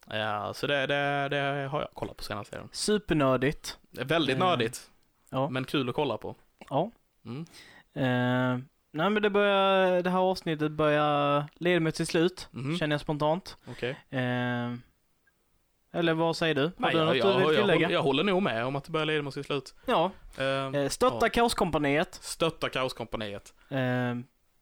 Ja, 0.07 0.53
så 0.53 0.67
det, 0.67 0.87
det, 0.87 1.27
det 1.29 1.67
har 1.71 1.79
jag 1.81 1.89
kollat 1.93 2.17
på 2.17 2.23
senaste 2.23 2.55
tiden. 2.55 2.69
Supernördigt. 2.71 3.77
Väldigt 3.91 4.35
Eh, 4.35 4.39
nördigt, 4.39 4.91
Ja. 5.29 5.49
men 5.49 5.63
kul 5.65 5.89
att 5.89 5.95
kolla 5.95 6.17
på. 6.17 6.35
Ja. 6.69 6.91
Mm. 7.25 7.41
Eh, 7.93 8.63
nej 8.91 9.09
men 9.09 9.21
det 9.21 9.29
börjar, 9.29 10.01
det 10.01 10.09
här 10.09 10.19
avsnittet 10.19 10.71
börjar 10.71 11.45
leda 11.55 11.79
mig 11.79 11.91
till 11.91 12.07
slut, 12.07 12.47
Mhm. 12.51 12.77
känner 12.77 12.93
jag 12.93 13.01
spontant. 13.01 13.57
Okej. 13.67 13.89
Eh, 14.09 14.73
eller 15.93 16.13
vad 16.13 16.37
säger 16.37 16.55
du? 16.55 16.61
Har 16.61 16.71
Nej, 16.77 16.91
du 16.91 16.97
jag, 16.97 17.05
något 17.07 17.15
jag, 17.17 17.25
du 17.25 17.31
jag, 17.31 17.37
vill 17.37 17.45
jag, 17.45 17.63
tillägga? 17.63 17.85
håller, 17.87 17.95
jag 17.95 18.03
håller 18.03 18.23
nog 18.23 18.43
med 18.43 18.65
om 18.65 18.75
att 18.75 18.83
det 18.83 18.91
börjar 18.91 19.05
leda 19.05 19.21
mot 19.21 19.33
sitt 19.33 19.45
slut. 19.45 19.73
Ja, 19.85 20.11
eh, 20.37 20.89
stötta 20.89 21.25
ja. 21.25 21.29
Kaoskompaniet. 21.29 22.19
Stötta 22.21 22.69
Kaoskompaniet. 22.69 23.53
Eh, 23.69 24.15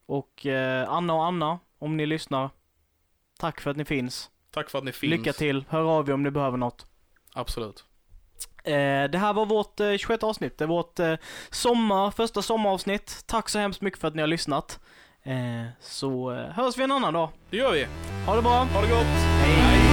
och 0.06 0.46
eh, 0.46 0.90
Anna 0.90 1.14
och 1.14 1.26
Anna, 1.26 1.60
om 1.80 1.98
ni 1.98 2.06
lyssnar. 2.06 2.50
Tack 3.40 3.62
för 3.62 3.72
att 3.72 3.78
ni 3.78 3.86
finns. 3.86 4.30
Tack 4.52 4.70
för 4.70 4.78
att 4.78 4.84
ni 4.84 4.92
finns. 4.92 5.12
Lycka 5.12 5.34
till. 5.34 5.66
Hör 5.70 5.84
av 5.84 6.10
er 6.10 6.14
om 6.14 6.24
ni 6.24 6.32
behöver 6.32 6.58
något. 6.58 6.86
Absolut. 7.34 7.84
Eh, 8.64 8.74
det 9.12 9.18
här 9.18 9.34
var 9.34 9.46
vårt 9.46 9.80
eh, 9.80 9.98
26 9.98 10.24
avsnitt. 10.24 10.58
Det 10.58 10.66
är 10.66 10.68
vårt 10.68 11.00
sommar, 11.50 12.12
första 12.12 12.42
sommaravsnitt. 12.42 13.24
Tack 13.26 13.50
så 13.50 13.60
hemskt 13.60 13.82
mycket 13.82 14.00
för 14.00 14.08
att 14.08 14.16
ni 14.16 14.22
har 14.22 14.28
lyssnat. 14.28 14.80
Så 15.80 16.32
hörs 16.32 16.78
vi 16.78 16.84
en 16.84 16.92
annan 16.92 17.14
dag. 17.14 17.30
Det 17.50 17.58
gör 17.58 17.72
vi. 17.72 17.88
Ha 18.26 18.36
det 18.36 18.42
bra. 18.42 18.52
Ha 18.52 18.82
det 18.82 18.88
gott. 18.88 19.06
Hej. 19.06 19.89